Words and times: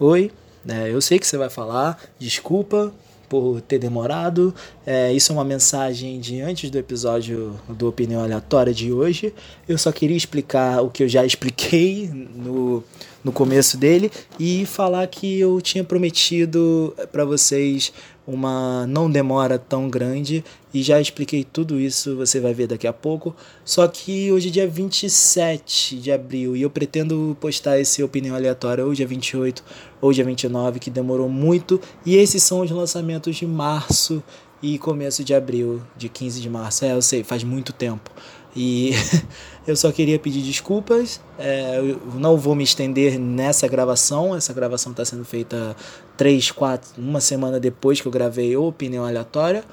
Oi, 0.00 0.32
é, 0.68 0.90
eu 0.90 1.00
sei 1.00 1.20
que 1.20 1.26
você 1.26 1.38
vai 1.38 1.48
falar, 1.48 2.02
desculpa 2.18 2.92
por 3.28 3.60
ter 3.60 3.78
demorado. 3.78 4.52
É, 4.84 5.12
isso 5.12 5.30
é 5.30 5.34
uma 5.36 5.44
mensagem 5.44 6.18
de 6.18 6.40
antes 6.40 6.68
do 6.68 6.76
episódio 6.76 7.54
do 7.68 7.88
Opinião 7.88 8.20
Aleatória 8.20 8.74
de 8.74 8.92
hoje. 8.92 9.32
Eu 9.68 9.78
só 9.78 9.92
queria 9.92 10.16
explicar 10.16 10.82
o 10.82 10.90
que 10.90 11.04
eu 11.04 11.08
já 11.08 11.24
expliquei 11.24 12.10
no, 12.34 12.82
no 13.22 13.30
começo 13.30 13.76
dele 13.76 14.10
e 14.36 14.66
falar 14.66 15.06
que 15.06 15.38
eu 15.38 15.60
tinha 15.60 15.84
prometido 15.84 16.92
para 17.12 17.24
vocês 17.24 17.92
uma 18.26 18.86
não 18.86 19.10
demora 19.10 19.58
tão 19.58 19.88
grande 19.88 20.44
e 20.72 20.82
já 20.82 21.00
expliquei 21.00 21.44
tudo 21.44 21.78
isso, 21.78 22.16
você 22.16 22.40
vai 22.40 22.54
ver 22.54 22.66
daqui 22.66 22.86
a 22.86 22.92
pouco. 22.92 23.34
Só 23.64 23.86
que 23.86 24.32
hoje 24.32 24.48
é 24.48 24.50
dia 24.50 24.68
27 24.68 25.96
de 25.96 26.10
abril 26.10 26.56
e 26.56 26.62
eu 26.62 26.70
pretendo 26.70 27.36
postar 27.40 27.78
esse 27.78 28.02
opinião 28.02 28.34
aleatória 28.34 28.84
ou 28.84 28.92
dia 28.92 29.06
28 29.06 29.62
ou 30.00 30.12
dia 30.12 30.24
29, 30.24 30.80
que 30.80 30.90
demorou 30.90 31.28
muito, 31.28 31.80
e 32.04 32.16
esses 32.16 32.42
são 32.42 32.60
os 32.60 32.70
lançamentos 32.70 33.36
de 33.36 33.46
março 33.46 34.22
e 34.62 34.78
começo 34.78 35.22
de 35.22 35.34
abril, 35.34 35.82
de 35.96 36.08
15 36.08 36.40
de 36.40 36.48
março. 36.48 36.84
É, 36.84 36.92
eu 36.92 37.02
sei, 37.02 37.22
faz 37.22 37.44
muito 37.44 37.72
tempo. 37.72 38.10
E 38.56 38.92
eu 39.66 39.76
só 39.76 39.90
queria 39.90 40.18
pedir 40.18 40.42
desculpas. 40.42 41.20
É, 41.38 41.78
eu 41.78 42.00
não 42.14 42.36
vou 42.36 42.54
me 42.54 42.64
estender 42.64 43.18
nessa 43.18 43.66
gravação. 43.66 44.34
Essa 44.34 44.52
gravação 44.52 44.92
está 44.92 45.04
sendo 45.04 45.24
feita 45.24 45.76
três, 46.16 46.50
quatro, 46.50 46.90
uma 46.96 47.20
semana 47.20 47.58
depois 47.58 48.00
que 48.00 48.06
eu 48.06 48.12
gravei 48.12 48.56
o 48.56 48.64
Opinião 48.64 49.04
Aleatória. 49.04 49.64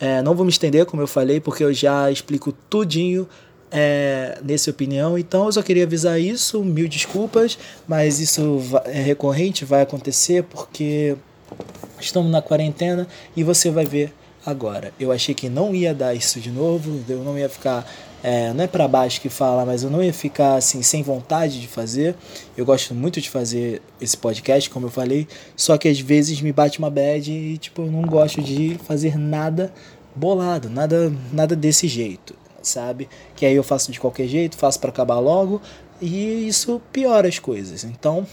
É, 0.00 0.22
não 0.22 0.34
vou 0.34 0.44
me 0.44 0.50
estender, 0.50 0.86
como 0.86 1.02
eu 1.02 1.06
falei, 1.06 1.40
porque 1.40 1.62
eu 1.62 1.72
já 1.72 2.10
explico 2.10 2.52
tudinho 2.68 3.28
é, 3.74 4.38
opinião. 4.68 5.18
Então 5.18 5.46
eu 5.46 5.52
só 5.52 5.62
queria 5.62 5.84
avisar 5.84 6.20
isso, 6.20 6.62
mil 6.62 6.88
desculpas, 6.88 7.58
mas 7.86 8.20
isso 8.20 8.60
é 8.84 9.00
recorrente, 9.00 9.64
vai 9.64 9.82
acontecer 9.82 10.44
porque 10.44 11.16
estamos 12.00 12.30
na 12.30 12.40
quarentena 12.40 13.08
e 13.36 13.42
você 13.42 13.70
vai 13.70 13.84
ver 13.84 14.12
agora. 14.46 14.92
Eu 14.98 15.10
achei 15.10 15.34
que 15.34 15.48
não 15.48 15.74
ia 15.74 15.92
dar 15.92 16.14
isso 16.14 16.38
de 16.38 16.50
novo, 16.50 17.02
eu 17.08 17.24
não 17.24 17.36
ia 17.36 17.48
ficar 17.48 17.84
é, 18.26 18.54
não 18.54 18.64
é 18.64 18.66
para 18.66 18.88
baixo 18.88 19.20
que 19.20 19.28
fala, 19.28 19.66
mas 19.66 19.82
eu 19.82 19.90
não 19.90 20.02
ia 20.02 20.10
ficar 20.14 20.54
assim 20.54 20.80
sem 20.80 21.02
vontade 21.02 21.60
de 21.60 21.68
fazer. 21.68 22.16
Eu 22.56 22.64
gosto 22.64 22.94
muito 22.94 23.20
de 23.20 23.28
fazer 23.28 23.82
esse 24.00 24.16
podcast, 24.16 24.70
como 24.70 24.86
eu 24.86 24.90
falei, 24.90 25.28
só 25.54 25.76
que 25.76 25.86
às 25.86 26.00
vezes 26.00 26.40
me 26.40 26.50
bate 26.50 26.78
uma 26.78 26.88
bad 26.88 27.30
e 27.30 27.58
tipo 27.58 27.82
eu 27.82 27.92
não 27.92 28.00
gosto 28.00 28.40
de 28.40 28.78
fazer 28.86 29.18
nada 29.18 29.70
bolado, 30.16 30.70
nada 30.70 31.12
nada 31.30 31.54
desse 31.54 31.86
jeito, 31.86 32.34
sabe? 32.62 33.10
Que 33.36 33.44
aí 33.44 33.54
eu 33.54 33.62
faço 33.62 33.92
de 33.92 34.00
qualquer 34.00 34.26
jeito, 34.26 34.56
faço 34.56 34.80
para 34.80 34.88
acabar 34.88 35.18
logo 35.18 35.60
e 36.00 36.48
isso 36.48 36.80
piora 36.90 37.28
as 37.28 37.38
coisas. 37.38 37.84
Então, 37.84 38.26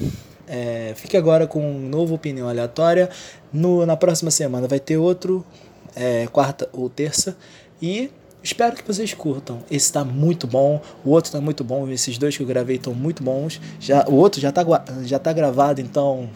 é, 0.48 0.94
fique 0.96 1.18
agora 1.18 1.46
com 1.46 1.70
um 1.70 1.90
novo 1.90 2.16
opinião 2.16 2.48
aleatória. 2.48 3.10
No, 3.52 3.86
na 3.86 3.98
próxima 3.98 4.32
semana 4.32 4.70
vai 4.70 4.80
ter 4.80 4.96
outro, 4.96 5.46
é, 5.94 6.28
quarta 6.28 6.70
ou 6.72 6.90
terça. 6.90 7.36
E 7.82 8.10
Espero 8.44 8.76
que 8.76 8.84
vocês 8.86 9.14
curtam. 9.14 9.60
Esse 9.70 9.86
está 9.86 10.04
muito 10.04 10.48
bom, 10.48 10.82
o 11.06 11.12
outro 11.12 11.30
está 11.30 11.42
muito 11.42 11.64
bom. 11.64 11.88
Esses 11.90 12.18
dois 12.18 12.36
que 12.36 12.44
eu 12.44 12.48
gravei 12.48 12.78
estão 12.78 12.94
muito 12.94 13.24
bons. 13.24 13.62
Já, 13.80 14.06
o 14.08 14.16
outro 14.16 14.42
já 14.42 14.50
está 14.50 14.64
já 15.04 15.20
tá 15.20 15.32
gravado, 15.32 15.80
então 15.80 16.30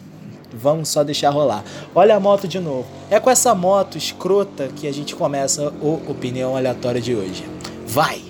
vamos 0.52 0.88
só 0.88 1.02
deixar 1.02 1.30
rolar. 1.30 1.64
Olha 1.94 2.16
a 2.16 2.20
moto 2.20 2.46
de 2.46 2.60
novo. 2.60 2.86
É 3.10 3.18
com 3.18 3.30
essa 3.30 3.54
moto 3.54 3.98
escrota 3.98 4.68
que 4.68 4.86
a 4.86 4.92
gente 4.92 5.14
começa 5.14 5.72
o 5.82 6.00
Opinião 6.08 6.56
Aleatória 6.56 7.00
de 7.00 7.14
hoje. 7.14 7.44
Vai! 7.86 8.25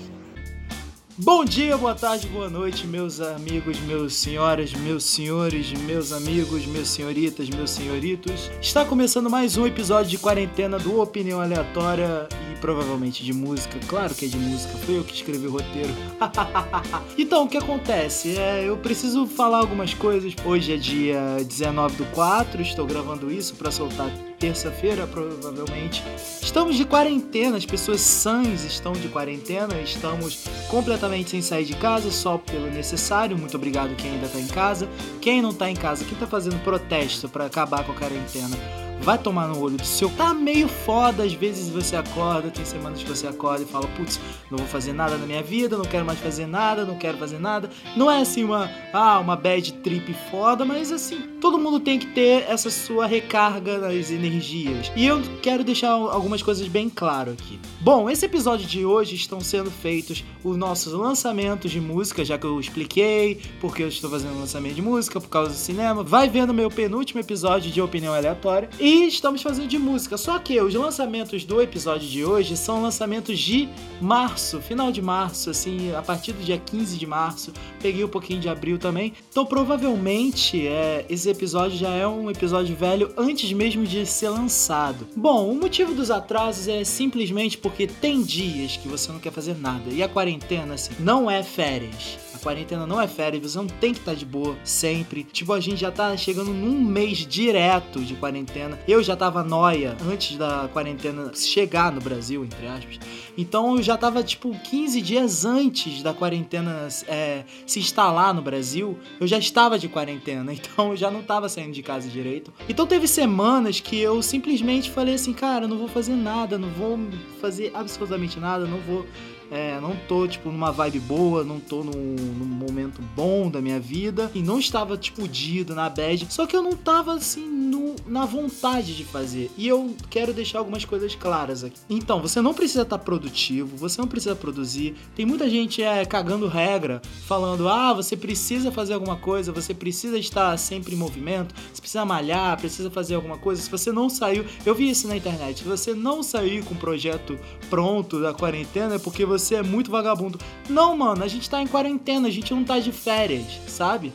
Bom 1.19 1.47
dia, 1.47 1.79
boa 1.79 1.95
tarde, 1.95 2.29
boa 2.29 2.51
noite, 2.51 2.87
meus 2.87 3.23
amigos, 3.23 3.81
meus 3.81 4.15
senhoras, 4.17 4.75
meus 4.75 5.03
senhores, 5.03 5.73
meus 5.73 6.13
amigos, 6.13 6.67
meus 6.67 6.91
senhoritas, 6.91 7.49
meus 7.49 7.71
senhoritos. 7.71 8.51
Está 8.61 8.85
começando 8.85 9.31
mais 9.31 9.57
um 9.57 9.67
episódio 9.67 10.11
de 10.11 10.19
quarentena 10.19 10.79
do 10.79 11.01
Opinião 11.01 11.41
Aleatória 11.41 12.29
e 12.53 12.61
provavelmente 12.61 13.25
de 13.25 13.33
música. 13.33 13.79
Claro 13.89 14.15
que 14.15 14.27
é 14.27 14.29
de 14.29 14.37
música, 14.37 14.77
foi 14.77 14.99
eu 14.99 15.05
que 15.05 15.15
escrevi 15.15 15.47
o 15.47 15.53
roteiro. 15.53 15.95
então, 17.17 17.45
o 17.45 17.49
que 17.49 17.57
acontece? 17.57 18.37
É, 18.37 18.69
eu 18.69 18.77
preciso 18.77 19.27
falar 19.27 19.61
algumas 19.61 19.95
coisas. 19.95 20.35
Hoje 20.45 20.75
é 20.75 20.77
dia 20.77 21.39
19 21.43 21.97
do 21.97 22.05
4, 22.13 22.61
estou 22.61 22.85
gravando 22.85 23.33
isso 23.33 23.55
para 23.55 23.71
soltar 23.71 24.11
terça-feira, 24.39 25.07
provavelmente. 25.07 26.03
Estamos 26.41 26.77
de 26.77 26.85
quarentena, 26.85 27.57
as 27.57 27.67
pessoas 27.67 28.01
sãs 28.01 28.65
estão 28.65 28.93
de 28.93 29.09
quarentena, 29.09 29.81
estamos 29.81 30.45
completamente 30.69 31.31
sem 31.31 31.43
sair 31.43 31.65
de 31.65 31.75
casa, 31.77 32.11
só 32.11 32.39
pelo 32.39 32.71
necessário. 32.71 33.37
Muito 33.37 33.57
obrigado 33.57 33.97
quem 33.97 34.13
ainda 34.13 34.27
está 34.27 34.39
em 34.39 34.47
casa. 34.47 34.89
Quem 35.21 35.43
não 35.43 35.51
está 35.51 35.71
em 35.71 35.77
casa, 35.77 36.05
quem 36.05 36.15
está 36.15 36.27
fazendo 36.27 36.63
protesto 36.63 37.29
para 37.29 37.47
acabar 37.47 37.85
com 37.85 37.93
a 37.93 37.95
quarentena 37.95 38.86
vai 39.01 39.19
tomar 39.19 39.49
no 39.49 39.61
olho 39.61 39.77
do 39.77 39.85
seu. 39.85 40.11
Tá 40.11 40.35
meio 40.35 40.69
foda, 40.69 41.25
às 41.25 41.33
vezes 41.33 41.69
você 41.69 41.97
acorda, 41.97 42.51
tem 42.51 42.65
semanas 42.65 43.03
que 43.03 43.09
você 43.09 43.27
acorda 43.27 43.63
e 43.63 43.67
fala, 43.67 43.87
putz, 43.89 44.21
não 44.51 44.59
vou 44.59 44.67
fazer 44.67 44.93
nada 44.93 45.17
na 45.17 45.27
minha 45.27 45.43
vida, 45.43 45.77
não 45.77 45.85
quero 45.85 46.05
mais 46.05 46.19
fazer 46.19 46.47
nada, 46.47 46.85
não 46.85 46.97
quero 46.97 47.17
fazer 47.19 47.39
nada. 47.39 47.71
Não 47.97 48.11
é 48.11 48.21
assim 48.21 48.45
uma, 48.45 48.71
ah, 48.93 49.19
uma 49.19 49.37
bad 49.37 49.73
trip 49.75 50.15
foda, 50.31 50.65
mas 50.65 50.91
assim, 50.93 51.21
todo 51.41 51.59
mundo 51.59 51.81
tem 51.81 51.99
que 51.99 52.07
ter 52.07 52.45
essa 52.49 52.71
sua 52.71 53.07
recarga 53.07 53.79
nas 53.79 54.11
energias. 54.11 54.91
E 54.97 55.07
eu 55.07 55.23
quero 55.43 55.63
deixar 55.63 55.91
algumas 55.91 56.43
coisas 56.43 56.67
bem 56.69 56.89
claro 56.89 57.33
aqui. 57.33 57.59
Bom, 57.81 58.11
esse 58.11 58.25
episódio 58.25 58.67
de 58.67 58.85
hoje 58.85 59.15
estão 59.15 59.41
sendo 59.41 59.71
feitos 59.71 60.25
os 60.43 60.57
nossos 60.57 60.93
lançamentos 60.93 61.71
de 61.71 61.81
música, 61.81 62.25
já 62.25 62.37
que 62.37 62.47
eu 62.47 62.59
expliquei 62.59 63.41
porque 63.61 63.83
eu 63.83 63.89
estou 63.89 64.11
fazendo 64.11 64.39
lançamento 64.39 64.75
de 64.75 64.83
música 64.83 65.21
por 65.21 65.29
causa 65.29 65.51
do 65.51 65.57
cinema. 65.57 66.03
Vai 66.03 66.29
vendo 66.29 66.53
meu 66.53 66.71
penúltimo 66.71 67.21
episódio 67.21 67.71
de 67.71 67.81
opinião 67.81 68.15
aleatória. 68.15 68.69
Estamos 68.89 69.43
fazendo 69.43 69.69
de 69.69 69.79
música. 69.79 70.17
Só 70.17 70.39
que 70.39 70.61
os 70.61 70.75
lançamentos 70.75 71.45
do 71.45 71.61
episódio 71.61 72.09
de 72.09 72.25
hoje 72.25 72.57
são 72.57 72.83
lançamentos 72.83 73.39
de 73.39 73.69
março, 74.01 74.61
final 74.61 74.93
de 74.93 75.03
março, 75.03 75.51
assim, 75.51 75.95
a 75.95 76.03
partir 76.03 76.33
do 76.33 76.43
dia 76.45 76.59
15 76.59 76.97
de 76.97 77.07
março. 77.07 77.53
Peguei 77.81 78.05
um 78.05 78.09
pouquinho 78.09 78.41
de 78.41 78.49
abril 78.49 78.79
também. 78.79 79.13
Então, 79.31 79.45
provavelmente, 79.47 80.67
é, 80.67 81.05
esse 81.09 81.29
episódio 81.29 81.79
já 81.79 81.91
é 81.91 82.07
um 82.07 82.31
episódio 82.31 82.77
velho 82.77 83.13
antes 83.17 83.53
mesmo 83.53 83.85
de 83.85 84.05
ser 84.07 84.29
lançado. 84.29 85.07
Bom, 85.17 85.51
o 85.51 85.55
motivo 85.55 85.95
dos 85.95 86.11
atrasos 86.11 86.69
é 86.69 86.85
simplesmente 86.85 87.59
porque 87.59 87.87
tem 87.87 88.23
dias 88.23 88.77
que 88.77 88.89
você 88.89 89.11
não 89.11 89.19
quer 89.19 89.33
fazer 89.33 89.57
nada. 89.57 89.91
E 89.91 90.03
a 90.03 90.09
quarentena, 90.09 90.75
assim, 90.75 90.93
não 91.01 91.31
é 91.31 91.43
férias 91.43 92.26
quarentena 92.47 92.87
não 92.87 93.01
é 93.01 93.09
férias, 93.09 93.43
você 93.43 93.59
não 93.59 93.67
tem 93.67 93.93
que 93.93 93.99
estar 93.99 94.13
tá 94.13 94.17
de 94.17 94.25
boa 94.25 94.57
sempre. 94.63 95.25
Tipo, 95.25 95.53
a 95.53 95.59
gente 95.59 95.79
já 95.79 95.91
tá 95.91 96.17
chegando 96.17 96.53
num 96.53 96.81
mês 96.81 97.19
direto 97.27 97.99
de 98.05 98.15
quarentena. 98.15 98.79
Eu 98.87 99.03
já 99.03 99.17
tava 99.17 99.43
noia 99.43 99.97
antes 100.09 100.37
da 100.37 100.69
quarentena 100.73 101.33
chegar 101.35 101.91
no 101.91 102.01
Brasil, 102.01 102.45
entre 102.45 102.69
aspas. 102.69 103.01
Então 103.37 103.77
eu 103.77 103.83
já 103.83 103.97
tava, 103.97 104.23
tipo, 104.23 104.57
15 104.57 105.03
dias 105.03 105.45
antes 105.45 106.05
da 106.05 106.15
quarentena 106.15 106.87
é, 107.09 107.43
se 107.67 107.81
instalar 107.81 108.33
no 108.33 108.41
Brasil, 108.41 108.97
eu 109.19 109.27
já 109.27 109.39
estava 109.39 109.77
de 109.77 109.89
quarentena. 109.89 110.55
Então 110.77 110.91
eu 110.91 110.97
já 110.97 111.11
não 111.11 111.23
tava 111.23 111.49
saindo 111.49 111.73
de 111.73 111.83
casa 111.83 112.09
direito. 112.09 112.53
Então 112.69 112.87
teve 112.87 113.07
semanas 113.07 113.81
que 113.81 113.99
eu 113.99 114.21
simplesmente 114.23 114.91
falei 114.91 115.15
assim, 115.15 115.33
cara, 115.33 115.67
não 115.67 115.79
vou 115.79 115.89
fazer 115.89 116.15
nada, 116.15 116.59
não 116.59 116.69
vou 116.71 116.99
fazer 117.41 117.71
absolutamente 117.75 118.39
nada, 118.39 118.67
não 118.67 118.79
vou 118.81 119.07
é, 119.51 119.79
não 119.81 119.97
tô, 120.09 120.27
tipo, 120.27 120.51
numa 120.51 120.71
vibe 120.71 121.01
boa, 121.01 121.45
não 121.45 121.61
tô 121.61 121.83
num, 121.83 121.93
num, 121.93 122.47
momento 122.47 123.01
bom 123.15 123.51
da 123.51 123.61
minha 123.61 123.79
vida 123.79 124.31
e 124.35 124.43
não 124.43 124.59
estava, 124.59 124.97
tipo, 124.97 125.17
fudido 125.17 125.75
na 125.75 125.89
bad, 125.89 126.27
só 126.31 126.47
que 126.47 126.55
eu 126.55 126.63
não 126.63 126.73
tava, 126.73 127.15
assim, 127.15 127.47
no, 127.47 127.97
na 128.07 128.25
vontade 128.27 128.95
de 128.95 129.05
fazer. 129.05 129.51
E 129.57 129.67
eu 129.67 129.95
quero 130.11 130.33
deixar 130.33 130.59
algumas 130.59 130.85
coisas 130.85 131.15
claras 131.15 131.65
aqui. 131.65 131.79
Então, 131.89 132.21
você 132.21 132.41
não 132.41 132.53
precisa 132.53 132.83
estar 132.83 132.99
tá 132.99 133.05
produtivo, 133.05 133.77
você 133.77 134.01
não 134.01 134.09
precisa 134.09 134.35
produzir. 134.35 134.95
Tem 135.15 135.25
muita 135.25 135.49
gente 135.49 135.83
é, 135.83 136.05
cagando 136.05 136.47
regra, 136.47 137.01
falando, 137.27 137.69
ah, 137.69 137.93
você 137.93 138.17
precisa 138.17 138.71
fazer 138.71 138.95
alguma 138.95 139.17
coisa, 139.17 139.53
você 139.53 139.73
precisa 139.73 140.19
estar 140.19 140.57
sempre 140.59 140.95
em 140.95 140.99
movimento, 140.99 141.55
você 141.73 141.81
precisa 141.81 142.05
malhar, 142.05 142.59
precisa 142.59 142.91
fazer 142.91 143.15
alguma 143.15 143.39
coisa. 143.39 143.63
Se 143.63 143.71
você 143.71 143.91
não 143.91 144.09
saiu, 144.09 144.45
eu 144.65 144.75
vi 144.75 144.91
isso 144.91 145.09
na 145.09 145.17
internet, 145.17 145.59
se 145.59 145.65
você 145.65 145.95
não 145.95 146.23
sair 146.23 146.65
com 146.65 146.75
o 146.75 146.79
projeto 146.79 147.39
pronto 147.71 148.21
da 148.21 148.35
quarentena 148.35 148.95
é 148.95 148.99
porque 148.99 149.25
você 149.25 149.36
você 149.39 149.57
é 149.57 149.63
muito 149.63 149.91
vagabundo. 149.91 150.39
Não, 150.69 150.97
mano, 150.97 151.23
a 151.23 151.29
gente 151.29 151.49
tá 151.49 151.61
em 151.63 151.67
quarentena, 151.67 152.29
a 152.29 152.31
gente 152.31 152.53
não 152.53 152.65
tá 152.65 152.79
de 152.79 152.93
férias, 152.93 153.61
sabe? 153.67 154.13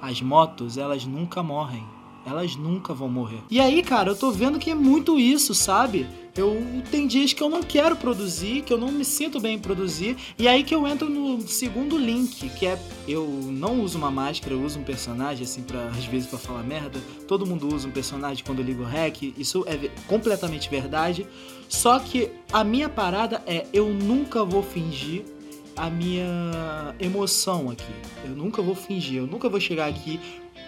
As 0.00 0.20
motos, 0.20 0.78
elas 0.78 1.04
nunca 1.04 1.42
morrem. 1.42 1.84
Elas 2.26 2.56
nunca 2.56 2.92
vão 2.92 3.08
morrer. 3.08 3.38
E 3.48 3.60
aí, 3.60 3.84
cara, 3.84 4.10
eu 4.10 4.16
tô 4.16 4.32
vendo 4.32 4.58
que 4.58 4.70
é 4.70 4.74
muito 4.74 5.16
isso, 5.16 5.54
sabe? 5.54 6.08
Eu 6.36 6.60
tem 6.90 7.06
dias 7.06 7.32
que 7.32 7.40
eu 7.40 7.48
não 7.48 7.62
quero 7.62 7.94
produzir, 7.94 8.62
que 8.62 8.72
eu 8.72 8.76
não 8.76 8.90
me 8.90 9.04
sinto 9.04 9.40
bem 9.40 9.54
em 9.54 9.58
produzir, 9.60 10.16
e 10.36 10.48
aí 10.48 10.64
que 10.64 10.74
eu 10.74 10.86
entro 10.88 11.08
no 11.08 11.40
segundo 11.46 11.96
link, 11.96 12.48
que 12.50 12.66
é 12.66 12.78
eu 13.06 13.26
não 13.26 13.80
uso 13.80 13.96
uma 13.96 14.10
máscara, 14.10 14.54
eu 14.54 14.62
uso 14.62 14.80
um 14.80 14.82
personagem 14.82 15.44
assim 15.44 15.62
para 15.62 15.86
às 15.86 16.04
vezes 16.04 16.28
para 16.28 16.38
falar 16.38 16.64
merda. 16.64 17.00
Todo 17.28 17.46
mundo 17.46 17.72
usa 17.72 17.86
um 17.86 17.92
personagem 17.92 18.44
quando 18.44 18.60
liga 18.60 18.82
o 18.82 18.84
rec, 18.84 19.32
isso 19.38 19.64
é 19.68 19.88
completamente 20.08 20.68
verdade. 20.68 21.26
Só 21.68 21.98
que 21.98 22.30
a 22.52 22.62
minha 22.62 22.88
parada 22.88 23.42
é 23.46 23.66
eu 23.72 23.88
nunca 23.88 24.44
vou 24.44 24.62
fingir 24.62 25.24
a 25.76 25.90
minha 25.90 26.94
emoção 26.98 27.70
aqui. 27.70 27.92
Eu 28.24 28.30
nunca 28.30 28.62
vou 28.62 28.74
fingir, 28.74 29.18
eu 29.18 29.26
nunca 29.26 29.48
vou 29.48 29.60
chegar 29.60 29.88
aqui 29.88 30.18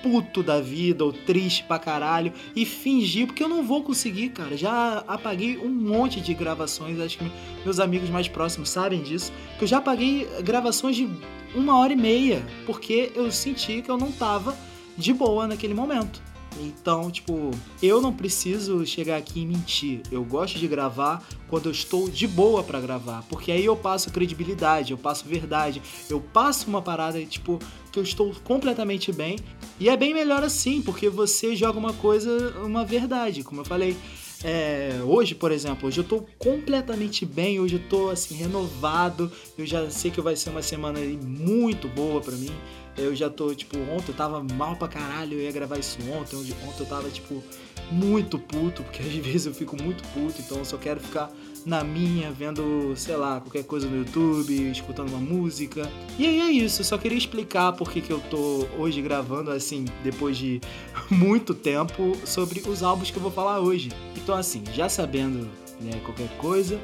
puto 0.03 0.43
da 0.43 0.61
vida 0.61 1.05
ou 1.05 1.13
triste 1.13 1.65
pra 1.65 1.79
caralho 1.79 2.33
e 2.55 2.65
fingir, 2.65 3.27
porque 3.27 3.43
eu 3.43 3.49
não 3.49 3.65
vou 3.65 3.83
conseguir, 3.83 4.31
cara. 4.31 4.57
Já 4.57 5.05
apaguei 5.07 5.59
um 5.59 5.69
monte 5.69 6.21
de 6.21 6.35
gravações, 6.35 7.01
acho 7.01 7.19
que 7.19 7.31
meus 7.65 7.81
amigos 7.81 8.09
mais 8.11 8.29
próximos 8.29 8.71
sabem 8.71 9.03
disso, 9.03 9.33
que 9.59 9.65
eu 9.65 9.69
já 9.69 9.79
apaguei 9.79 10.29
gravações 10.43 10.97
de 10.97 11.09
uma 11.55 11.79
hora 11.79 11.93
e 11.93 11.97
meia, 11.97 12.45
porque 12.67 13.11
eu 13.15 13.31
senti 13.33 13.83
que 13.83 13.91
eu 13.91 13.97
não 13.97 14.13
tava 14.13 14.57
de 14.97 15.13
boa 15.13 15.47
naquele 15.47 15.75
momento. 15.75 16.28
Então, 16.61 17.11
tipo, 17.11 17.51
eu 17.83 18.01
não 18.01 18.13
preciso 18.13 18.85
chegar 18.87 19.17
aqui 19.17 19.41
e 19.41 19.47
mentir. 19.47 20.03
Eu 20.11 20.25
gosto 20.25 20.59
de 20.59 20.67
gravar 20.67 21.27
quando 21.49 21.67
eu 21.67 21.73
estou 21.73 22.09
de 22.09 22.27
boa 22.27 22.63
para 22.63 22.81
gravar, 22.81 23.25
porque 23.29 23.51
aí 23.51 23.65
eu 23.65 23.77
passo 23.77 24.11
credibilidade, 24.11 24.93
eu 24.93 24.99
passo 24.99 25.25
verdade, 25.27 25.83
eu 26.11 26.21
passo 26.21 26.69
uma 26.69 26.83
parada 26.83 27.25
tipo 27.25 27.59
que 27.91 27.99
eu 27.99 28.03
estou 28.03 28.35
completamente 28.45 29.13
bem. 29.13 29.39
E 29.81 29.89
é 29.89 29.97
bem 29.97 30.13
melhor 30.13 30.43
assim, 30.43 30.83
porque 30.83 31.09
você 31.09 31.55
joga 31.55 31.79
uma 31.79 31.93
coisa, 31.93 32.55
uma 32.65 32.85
verdade, 32.85 33.43
como 33.43 33.61
eu 33.61 33.65
falei. 33.65 33.97
É, 34.45 35.01
hoje, 35.05 35.35
por 35.35 35.51
exemplo, 35.51 35.89
hoje 35.89 35.99
eu 35.99 36.05
tô 36.05 36.25
completamente 36.39 37.27
bem, 37.27 37.59
hoje 37.59 37.75
eu 37.75 37.89
tô 37.89 38.09
assim 38.09 38.37
renovado, 38.37 39.31
eu 39.57 39.67
já 39.67 39.91
sei 39.91 40.13
que 40.13 40.21
vai 40.21 40.37
ser 40.37 40.51
uma 40.51 40.63
semana 40.63 41.01
muito 41.01 41.89
boa 41.89 42.21
para 42.21 42.37
mim. 42.37 42.53
Eu 42.99 43.15
já 43.15 43.31
tô, 43.31 43.55
tipo, 43.55 43.79
ontem 43.79 44.11
eu 44.11 44.15
tava 44.15 44.43
mal 44.43 44.77
pra 44.77 44.89
caralho, 44.89 45.35
eu 45.35 45.43
ia 45.43 45.53
gravar 45.53 45.79
isso 45.79 45.99
ontem, 46.11 46.37
ontem 46.37 46.81
eu 46.81 46.87
tava, 46.87 47.09
tipo, 47.09 47.43
muito 47.91 48.39
puto, 48.39 48.83
porque 48.83 49.03
às 49.03 49.15
vezes 49.15 49.47
eu 49.47 49.55
fico 49.55 49.81
muito 49.81 50.03
puto, 50.09 50.41
então 50.41 50.59
eu 50.59 50.65
só 50.65 50.77
quero 50.77 51.01
ficar 51.01 51.31
na 51.65 51.85
minha, 51.85 52.31
vendo, 52.31 52.95
sei 52.97 53.17
lá, 53.17 53.41
qualquer 53.41 53.65
coisa 53.65 53.87
no 53.87 53.99
YouTube, 53.99 54.71
escutando 54.71 55.11
uma 55.11 55.21
música. 55.21 55.91
E 56.19 56.27
aí 56.27 56.41
é 56.41 56.51
isso, 56.51 56.81
eu 56.81 56.85
só 56.85 56.97
queria 56.97 57.19
explicar 57.19 57.73
por 57.73 57.91
que, 57.91 58.01
que 58.01 58.11
eu 58.11 58.21
tô 58.31 58.67
hoje 58.79 59.03
gravando, 59.03 59.51
assim, 59.51 59.85
depois 60.03 60.37
de 60.37 60.61
muito 61.11 61.55
tempo, 61.55 62.17
sobre 62.25 62.61
os 62.69 62.83
álbuns 62.83 63.11
que 63.11 63.17
eu 63.17 63.23
vou 63.23 63.31
falar 63.33 63.61
hoje. 63.61 63.91
Então, 64.17 64.35
assim, 64.35 64.63
já 64.73 64.89
sabendo 64.89 65.49
né, 65.81 66.01
qualquer 66.05 66.29
coisa, 66.39 66.79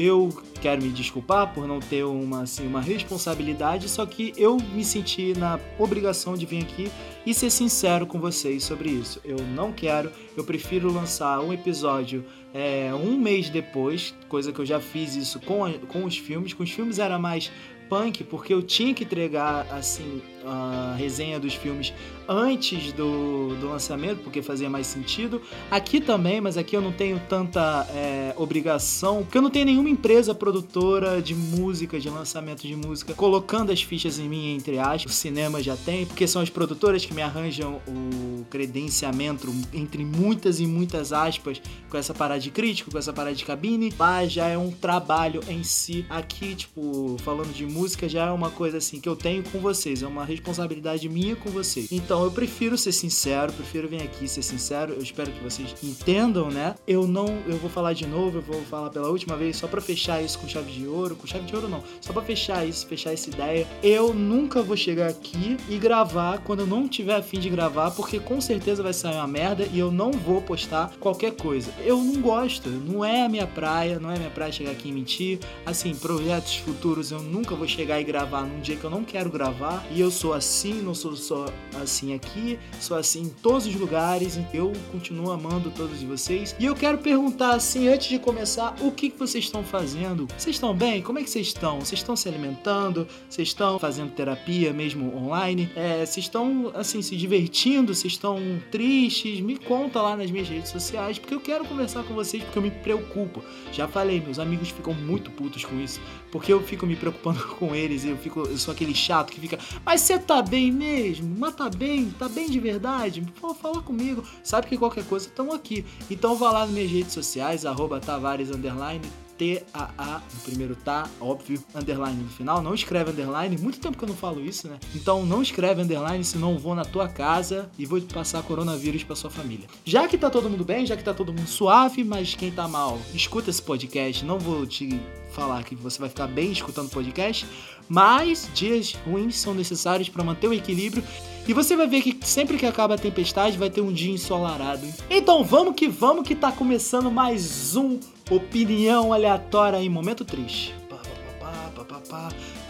eu 0.00 0.30
quero 0.62 0.82
me 0.82 0.88
desculpar 0.88 1.52
por 1.52 1.68
não 1.68 1.78
ter 1.78 2.04
uma, 2.04 2.42
assim, 2.42 2.66
uma 2.66 2.80
responsabilidade, 2.80 3.86
só 3.86 4.06
que 4.06 4.32
eu 4.34 4.56
me 4.56 4.82
senti 4.82 5.34
na 5.36 5.60
obrigação 5.78 6.34
de 6.34 6.46
vir 6.46 6.62
aqui 6.62 6.90
e 7.26 7.34
ser 7.34 7.50
sincero 7.50 8.06
com 8.06 8.18
vocês 8.18 8.64
sobre 8.64 8.88
isso. 8.88 9.20
Eu 9.22 9.36
não 9.54 9.72
quero, 9.72 10.10
eu 10.34 10.42
prefiro 10.42 10.90
lançar 10.90 11.40
um 11.40 11.52
episódio 11.52 12.24
é, 12.54 12.90
um 12.94 13.18
mês 13.18 13.50
depois, 13.50 14.14
coisa 14.26 14.52
que 14.52 14.58
eu 14.58 14.64
já 14.64 14.80
fiz 14.80 15.14
isso 15.16 15.38
com, 15.40 15.70
com 15.88 16.04
os 16.04 16.16
filmes. 16.16 16.54
Com 16.54 16.62
os 16.62 16.70
filmes 16.70 16.98
era 16.98 17.18
mais 17.18 17.52
punk, 17.90 18.24
porque 18.24 18.54
eu 18.54 18.62
tinha 18.62 18.94
que 18.94 19.04
entregar 19.04 19.66
assim 19.70 20.22
a 20.44 20.94
resenha 20.96 21.38
dos 21.38 21.54
filmes 21.54 21.92
antes 22.28 22.92
do, 22.92 23.56
do 23.56 23.68
lançamento, 23.68 24.22
porque 24.22 24.40
fazia 24.40 24.70
mais 24.70 24.86
sentido. 24.86 25.42
Aqui 25.70 26.00
também, 26.00 26.40
mas 26.40 26.56
aqui 26.56 26.76
eu 26.76 26.80
não 26.80 26.92
tenho 26.92 27.20
tanta 27.28 27.86
é, 27.90 28.32
obrigação, 28.36 29.22
porque 29.22 29.36
eu 29.36 29.42
não 29.42 29.50
tenho 29.50 29.66
nenhuma 29.66 29.88
empresa 29.88 30.34
produtora 30.34 31.20
de 31.20 31.34
música, 31.34 31.98
de 31.98 32.08
lançamento 32.08 32.62
de 32.62 32.76
música, 32.76 33.14
colocando 33.14 33.72
as 33.72 33.82
fichas 33.82 34.18
em 34.18 34.28
mim, 34.28 34.54
entre 34.54 34.78
aspas. 34.78 35.12
O 35.12 35.14
cinema 35.14 35.60
já 35.60 35.76
tem, 35.76 36.06
porque 36.06 36.26
são 36.26 36.40
as 36.40 36.48
produtoras 36.48 37.04
que 37.04 37.12
me 37.12 37.20
arranjam 37.20 37.80
o 37.88 38.44
credenciamento, 38.48 39.52
entre 39.72 40.04
muitas 40.04 40.60
e 40.60 40.66
muitas 40.66 41.12
aspas, 41.12 41.60
com 41.88 41.96
essa 41.98 42.14
parada 42.14 42.40
de 42.40 42.50
crítico, 42.50 42.92
com 42.92 42.98
essa 42.98 43.12
parada 43.12 43.34
de 43.34 43.44
cabine. 43.44 43.92
Lá 43.98 44.24
já 44.26 44.46
é 44.46 44.56
um 44.56 44.70
trabalho 44.70 45.40
em 45.48 45.64
si. 45.64 46.06
Aqui, 46.08 46.54
tipo, 46.54 47.16
falando 47.24 47.52
de 47.52 47.66
música, 47.66 48.08
já 48.08 48.26
é 48.26 48.30
uma 48.30 48.50
coisa 48.50 48.78
assim 48.78 49.00
que 49.00 49.08
eu 49.08 49.16
tenho 49.16 49.42
com 49.42 49.58
vocês, 49.58 50.02
é 50.02 50.06
uma 50.06 50.24
responsabilidade 50.30 51.08
minha 51.08 51.36
com 51.36 51.50
vocês. 51.50 51.90
Então 51.92 52.24
eu 52.24 52.30
prefiro 52.30 52.76
ser 52.78 52.92
sincero, 52.92 53.52
prefiro 53.52 53.88
vir 53.88 54.02
aqui 54.02 54.28
ser 54.28 54.42
sincero. 54.42 54.94
Eu 54.94 55.02
espero 55.02 55.30
que 55.30 55.42
vocês 55.42 55.74
entendam, 55.82 56.50
né? 56.50 56.74
Eu 56.86 57.06
não, 57.06 57.26
eu 57.46 57.56
vou 57.56 57.70
falar 57.70 57.92
de 57.92 58.06
novo, 58.06 58.38
eu 58.38 58.42
vou 58.42 58.62
falar 58.62 58.90
pela 58.90 59.08
última 59.08 59.36
vez 59.36 59.56
só 59.56 59.66
para 59.66 59.80
fechar 59.80 60.22
isso 60.22 60.38
com 60.38 60.48
chave 60.48 60.70
de 60.70 60.86
ouro, 60.86 61.16
com 61.16 61.26
chave 61.26 61.44
de 61.44 61.54
ouro 61.54 61.68
não, 61.68 61.82
só 62.00 62.12
para 62.12 62.22
fechar 62.22 62.66
isso, 62.66 62.86
fechar 62.86 63.12
essa 63.12 63.28
ideia. 63.28 63.66
Eu 63.82 64.14
nunca 64.14 64.62
vou 64.62 64.76
chegar 64.76 65.08
aqui 65.08 65.56
e 65.68 65.78
gravar 65.78 66.38
quando 66.38 66.60
eu 66.60 66.66
não 66.66 66.88
tiver 66.88 67.16
afim 67.16 67.38
de 67.38 67.50
gravar, 67.50 67.90
porque 67.90 68.18
com 68.18 68.40
certeza 68.40 68.82
vai 68.82 68.92
sair 68.92 69.14
uma 69.14 69.26
merda 69.26 69.68
e 69.72 69.78
eu 69.78 69.90
não 69.90 70.12
vou 70.12 70.40
postar 70.40 70.92
qualquer 71.00 71.32
coisa. 71.32 71.72
Eu 71.84 71.98
não 71.98 72.20
gosto, 72.20 72.68
não 72.68 73.04
é 73.04 73.22
a 73.24 73.28
minha 73.28 73.46
praia, 73.46 73.98
não 73.98 74.10
é 74.10 74.18
minha 74.18 74.30
praia 74.30 74.52
chegar 74.52 74.70
aqui 74.70 74.88
e 74.88 74.92
mentir. 74.92 75.38
Assim, 75.64 75.94
projetos 75.94 76.56
futuros 76.56 77.10
eu 77.10 77.20
nunca 77.20 77.54
vou 77.54 77.66
chegar 77.66 78.00
e 78.00 78.04
gravar 78.04 78.42
num 78.42 78.60
dia 78.60 78.76
que 78.76 78.84
eu 78.84 78.90
não 78.90 79.04
quero 79.04 79.30
gravar 79.30 79.84
e 79.90 80.00
eu 80.00 80.10
sou 80.20 80.34
assim, 80.34 80.82
não 80.82 80.94
sou 80.94 81.16
só 81.16 81.46
assim 81.80 82.12
aqui, 82.12 82.58
sou 82.78 82.94
assim 82.94 83.22
em 83.22 83.28
todos 83.30 83.66
os 83.66 83.74
lugares. 83.74 84.38
Eu 84.52 84.70
continuo 84.92 85.30
amando 85.30 85.70
todos 85.70 86.02
vocês. 86.02 86.54
E 86.58 86.66
eu 86.66 86.74
quero 86.74 86.98
perguntar 86.98 87.54
assim, 87.54 87.88
antes 87.88 88.08
de 88.08 88.18
começar, 88.18 88.76
o 88.82 88.92
que, 88.92 89.08
vocês 89.18 89.44
estão 89.44 89.64
fazendo? 89.64 90.28
Vocês 90.36 90.56
estão 90.56 90.74
bem? 90.74 91.00
Como 91.00 91.18
é 91.18 91.22
que 91.22 91.30
vocês 91.30 91.46
estão? 91.46 91.80
Vocês 91.80 92.00
estão 92.00 92.14
se 92.14 92.28
alimentando? 92.28 93.08
Vocês 93.30 93.48
estão 93.48 93.78
fazendo 93.78 94.12
terapia 94.12 94.74
mesmo 94.74 95.16
online? 95.16 95.70
É, 95.74 96.04
vocês 96.04 96.26
estão 96.26 96.70
assim 96.74 97.00
se 97.00 97.16
divertindo? 97.16 97.94
Vocês 97.94 98.12
estão 98.12 98.38
tristes? 98.70 99.40
Me 99.40 99.56
conta 99.56 100.02
lá 100.02 100.18
nas 100.18 100.30
minhas 100.30 100.48
redes 100.50 100.70
sociais, 100.70 101.18
porque 101.18 101.34
eu 101.34 101.40
quero 101.40 101.64
conversar 101.64 102.02
com 102.02 102.12
vocês, 102.12 102.42
porque 102.42 102.58
eu 102.58 102.62
me 102.62 102.70
preocupo. 102.70 103.42
Já 103.72 103.88
falei, 103.88 104.20
meus 104.20 104.38
amigos 104.38 104.68
ficam 104.68 104.92
muito 104.92 105.30
putos 105.30 105.64
com 105.64 105.80
isso, 105.80 105.98
porque 106.30 106.52
eu 106.52 106.60
fico 106.60 106.86
me 106.86 106.94
preocupando 106.96 107.42
com 107.56 107.74
eles, 107.74 108.04
eu 108.04 108.18
fico, 108.18 108.40
eu 108.40 108.58
sou 108.58 108.72
aquele 108.72 108.94
chato 108.94 109.32
que 109.32 109.40
fica, 109.40 109.58
mas 109.84 110.09
você 110.10 110.18
tá 110.18 110.42
bem 110.42 110.72
mesmo? 110.72 111.36
Mas 111.38 111.54
tá 111.54 111.70
bem? 111.70 112.10
Tá 112.18 112.28
bem 112.28 112.50
de 112.50 112.58
verdade? 112.58 113.22
Pô, 113.40 113.54
fala 113.54 113.80
comigo. 113.80 114.24
Sabe 114.42 114.66
que 114.66 114.76
qualquer 114.76 115.04
coisa 115.04 115.28
estamos 115.28 115.54
aqui. 115.54 115.84
Então 116.10 116.34
vá 116.34 116.50
lá 116.50 116.60
nas 116.60 116.70
minhas 116.70 116.90
redes 116.90 117.12
sociais, 117.12 117.64
arroba 117.64 118.00
Tavares 118.00 118.50
Underline, 118.50 119.02
T-A-A, 119.40 120.20
no 120.34 120.40
primeiro 120.42 120.76
tá, 120.76 121.08
óbvio, 121.18 121.64
underline 121.74 122.22
no 122.22 122.28
final. 122.28 122.60
Não 122.60 122.74
escreve 122.74 123.10
underline, 123.10 123.56
muito 123.56 123.80
tempo 123.80 123.96
que 123.96 124.04
eu 124.04 124.08
não 124.08 124.14
falo 124.14 124.44
isso, 124.44 124.68
né? 124.68 124.78
Então 124.94 125.24
não 125.24 125.40
escreve 125.40 125.80
underline, 125.80 126.22
senão 126.22 126.58
vou 126.58 126.74
na 126.74 126.84
tua 126.84 127.08
casa 127.08 127.70
e 127.78 127.86
vou 127.86 127.98
passar 128.02 128.42
coronavírus 128.42 129.02
pra 129.02 129.16
sua 129.16 129.30
família. 129.30 129.66
Já 129.82 130.06
que 130.06 130.18
tá 130.18 130.28
todo 130.28 130.50
mundo 130.50 130.62
bem, 130.62 130.84
já 130.84 130.94
que 130.94 131.02
tá 131.02 131.14
todo 131.14 131.32
mundo 131.32 131.46
suave, 131.46 132.04
mas 132.04 132.34
quem 132.34 132.50
tá 132.50 132.68
mal, 132.68 132.98
escuta 133.14 133.48
esse 133.48 133.62
podcast. 133.62 134.26
Não 134.26 134.38
vou 134.38 134.66
te 134.66 135.00
falar 135.32 135.64
que 135.64 135.74
você 135.74 135.98
vai 135.98 136.10
ficar 136.10 136.26
bem 136.26 136.52
escutando 136.52 136.90
podcast, 136.90 137.46
mas 137.88 138.46
dias 138.52 138.92
ruins 139.06 139.36
são 139.36 139.54
necessários 139.54 140.10
para 140.10 140.22
manter 140.22 140.48
o 140.48 140.52
equilíbrio. 140.52 141.02
E 141.48 141.54
você 141.54 141.74
vai 141.74 141.86
ver 141.86 142.02
que 142.02 142.18
sempre 142.26 142.58
que 142.58 142.66
acaba 142.66 142.94
a 142.94 142.98
tempestade 142.98 143.56
vai 143.56 143.70
ter 143.70 143.80
um 143.80 143.90
dia 143.90 144.12
ensolarado. 144.12 144.86
Então 145.08 145.42
vamos 145.42 145.74
que 145.74 145.88
vamos 145.88 146.28
que 146.28 146.34
tá 146.34 146.52
começando 146.52 147.10
mais 147.10 147.74
um 147.74 147.98
opinião 148.30 149.12
aleatória 149.12 149.82
em 149.82 149.88
momento 149.88 150.24
triste. 150.24 150.74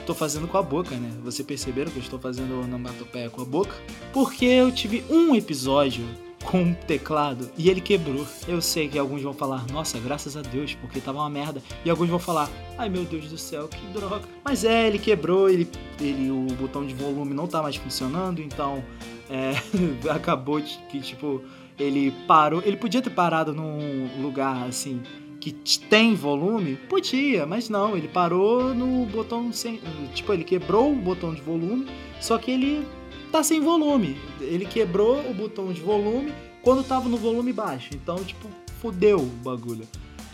Tô 0.07 0.15
fazendo 0.15 0.49
com 0.49 0.59
a 0.59 0.63
boca, 0.63 0.97
né? 0.97 1.13
Você 1.23 1.45
perceberam 1.45 1.91
que 1.91 1.99
eu 1.99 2.03
estou 2.03 2.19
fazendo 2.19 2.61
onomatopeia 2.61 3.31
com 3.31 3.43
a 3.43 3.45
boca? 3.45 3.75
Porque 4.13 4.45
eu 4.45 4.73
tive 4.73 5.05
um 5.09 5.37
episódio 5.37 6.05
com 6.43 6.63
um 6.63 6.75
teclado 6.75 7.51
e 7.57 7.69
ele 7.69 7.81
quebrou. 7.81 8.27
Eu 8.49 8.61
sei 8.61 8.89
que 8.89 8.99
alguns 8.99 9.23
vão 9.23 9.35
falar, 9.35 9.65
nossa, 9.71 9.99
graças 10.01 10.37
a 10.37 10.43
Deus, 10.43 10.75
porque 10.75 11.01
tava 11.01 11.19
uma 11.19 11.31
merda. 11.31 11.63
E 11.85 11.91
alguns 11.91 12.09
vão 12.09 12.19
falar, 12.19 12.51
ai 12.79 12.89
meu 12.89 13.05
Deus 13.05 13.27
do 13.29 13.39
céu, 13.39 13.69
que 13.69 13.87
droga. 13.89 14.23
Mas 14.43 14.65
é, 14.65 14.87
ele 14.87 14.99
quebrou, 14.99 15.49
ele, 15.49 15.71
ele 16.01 16.31
o 16.31 16.47
botão 16.55 16.85
de 16.85 16.95
volume 16.95 17.35
não 17.35 17.47
tá 17.47 17.63
mais 17.63 17.77
funcionando, 17.77 18.41
então 18.41 18.83
é, 19.29 19.53
acabou 20.11 20.61
que, 20.89 21.01
tipo, 21.01 21.43
ele 21.79 22.11
parou. 22.27 22.63
Ele 22.65 22.77
podia 22.77 23.03
ter 23.03 23.11
parado 23.11 23.53
num 23.53 24.09
lugar 24.21 24.67
assim 24.67 25.03
que 25.41 25.79
tem 25.79 26.15
volume? 26.15 26.77
Podia, 26.77 27.47
mas 27.47 27.69
não, 27.69 27.97
ele 27.97 28.09
parou 28.09 28.75
no 28.75 29.07
botão 29.07 29.53
sem. 29.53 29.81
Tipo, 30.15 30.35
ele 30.35 30.45
quebrou 30.45 30.93
o 30.93 30.97
botão 30.97 31.35
de 31.35 31.41
volume, 31.41 31.87
só 32.21 32.37
que 32.37 32.51
ele 32.51 32.87
tá 33.33 33.43
sem 33.43 33.61
volume. 33.61 34.19
Ele 34.41 34.67
quebrou 34.67 35.19
o 35.29 35.33
botão 35.33 35.73
de 35.73 35.81
volume 35.81 36.33
quando 36.63 36.85
tava 36.85 37.09
no 37.09 37.17
volume 37.17 37.53
baixo. 37.53 37.91
Então, 37.95 38.23
tipo, 38.23 38.49
fodeu 38.81 39.19
o 39.19 39.27
bagulho. 39.43 39.87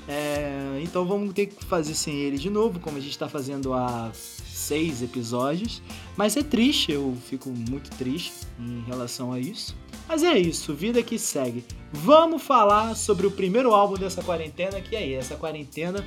É, 0.09 0.81
então 0.83 1.05
vamos 1.05 1.33
ter 1.35 1.47
que 1.47 1.65
fazer 1.65 1.95
sem 1.95 2.15
ele 2.15 2.39
de 2.39 2.49
novo, 2.49 2.79
como 2.79 2.97
a 2.97 3.01
gente 3.01 3.19
tá 3.19 3.29
fazendo 3.29 3.75
há 3.75 4.11
seis 4.15 5.03
episódios. 5.03 5.83
Mas 6.17 6.37
é 6.37 6.43
triste, 6.43 6.93
eu 6.93 7.17
fico 7.29 7.51
muito 7.51 7.91
triste 7.91 8.33
em 8.59 8.83
relação 8.87 9.33
a 9.33 9.39
isso. 9.39 9.77
Mas 10.09 10.23
é 10.23 10.39
isso, 10.39 10.73
vida 10.75 11.03
que 11.03 11.19
segue. 11.19 11.65
Vamos 11.93 12.43
falar 12.43 12.95
sobre 12.95 13.27
o 13.27 13.31
primeiro 13.31 13.75
álbum 13.75 13.95
dessa 13.95 14.23
quarentena, 14.23 14.81
que 14.81 14.95
é 14.95 15.13
essa 15.13 15.35
quarentena 15.35 16.05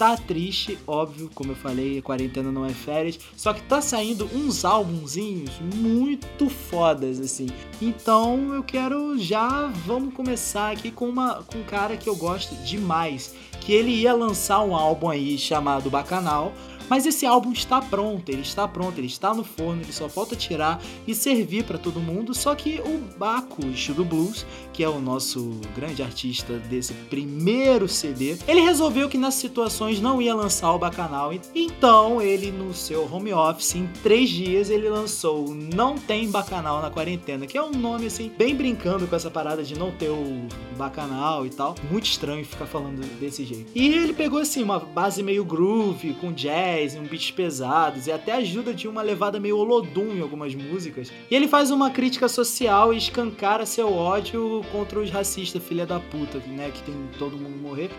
tá 0.00 0.16
triste, 0.16 0.78
óbvio, 0.86 1.30
como 1.34 1.52
eu 1.52 1.54
falei, 1.54 2.00
quarentena 2.00 2.50
não 2.50 2.64
é 2.64 2.70
férias, 2.70 3.18
só 3.36 3.52
que 3.52 3.60
tá 3.60 3.82
saindo 3.82 4.24
uns 4.34 4.64
álbumzinhos 4.64 5.50
muito 5.60 6.48
fodas, 6.48 7.20
assim. 7.20 7.48
Então 7.82 8.54
eu 8.54 8.62
quero 8.62 9.18
já, 9.18 9.66
vamos 9.84 10.14
começar 10.14 10.72
aqui 10.72 10.90
com, 10.90 11.06
uma, 11.06 11.42
com 11.42 11.58
um 11.58 11.64
cara 11.64 11.98
que 11.98 12.08
eu 12.08 12.16
gosto 12.16 12.54
demais, 12.64 13.34
que 13.60 13.74
ele 13.74 13.90
ia 13.90 14.14
lançar 14.14 14.64
um 14.64 14.74
álbum 14.74 15.10
aí 15.10 15.36
chamado 15.36 15.90
Bacanal, 15.90 16.54
Mas 16.88 17.06
esse 17.06 17.24
álbum 17.24 17.52
está 17.52 17.80
pronto, 17.80 18.28
ele 18.30 18.42
está 18.42 18.66
pronto, 18.66 18.98
ele 18.98 19.06
está 19.06 19.32
no 19.32 19.44
forno, 19.44 19.80
ele 19.80 19.92
só 19.92 20.08
falta 20.08 20.34
tirar 20.34 20.82
e 21.06 21.14
servir 21.14 21.62
para 21.62 21.78
todo 21.78 22.00
mundo. 22.00 22.34
Só 22.34 22.52
que 22.52 22.80
o 22.80 22.98
Baco 23.16 23.62
do 23.94 24.04
Blues, 24.04 24.44
que 24.80 24.84
é 24.84 24.88
o 24.88 24.98
nosso 24.98 25.60
grande 25.76 26.02
artista 26.02 26.54
desse 26.54 26.94
primeiro 26.94 27.86
CD, 27.86 28.38
ele 28.48 28.62
resolveu 28.62 29.10
que 29.10 29.18
nas 29.18 29.34
situações 29.34 30.00
não 30.00 30.22
ia 30.22 30.34
lançar 30.34 30.72
o 30.72 30.78
Bacanal. 30.78 31.34
Então 31.54 32.22
ele, 32.22 32.50
no 32.50 32.72
seu 32.72 33.06
home 33.12 33.30
office, 33.30 33.74
em 33.74 33.86
três 34.02 34.30
dias, 34.30 34.70
ele 34.70 34.88
lançou 34.88 35.54
Não 35.54 35.98
Tem 35.98 36.30
Bacanal 36.30 36.80
na 36.80 36.88
Quarentena, 36.88 37.46
que 37.46 37.58
é 37.58 37.62
um 37.62 37.72
nome 37.72 38.06
assim, 38.06 38.32
bem 38.38 38.56
brincando 38.56 39.06
com 39.06 39.14
essa 39.14 39.30
parada 39.30 39.62
de 39.62 39.78
não 39.78 39.90
ter 39.90 40.08
o 40.08 40.48
Bacanal 40.78 41.44
e 41.44 41.50
tal. 41.50 41.74
Muito 41.90 42.06
estranho 42.06 42.42
ficar 42.42 42.64
falando 42.64 43.06
desse 43.20 43.44
jeito. 43.44 43.70
E 43.74 43.86
ele 43.86 44.14
pegou 44.14 44.38
assim, 44.38 44.62
uma 44.62 44.78
base 44.78 45.22
meio 45.22 45.44
groove, 45.44 46.14
com 46.14 46.32
jazz, 46.32 46.96
um 46.96 47.02
beats 47.02 47.30
pesados, 47.30 48.06
e 48.06 48.12
até 48.12 48.32
ajuda 48.32 48.72
de 48.72 48.88
uma 48.88 49.02
levada 49.02 49.38
meio 49.38 49.58
Olodum 49.58 50.14
em 50.14 50.22
algumas 50.22 50.54
músicas. 50.54 51.12
E 51.30 51.36
ele 51.36 51.48
faz 51.48 51.70
uma 51.70 51.90
crítica 51.90 52.30
social 52.30 52.94
e 52.94 52.96
escancara 52.96 53.66
seu 53.66 53.92
ódio 53.92 54.64
contra 54.70 54.98
os 54.98 55.10
racistas, 55.10 55.62
filha 55.62 55.86
da 55.86 56.00
puta, 56.00 56.38
né? 56.46 56.70
Que 56.70 56.82
tem 56.82 56.94
todo 57.18 57.36
mundo 57.36 57.56
morrer. 57.60 57.90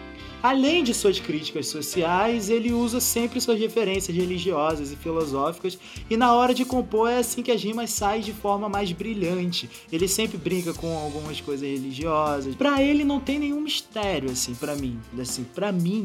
Além 0.44 0.84
de 0.84 0.94
suas 0.94 1.20
críticas 1.20 1.68
sociais, 1.68 2.50
ele 2.50 2.74
usa 2.74 3.00
sempre 3.00 3.40
suas 3.40 3.60
referências 3.60 4.16
religiosas 4.16 4.92
e 4.92 4.96
filosóficas, 4.96 5.78
e 6.10 6.18
na 6.18 6.34
hora 6.34 6.52
de 6.52 6.66
compor 6.66 7.10
é 7.10 7.20
assim 7.20 7.44
que 7.44 7.52
as 7.52 7.62
rimas 7.64 7.92
saem 7.92 8.24
de 8.24 8.34
forma 8.34 8.68
mais 8.68 8.92
brilhante. 8.92 9.70
Ele 9.92 10.08
sempre 10.08 10.38
brinca 10.38 10.74
com 10.74 10.98
algumas 10.98 11.40
coisas 11.40 11.68
religiosas. 11.68 12.56
Para 12.56 12.82
ele 12.82 13.04
não 13.04 13.20
tem 13.20 13.38
nenhum 13.38 13.62
mistério 13.62 14.32
assim, 14.32 14.56
para 14.56 14.76
mim, 14.76 15.00
assim, 15.20 15.44
para 15.44 15.72
mim 15.72 16.04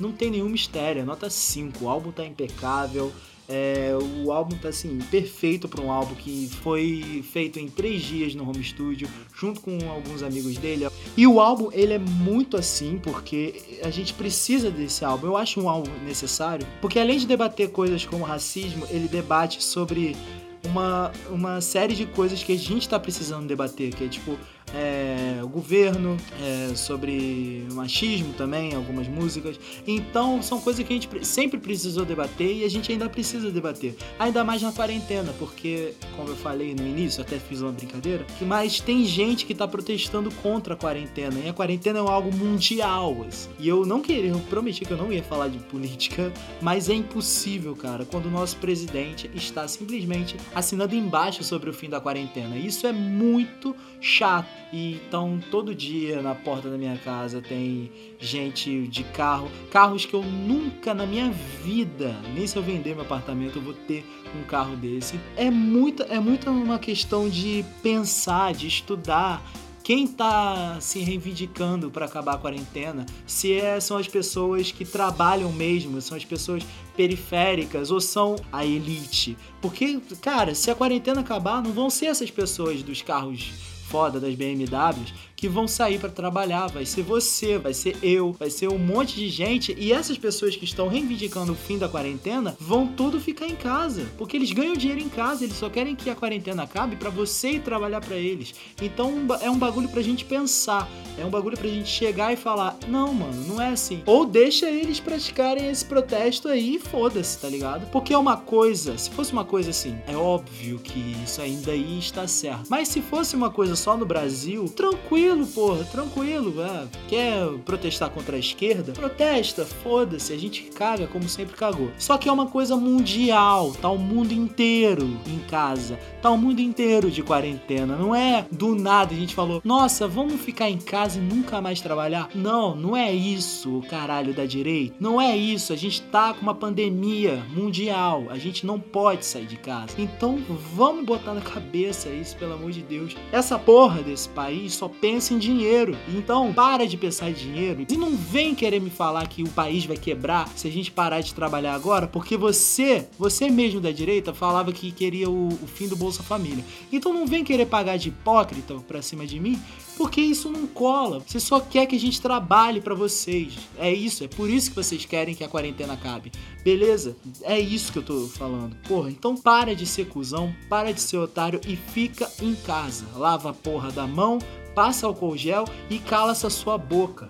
não 0.00 0.12
tem 0.12 0.30
nenhum 0.30 0.48
mistério. 0.48 1.04
Nota 1.04 1.28
5, 1.28 1.84
o 1.84 1.88
álbum 1.88 2.10
tá 2.10 2.24
impecável. 2.24 3.12
É, 3.48 3.92
o 4.24 4.32
álbum 4.32 4.56
tá 4.56 4.68
assim, 4.68 4.98
perfeito 5.10 5.68
para 5.68 5.82
um 5.82 5.90
álbum 5.90 6.14
que 6.14 6.48
foi 6.62 7.22
feito 7.30 7.58
em 7.58 7.68
três 7.68 8.02
dias 8.02 8.34
no 8.34 8.48
home 8.48 8.62
studio, 8.64 9.08
junto 9.34 9.60
com 9.60 9.78
alguns 9.90 10.22
amigos 10.22 10.56
dele. 10.56 10.88
E 11.16 11.26
o 11.26 11.40
álbum, 11.40 11.70
ele 11.72 11.92
é 11.92 11.98
muito 11.98 12.56
assim, 12.56 12.98
porque 13.02 13.80
a 13.82 13.90
gente 13.90 14.14
precisa 14.14 14.70
desse 14.70 15.04
álbum. 15.04 15.26
Eu 15.26 15.36
acho 15.36 15.60
um 15.60 15.68
álbum 15.68 15.90
necessário, 16.04 16.66
porque 16.80 16.98
além 16.98 17.18
de 17.18 17.26
debater 17.26 17.70
coisas 17.70 18.04
como 18.06 18.24
racismo, 18.24 18.86
ele 18.90 19.08
debate 19.08 19.62
sobre 19.62 20.16
uma, 20.64 21.12
uma 21.28 21.60
série 21.60 21.94
de 21.94 22.06
coisas 22.06 22.42
que 22.42 22.52
a 22.52 22.58
gente 22.58 22.82
está 22.82 22.98
precisando 22.98 23.46
debater, 23.46 23.94
que 23.94 24.04
é 24.04 24.08
tipo 24.08 24.38
é, 24.74 25.40
o 25.42 25.48
governo, 25.48 26.16
é, 26.42 26.74
sobre 26.74 27.66
machismo 27.72 28.32
também, 28.34 28.74
algumas 28.74 29.06
músicas. 29.06 29.58
Então 29.86 30.42
são 30.42 30.60
coisas 30.60 30.84
que 30.84 30.92
a 30.92 30.96
gente 30.96 31.26
sempre 31.26 31.58
precisou 31.58 32.04
debater 32.04 32.56
e 32.56 32.64
a 32.64 32.68
gente 32.68 32.90
ainda 32.90 33.08
precisa 33.08 33.50
debater. 33.50 33.96
Ainda 34.18 34.42
mais 34.42 34.62
na 34.62 34.72
quarentena, 34.72 35.32
porque, 35.38 35.94
como 36.16 36.28
eu 36.28 36.36
falei 36.36 36.74
no 36.74 36.86
início, 36.86 37.22
até 37.22 37.38
fiz 37.38 37.60
uma 37.60 37.72
brincadeira, 37.72 38.26
mais 38.42 38.80
tem 38.80 39.04
gente 39.04 39.46
que 39.46 39.52
está 39.52 39.66
protestando 39.66 40.30
contra 40.42 40.74
a 40.74 40.76
quarentena. 40.76 41.38
E 41.38 41.48
a 41.48 41.52
quarentena 41.52 42.00
é 42.00 42.02
algo 42.02 42.34
mundial. 42.34 43.24
Assim. 43.28 43.48
E 43.58 43.68
eu 43.68 43.86
não 43.86 44.00
queria, 44.00 44.30
eu 44.30 44.40
prometi 44.50 44.84
que 44.84 44.90
eu 44.90 44.96
não 44.96 45.12
ia 45.12 45.22
falar 45.22 45.48
de 45.48 45.58
política, 45.58 46.32
mas 46.60 46.88
é 46.88 46.94
impossível, 46.94 47.76
cara, 47.76 48.04
quando 48.04 48.26
o 48.26 48.30
nosso 48.30 48.56
presidente 48.56 49.30
está 49.34 49.66
simplesmente 49.68 50.36
assinando 50.54 50.94
embaixo 50.94 51.44
sobre 51.44 51.70
o 51.70 51.72
fim 51.72 51.88
da 51.88 52.00
quarentena. 52.00 52.56
Isso 52.56 52.86
é 52.86 52.92
muito 52.92 53.74
chato. 54.00 54.63
E 54.72 54.94
então 54.94 55.40
todo 55.50 55.74
dia 55.74 56.20
na 56.20 56.34
porta 56.34 56.68
da 56.68 56.76
minha 56.76 56.96
casa 56.98 57.40
tem 57.40 57.90
gente 58.18 58.86
de 58.88 59.04
carro, 59.04 59.50
carros 59.70 60.04
que 60.04 60.14
eu 60.14 60.22
nunca 60.22 60.92
na 60.92 61.06
minha 61.06 61.30
vida, 61.30 62.14
nem 62.34 62.46
se 62.46 62.56
eu 62.56 62.62
vender 62.62 62.94
meu 62.94 63.04
apartamento, 63.04 63.58
eu 63.58 63.62
vou 63.62 63.74
ter 63.74 64.04
um 64.36 64.44
carro 64.44 64.76
desse. 64.76 65.18
É 65.36 65.50
muito, 65.50 66.02
é 66.04 66.18
muito 66.18 66.50
uma 66.50 66.78
questão 66.78 67.28
de 67.28 67.64
pensar, 67.82 68.52
de 68.52 68.66
estudar, 68.66 69.42
quem 69.84 70.04
está 70.04 70.80
se 70.80 71.00
reivindicando 71.00 71.90
para 71.90 72.06
acabar 72.06 72.36
a 72.36 72.38
quarentena, 72.38 73.04
se 73.26 73.52
é, 73.52 73.78
são 73.78 73.98
as 73.98 74.08
pessoas 74.08 74.72
que 74.72 74.82
trabalham 74.82 75.52
mesmo, 75.52 76.00
são 76.00 76.16
as 76.16 76.24
pessoas 76.24 76.64
periféricas 76.96 77.90
ou 77.90 78.00
são 78.00 78.34
a 78.50 78.64
elite. 78.64 79.36
Porque, 79.60 80.00
cara, 80.22 80.54
se 80.54 80.70
a 80.70 80.74
quarentena 80.74 81.20
acabar, 81.20 81.62
não 81.62 81.70
vão 81.70 81.90
ser 81.90 82.06
essas 82.06 82.30
pessoas 82.30 82.82
dos 82.82 83.02
carros 83.02 83.73
foda 83.94 84.18
das 84.18 84.34
BMWs 84.34 85.14
que 85.44 85.48
vão 85.48 85.68
sair 85.68 85.98
para 85.98 86.08
trabalhar. 86.08 86.68
Vai 86.68 86.86
ser 86.86 87.02
você, 87.02 87.58
vai 87.58 87.74
ser 87.74 87.98
eu, 88.02 88.32
vai 88.32 88.48
ser 88.48 88.68
um 88.68 88.78
monte 88.78 89.16
de 89.16 89.28
gente. 89.28 89.76
E 89.78 89.92
essas 89.92 90.16
pessoas 90.16 90.56
que 90.56 90.64
estão 90.64 90.88
reivindicando 90.88 91.52
o 91.52 91.54
fim 91.54 91.76
da 91.76 91.86
quarentena 91.86 92.56
vão 92.58 92.86
tudo 92.86 93.20
ficar 93.20 93.46
em 93.46 93.54
casa. 93.54 94.06
Porque 94.16 94.38
eles 94.38 94.50
ganham 94.52 94.72
dinheiro 94.72 95.02
em 95.02 95.08
casa, 95.10 95.44
eles 95.44 95.56
só 95.56 95.68
querem 95.68 95.94
que 95.94 96.08
a 96.08 96.14
quarentena 96.14 96.62
acabe 96.62 96.96
para 96.96 97.10
você 97.10 97.50
ir 97.50 97.60
trabalhar 97.60 98.00
para 98.00 98.16
eles. 98.16 98.54
Então 98.80 99.12
é 99.42 99.50
um 99.50 99.58
bagulho 99.58 99.86
pra 99.90 100.00
gente 100.00 100.24
pensar. 100.24 100.88
É 101.18 101.26
um 101.26 101.30
bagulho 101.30 101.58
pra 101.58 101.68
gente 101.68 101.90
chegar 101.90 102.32
e 102.32 102.36
falar: 102.36 102.78
não, 102.88 103.12
mano, 103.12 103.44
não 103.46 103.60
é 103.60 103.68
assim. 103.68 104.02
Ou 104.06 104.24
deixa 104.24 104.70
eles 104.70 104.98
praticarem 104.98 105.68
esse 105.68 105.84
protesto 105.84 106.48
aí 106.48 106.76
e 106.76 106.78
foda-se, 106.78 107.38
tá 107.38 107.50
ligado? 107.50 107.86
Porque 107.90 108.14
é 108.14 108.18
uma 108.18 108.38
coisa, 108.38 108.96
se 108.96 109.10
fosse 109.10 109.30
uma 109.34 109.44
coisa 109.44 109.68
assim, 109.68 109.94
é 110.06 110.16
óbvio 110.16 110.78
que 110.78 111.14
isso 111.22 111.42
ainda 111.42 111.72
aí 111.72 111.98
está 111.98 112.26
certo. 112.26 112.64
Mas 112.70 112.88
se 112.88 113.02
fosse 113.02 113.36
uma 113.36 113.50
coisa 113.50 113.76
só 113.76 113.94
no 113.94 114.06
Brasil, 114.06 114.64
tranquilo 114.70 115.33
tranquilo, 115.34 115.46
porra, 115.46 115.84
tranquilo. 115.84 116.62
Ah, 116.62 116.86
quer 117.08 117.46
protestar 117.64 118.10
contra 118.10 118.36
a 118.36 118.38
esquerda? 118.38 118.92
Protesta, 118.92 119.64
foda-se, 119.64 120.32
a 120.32 120.38
gente 120.38 120.62
caga 120.64 121.06
como 121.06 121.28
sempre 121.28 121.56
cagou. 121.56 121.90
Só 121.98 122.16
que 122.16 122.28
é 122.28 122.32
uma 122.32 122.46
coisa 122.46 122.76
mundial, 122.76 123.72
tá 123.80 123.88
o 123.88 123.98
mundo 123.98 124.32
inteiro 124.32 125.04
em 125.26 125.38
casa, 125.48 125.98
tá 126.22 126.30
o 126.30 126.38
mundo 126.38 126.60
inteiro 126.60 127.10
de 127.10 127.22
quarentena. 127.22 127.96
Não 127.96 128.14
é 128.14 128.46
do 128.50 128.74
nada 128.74 129.14
a 129.14 129.16
gente 129.16 129.34
falou, 129.34 129.60
nossa, 129.64 130.06
vamos 130.06 130.40
ficar 130.40 130.70
em 130.70 130.78
casa 130.78 131.18
e 131.18 131.22
nunca 131.22 131.60
mais 131.60 131.80
trabalhar. 131.80 132.28
Não, 132.34 132.76
não 132.76 132.96
é 132.96 133.12
isso, 133.12 133.82
caralho 133.88 134.32
da 134.32 134.44
direita. 134.44 134.94
Não 135.00 135.20
é 135.20 135.36
isso, 135.36 135.72
a 135.72 135.76
gente 135.76 136.02
tá 136.02 136.32
com 136.32 136.42
uma 136.42 136.54
pandemia 136.54 137.42
mundial, 137.50 138.24
a 138.30 138.38
gente 138.38 138.66
não 138.66 138.78
pode 138.78 139.24
sair 139.24 139.46
de 139.46 139.56
casa. 139.56 139.94
Então 139.98 140.38
vamos 140.74 141.04
botar 141.04 141.34
na 141.34 141.40
cabeça 141.40 142.08
isso, 142.08 142.36
pelo 142.36 142.54
amor 142.54 142.70
de 142.70 142.82
Deus. 142.82 143.16
Essa 143.32 143.58
porra 143.58 144.02
desse 144.02 144.28
país 144.28 144.74
só 144.74 144.88
pensa 144.88 145.23
pensa 145.24 145.34
em 145.34 145.38
dinheiro. 145.38 145.96
Então, 146.08 146.52
para 146.52 146.86
de 146.86 146.96
pensar 146.98 147.30
em 147.30 147.32
dinheiro 147.32 147.86
e 147.88 147.96
não 147.96 148.14
vem 148.14 148.54
querer 148.54 148.80
me 148.80 148.90
falar 148.90 149.26
que 149.26 149.42
o 149.42 149.48
país 149.48 149.86
vai 149.86 149.96
quebrar 149.96 150.48
se 150.54 150.68
a 150.68 150.70
gente 150.70 150.90
parar 150.90 151.20
de 151.22 151.32
trabalhar 151.32 151.74
agora, 151.74 152.06
porque 152.06 152.36
você, 152.36 153.08
você 153.18 153.48
mesmo 153.48 153.80
da 153.80 153.90
direita, 153.90 154.34
falava 154.34 154.72
que 154.72 154.92
queria 154.92 155.30
o, 155.30 155.48
o 155.48 155.66
fim 155.66 155.88
do 155.88 155.96
Bolsa 155.96 156.22
Família. 156.22 156.64
Então 156.92 157.12
não 157.12 157.26
vem 157.26 157.42
querer 157.42 157.66
pagar 157.66 157.96
de 157.96 158.10
hipócrita 158.10 158.74
pra 158.86 159.00
cima 159.00 159.26
de 159.26 159.40
mim, 159.40 159.58
porque 159.96 160.20
isso 160.20 160.50
não 160.50 160.66
cola. 160.66 161.22
Você 161.26 161.40
só 161.40 161.60
quer 161.60 161.86
que 161.86 161.96
a 161.96 162.00
gente 162.00 162.20
trabalhe 162.20 162.80
para 162.80 162.94
vocês. 162.94 163.54
É 163.78 163.92
isso, 163.92 164.24
é 164.24 164.28
por 164.28 164.50
isso 164.50 164.70
que 164.70 164.76
vocês 164.76 165.06
querem 165.06 165.34
que 165.34 165.44
a 165.44 165.48
quarentena 165.48 165.94
acabe. 165.94 166.32
Beleza? 166.62 167.16
É 167.42 167.58
isso 167.58 167.92
que 167.92 167.98
eu 167.98 168.02
tô 168.02 168.26
falando. 168.26 168.76
Porra, 168.88 169.10
então 169.10 169.36
para 169.36 169.74
de 169.74 169.86
ser 169.86 170.08
cuzão, 170.08 170.54
para 170.68 170.92
de 170.92 171.00
ser 171.00 171.16
otário 171.16 171.60
e 171.66 171.76
fica 171.76 172.30
em 172.42 172.54
casa. 172.54 173.06
Lava 173.16 173.50
a 173.50 173.54
porra 173.54 173.90
da 173.90 174.06
mão, 174.06 174.38
passa 174.74 175.06
álcool 175.06 175.36
gel 175.36 175.64
e 175.88 175.98
cala 175.98 176.32
essa 176.32 176.50
sua 176.50 176.76
boca. 176.76 177.28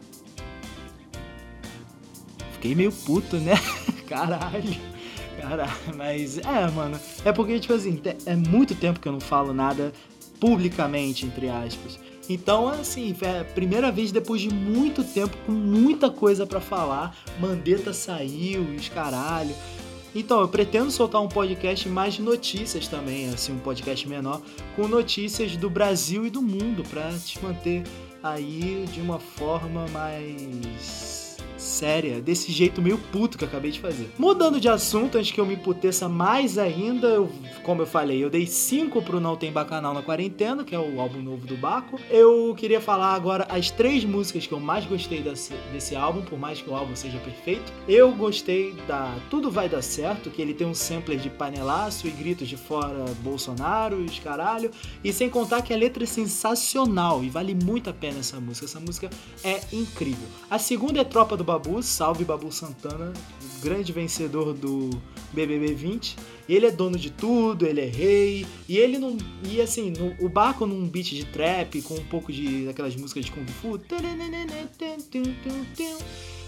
Fiquei 2.52 2.74
meio 2.74 2.92
puto, 2.92 3.36
né? 3.36 3.54
Caralho. 4.08 4.94
Caralho, 5.40 5.96
mas 5.96 6.38
é, 6.38 6.70
mano. 6.70 6.98
É 7.24 7.32
porque, 7.32 7.60
tipo 7.60 7.74
assim, 7.74 8.00
é 8.24 8.34
muito 8.34 8.74
tempo 8.74 9.00
que 9.00 9.08
eu 9.08 9.12
não 9.12 9.20
falo 9.20 9.52
nada 9.52 9.92
publicamente, 10.40 11.26
entre 11.26 11.48
aspas. 11.48 11.98
Então, 12.28 12.68
assim, 12.68 13.14
é 13.20 13.40
a 13.40 13.44
primeira 13.44 13.92
vez 13.92 14.10
depois 14.10 14.40
de 14.40 14.48
muito 14.48 15.04
tempo, 15.04 15.36
com 15.44 15.52
muita 15.52 16.10
coisa 16.10 16.46
para 16.46 16.60
falar. 16.60 17.14
Mandetta 17.38 17.92
saiu, 17.92 18.62
os 18.62 18.88
caralho. 18.88 19.54
Então, 20.14 20.40
eu 20.40 20.48
pretendo 20.48 20.90
soltar 20.90 21.20
um 21.20 21.28
podcast 21.28 21.88
mais 21.88 22.14
de 22.14 22.22
notícias 22.22 22.86
também, 22.86 23.28
assim, 23.30 23.52
um 23.52 23.58
podcast 23.58 24.08
menor, 24.08 24.40
com 24.76 24.86
notícias 24.86 25.56
do 25.56 25.68
Brasil 25.68 26.24
e 26.24 26.30
do 26.30 26.40
mundo, 26.40 26.84
para 26.88 27.10
te 27.18 27.42
manter 27.42 27.82
aí 28.22 28.84
de 28.92 29.00
uma 29.00 29.18
forma 29.18 29.86
mais 29.88 31.23
séria, 31.64 32.20
desse 32.20 32.52
jeito 32.52 32.82
meio 32.82 32.98
puto 32.98 33.38
que 33.38 33.44
eu 33.44 33.48
acabei 33.48 33.70
de 33.70 33.80
fazer. 33.80 34.10
Mudando 34.18 34.60
de 34.60 34.68
assunto, 34.68 35.18
antes 35.18 35.30
que 35.30 35.40
eu 35.40 35.46
me 35.46 35.56
puteça 35.56 36.08
mais 36.08 36.58
ainda, 36.58 37.08
eu, 37.08 37.30
como 37.62 37.82
eu 37.82 37.86
falei, 37.86 38.22
eu 38.22 38.30
dei 38.30 38.46
5 38.46 39.02
pro 39.02 39.20
Não 39.20 39.36
Tem 39.36 39.50
Bacanal 39.50 39.94
na 39.94 40.02
Quarentena, 40.02 40.64
que 40.64 40.74
é 40.74 40.78
o 40.78 41.00
álbum 41.00 41.20
novo 41.20 41.46
do 41.46 41.56
Baco. 41.56 41.98
Eu 42.10 42.54
queria 42.56 42.80
falar 42.80 43.14
agora 43.14 43.46
as 43.50 43.70
três 43.70 44.04
músicas 44.04 44.46
que 44.46 44.52
eu 44.52 44.60
mais 44.60 44.84
gostei 44.84 45.22
desse, 45.22 45.54
desse 45.72 45.96
álbum, 45.96 46.22
por 46.22 46.38
mais 46.38 46.60
que 46.60 46.68
o 46.68 46.74
álbum 46.74 46.94
seja 46.94 47.18
perfeito. 47.18 47.72
Eu 47.88 48.12
gostei 48.12 48.72
da 48.86 49.16
Tudo 49.30 49.50
Vai 49.50 49.68
Dar 49.68 49.82
Certo, 49.82 50.30
que 50.30 50.42
ele 50.42 50.54
tem 50.54 50.66
um 50.66 50.74
sampler 50.74 51.18
de 51.18 51.30
panelaço 51.30 52.06
e 52.06 52.10
gritos 52.10 52.48
de 52.48 52.56
fora 52.56 53.04
Bolsonaro, 53.22 53.96
os 53.96 54.18
caralho. 54.18 54.70
E 55.02 55.12
sem 55.12 55.30
contar 55.30 55.62
que 55.62 55.72
a 55.72 55.76
letra 55.76 56.04
é 56.04 56.06
sensacional 56.06 57.22
e 57.24 57.30
vale 57.30 57.54
muito 57.54 57.88
a 57.90 57.92
pena 57.92 58.20
essa 58.20 58.38
música. 58.40 58.66
Essa 58.66 58.80
música 58.80 59.10
é 59.42 59.60
incrível. 59.72 60.26
A 60.50 60.58
segunda 60.58 61.00
é 61.00 61.04
Tropa 61.04 61.36
do 61.36 61.44
Babu, 61.54 61.80
salve 61.84 62.24
Babu 62.24 62.50
Santana, 62.50 63.12
grande 63.62 63.92
vencedor 63.92 64.52
do 64.52 64.90
BBB 65.32 65.72
20. 65.72 66.16
Ele 66.48 66.66
é 66.66 66.70
dono 66.70 66.98
de 66.98 67.10
tudo, 67.10 67.64
ele 67.64 67.80
é 67.80 67.86
rei, 67.86 68.44
e 68.68 68.76
ele 68.76 68.98
não. 68.98 69.16
E 69.48 69.60
assim, 69.60 69.90
no, 69.90 70.16
o 70.24 70.28
Baco 70.28 70.66
num 70.66 70.88
beat 70.88 71.10
de 71.10 71.24
trap, 71.26 71.80
com 71.82 71.94
um 71.94 72.04
pouco 72.06 72.32
de 72.32 72.66
daquelas 72.66 72.96
músicas 72.96 73.26
de 73.26 73.30
Kung 73.30 73.46
Fu. 73.46 73.78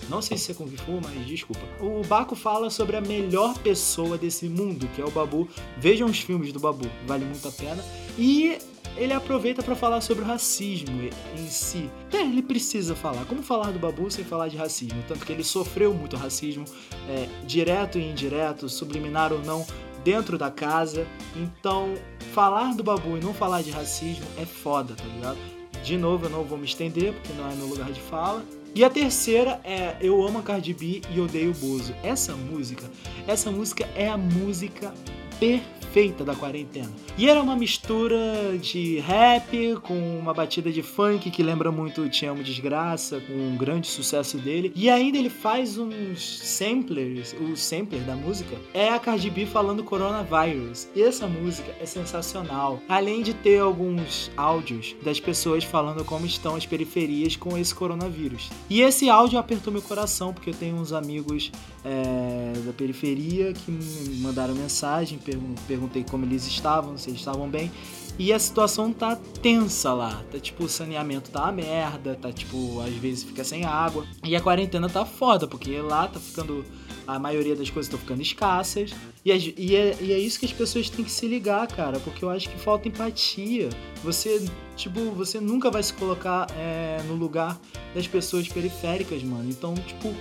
Não 0.08 0.20
sei 0.20 0.36
se 0.36 0.50
é 0.50 0.54
Kung 0.54 0.76
Fu, 0.76 1.00
mas 1.00 1.24
desculpa. 1.24 1.62
O 1.80 2.02
Baco 2.04 2.34
fala 2.34 2.68
sobre 2.68 2.96
a 2.96 3.00
melhor 3.00 3.56
pessoa 3.58 4.18
desse 4.18 4.48
mundo, 4.48 4.88
que 4.96 5.00
é 5.00 5.04
o 5.04 5.10
Babu. 5.10 5.48
Vejam 5.78 6.08
os 6.08 6.18
filmes 6.18 6.52
do 6.52 6.58
Babu, 6.58 6.90
vale 7.06 7.24
muito 7.24 7.46
a 7.46 7.52
pena. 7.52 7.82
E 8.18 8.58
ele 8.96 9.12
aproveita 9.12 9.62
para 9.62 9.76
falar 9.76 10.00
sobre 10.00 10.24
o 10.24 10.26
racismo 10.26 11.02
em 11.36 11.46
si. 11.48 11.90
É, 12.12 12.18
ele 12.18 12.42
precisa 12.42 12.94
falar. 12.94 13.24
Como 13.26 13.42
falar 13.42 13.70
do 13.70 13.78
Babu 13.78 14.10
sem 14.10 14.24
falar 14.24 14.48
de 14.48 14.56
racismo? 14.56 15.02
Tanto 15.06 15.24
que 15.24 15.32
ele 15.32 15.44
sofreu 15.44 15.92
muito 15.92 16.16
racismo, 16.16 16.64
é, 17.08 17.28
direto 17.46 17.98
e 17.98 18.10
indireto, 18.10 18.68
subliminar 18.68 19.32
ou 19.32 19.42
não, 19.42 19.66
dentro 20.02 20.38
da 20.38 20.50
casa. 20.50 21.06
Então, 21.34 21.94
falar 22.32 22.74
do 22.74 22.82
Babu 22.82 23.16
e 23.16 23.20
não 23.20 23.34
falar 23.34 23.62
de 23.62 23.70
racismo 23.70 24.24
é 24.38 24.46
foda, 24.46 24.94
tá 24.94 25.04
ligado? 25.04 25.38
De 25.82 25.96
novo, 25.96 26.26
eu 26.26 26.30
não 26.30 26.42
vou 26.42 26.58
me 26.58 26.64
estender, 26.64 27.12
porque 27.12 27.32
não 27.34 27.50
é 27.50 27.54
meu 27.54 27.66
lugar 27.66 27.92
de 27.92 28.00
fala. 28.00 28.44
E 28.74 28.84
a 28.84 28.90
terceira 28.90 29.60
é 29.64 29.96
Eu 30.00 30.22
Amo 30.22 30.40
a 30.40 30.42
Cardi 30.42 30.74
B 30.74 31.00
e 31.10 31.20
Odeio 31.20 31.50
o 31.50 31.54
Bozo. 31.54 31.94
Essa 32.02 32.34
música, 32.34 32.84
essa 33.26 33.50
música 33.50 33.88
é 33.94 34.08
a 34.08 34.18
música 34.18 34.92
perfeita 35.38 36.24
da 36.24 36.34
quarentena. 36.34 36.90
E 37.16 37.28
era 37.28 37.40
uma 37.40 37.56
mistura 37.56 38.58
de 38.60 38.98
rap 38.98 39.76
com 39.82 40.18
uma 40.18 40.34
batida 40.34 40.70
de 40.70 40.82
funk 40.82 41.30
que 41.30 41.42
lembra 41.42 41.72
muito 41.72 42.06
Te 42.10 42.26
Amo 42.26 42.42
Desgraça, 42.42 43.20
com 43.20 43.32
um 43.32 43.56
grande 43.56 43.86
sucesso 43.86 44.36
dele. 44.36 44.72
E 44.74 44.90
ainda 44.90 45.16
ele 45.16 45.30
faz 45.30 45.78
uns 45.78 46.40
samplers, 46.42 47.34
o 47.40 47.56
sampler 47.56 48.02
da 48.02 48.14
música 48.14 48.56
é 48.74 48.90
a 48.90 48.98
Cardi 48.98 49.30
B 49.30 49.46
falando 49.46 49.82
coronavirus. 49.82 50.88
E 50.94 51.02
essa 51.02 51.26
música 51.26 51.74
é 51.80 51.86
sensacional. 51.86 52.80
Além 52.88 53.22
de 53.22 53.32
ter 53.32 53.60
alguns 53.60 54.30
áudios 54.36 54.94
das 55.02 55.18
pessoas 55.18 55.64
falando 55.64 56.04
como 56.04 56.26
estão 56.26 56.54
as 56.54 56.66
periferias 56.66 57.36
com 57.36 57.56
esse 57.56 57.74
coronavírus. 57.74 58.50
E 58.68 58.82
esse 58.82 59.08
áudio 59.08 59.38
apertou 59.38 59.72
meu 59.72 59.82
coração, 59.82 60.34
porque 60.34 60.50
eu 60.50 60.54
tenho 60.54 60.76
uns 60.76 60.92
amigos 60.92 61.50
é, 61.84 62.52
da 62.64 62.72
periferia 62.72 63.52
que 63.52 63.70
me 63.70 64.16
mandaram 64.20 64.54
mensagem, 64.54 65.18
perguntei 65.66 66.04
como 66.04 66.24
eles 66.24 66.46
estavam, 66.46 66.96
se 66.96 67.10
eles 67.10 67.20
estavam 67.20 67.48
bem. 67.48 67.70
E 68.18 68.32
a 68.32 68.38
situação 68.38 68.92
tá 68.92 69.14
tensa 69.42 69.92
lá. 69.92 70.22
Tá 70.32 70.38
tipo, 70.38 70.64
o 70.64 70.68
saneamento 70.68 71.30
tá 71.30 71.42
uma 71.42 71.52
merda, 71.52 72.14
tá 72.14 72.32
tipo, 72.32 72.80
às 72.80 72.94
vezes 72.94 73.24
fica 73.24 73.44
sem 73.44 73.64
água. 73.64 74.06
E 74.24 74.34
a 74.34 74.40
quarentena 74.40 74.88
tá 74.88 75.04
foda, 75.04 75.46
porque 75.46 75.78
lá 75.80 76.08
tá 76.08 76.18
ficando. 76.18 76.64
A 77.06 77.20
maioria 77.20 77.54
das 77.54 77.70
coisas 77.70 77.86
estão 77.86 78.00
ficando 78.00 78.22
escassas. 78.22 78.92
E, 79.24 79.30
e, 79.56 79.76
é, 79.76 79.96
e 80.00 80.12
é 80.12 80.18
isso 80.18 80.40
que 80.40 80.46
as 80.46 80.52
pessoas 80.52 80.88
têm 80.88 81.04
que 81.04 81.10
se 81.10 81.26
ligar, 81.28 81.66
cara, 81.68 82.00
porque 82.00 82.24
eu 82.24 82.30
acho 82.30 82.48
que 82.48 82.58
falta 82.58 82.88
empatia. 82.88 83.68
Você, 84.02 84.44
tipo, 84.76 85.00
você 85.10 85.38
nunca 85.38 85.70
vai 85.70 85.82
se 85.82 85.92
colocar 85.92 86.46
é, 86.56 87.02
no 87.06 87.14
lugar 87.14 87.60
das 87.94 88.08
pessoas 88.08 88.48
periféricas, 88.48 89.22
mano. 89.22 89.48
Então, 89.48 89.74
tipo, 89.74 90.12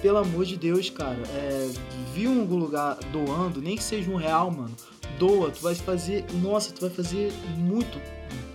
pelo 0.00 0.18
amor 0.18 0.44
de 0.44 0.56
Deus, 0.56 0.90
cara, 0.90 1.18
é, 1.34 1.70
viu 2.14 2.38
algum 2.40 2.56
lugar 2.56 2.96
doando, 3.12 3.60
nem 3.60 3.76
que 3.76 3.82
seja 3.82 4.10
um 4.10 4.16
real, 4.16 4.50
mano, 4.50 4.74
doa, 5.18 5.50
tu 5.50 5.60
vai 5.60 5.74
fazer, 5.74 6.24
nossa, 6.34 6.72
tu 6.72 6.80
vai 6.82 6.90
fazer 6.90 7.32
muito 7.56 8.00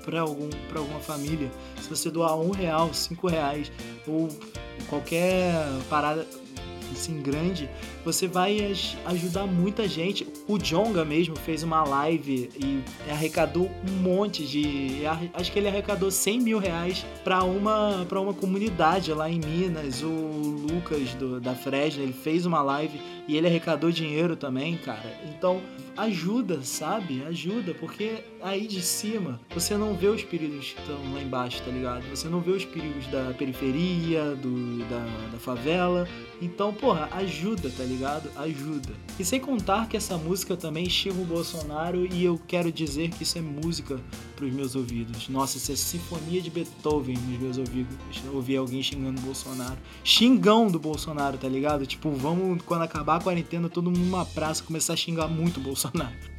para 0.05 0.21
algum, 0.21 0.49
pra 0.69 0.79
alguma 0.79 0.99
família. 0.99 1.51
Se 1.81 1.89
você 1.89 2.09
doar 2.09 2.37
um 2.37 2.51
real, 2.51 2.93
cinco 2.93 3.27
reais, 3.27 3.71
ou 4.07 4.29
qualquer 4.89 5.53
parada 5.89 6.25
assim 6.93 7.21
grande, 7.21 7.69
você 8.03 8.27
vai 8.27 8.73
ajudar 9.05 9.45
muita 9.45 9.87
gente. 9.87 10.27
O 10.47 10.57
Jonga 10.57 11.03
mesmo 11.03 11.35
fez 11.35 11.63
uma 11.63 11.83
live 11.83 12.49
e 12.57 12.83
arrecadou 13.09 13.69
um 13.87 14.01
monte 14.01 14.45
de. 14.45 15.01
Acho 15.33 15.51
que 15.51 15.59
ele 15.59 15.67
arrecadou 15.67 16.09
100 16.09 16.39
mil 16.39 16.59
reais 16.59 17.05
para 17.23 17.43
uma, 17.43 18.05
pra 18.07 18.19
uma 18.19 18.33
comunidade 18.33 19.11
lá 19.13 19.29
em 19.29 19.39
Minas. 19.39 20.01
O 20.01 20.07
Lucas 20.07 21.13
do, 21.15 21.39
da 21.39 21.55
Fresno, 21.55 22.03
ele 22.03 22.13
fez 22.13 22.45
uma 22.45 22.61
live 22.61 22.99
e 23.27 23.37
ele 23.37 23.47
arrecadou 23.47 23.91
dinheiro 23.91 24.35
também, 24.35 24.77
cara. 24.77 25.17
Então, 25.25 25.61
ajuda, 25.95 26.61
sabe? 26.63 27.23
Ajuda, 27.23 27.73
porque 27.73 28.23
aí 28.41 28.67
de 28.67 28.81
cima 28.81 29.39
você 29.53 29.77
não 29.77 29.95
vê 29.95 30.07
os 30.07 30.23
perigos 30.23 30.73
que 30.73 30.81
estão 30.81 31.13
lá 31.13 31.21
embaixo, 31.21 31.61
tá 31.63 31.71
ligado? 31.71 32.03
Você 32.09 32.27
não 32.27 32.41
vê 32.41 32.51
os 32.51 32.65
perigos 32.65 33.07
da 33.07 33.33
periferia, 33.33 34.35
do, 34.35 34.79
da, 34.89 35.29
da 35.31 35.37
favela. 35.39 36.07
Então, 36.41 36.73
porra, 36.73 37.07
ajuda, 37.13 37.69
tá 37.69 37.83
ligado? 37.83 38.29
Ajuda. 38.35 38.89
E 39.17 39.23
sem 39.23 39.39
contar 39.39 39.87
que 39.87 39.95
essa 39.95 40.17
música 40.17 40.57
também 40.57 40.89
xinga 40.89 41.21
o 41.21 41.25
Bolsonaro 41.25 42.05
e 42.05 42.23
eu 42.23 42.39
quero 42.47 42.71
dizer 42.71 43.09
que 43.11 43.23
isso 43.23 43.37
é 43.37 43.41
música 43.41 43.99
pros 44.35 44.51
meus 44.51 44.75
ouvidos. 44.75 45.29
Nossa, 45.29 45.57
isso 45.57 45.71
é 45.71 45.75
sinfonia 45.75 46.41
de 46.41 46.49
Beethoven 46.49 47.17
nos 47.17 47.39
meus 47.39 47.57
ouvidos. 47.57 47.97
Ouvir 48.33 48.57
alguém 48.57 48.83
xingando 48.83 49.19
o 49.21 49.23
Bolsonaro. 49.23 49.77
Xingão 50.03 50.67
do 50.67 50.79
Bolsonaro, 50.79 51.37
tá 51.37 51.47
ligado? 51.47 51.85
Tipo, 51.85 52.11
vamos, 52.11 52.61
quando 52.63 52.81
acabar 52.81 53.17
a 53.17 53.21
quarentena, 53.21 53.69
todo 53.69 53.85
mundo 53.89 53.99
numa 53.99 54.25
praça 54.25 54.63
começar 54.63 54.93
a 54.93 54.97
xingar 54.97 55.27
muito 55.27 55.59
o 55.59 55.63
Bolsonaro. 55.63 55.82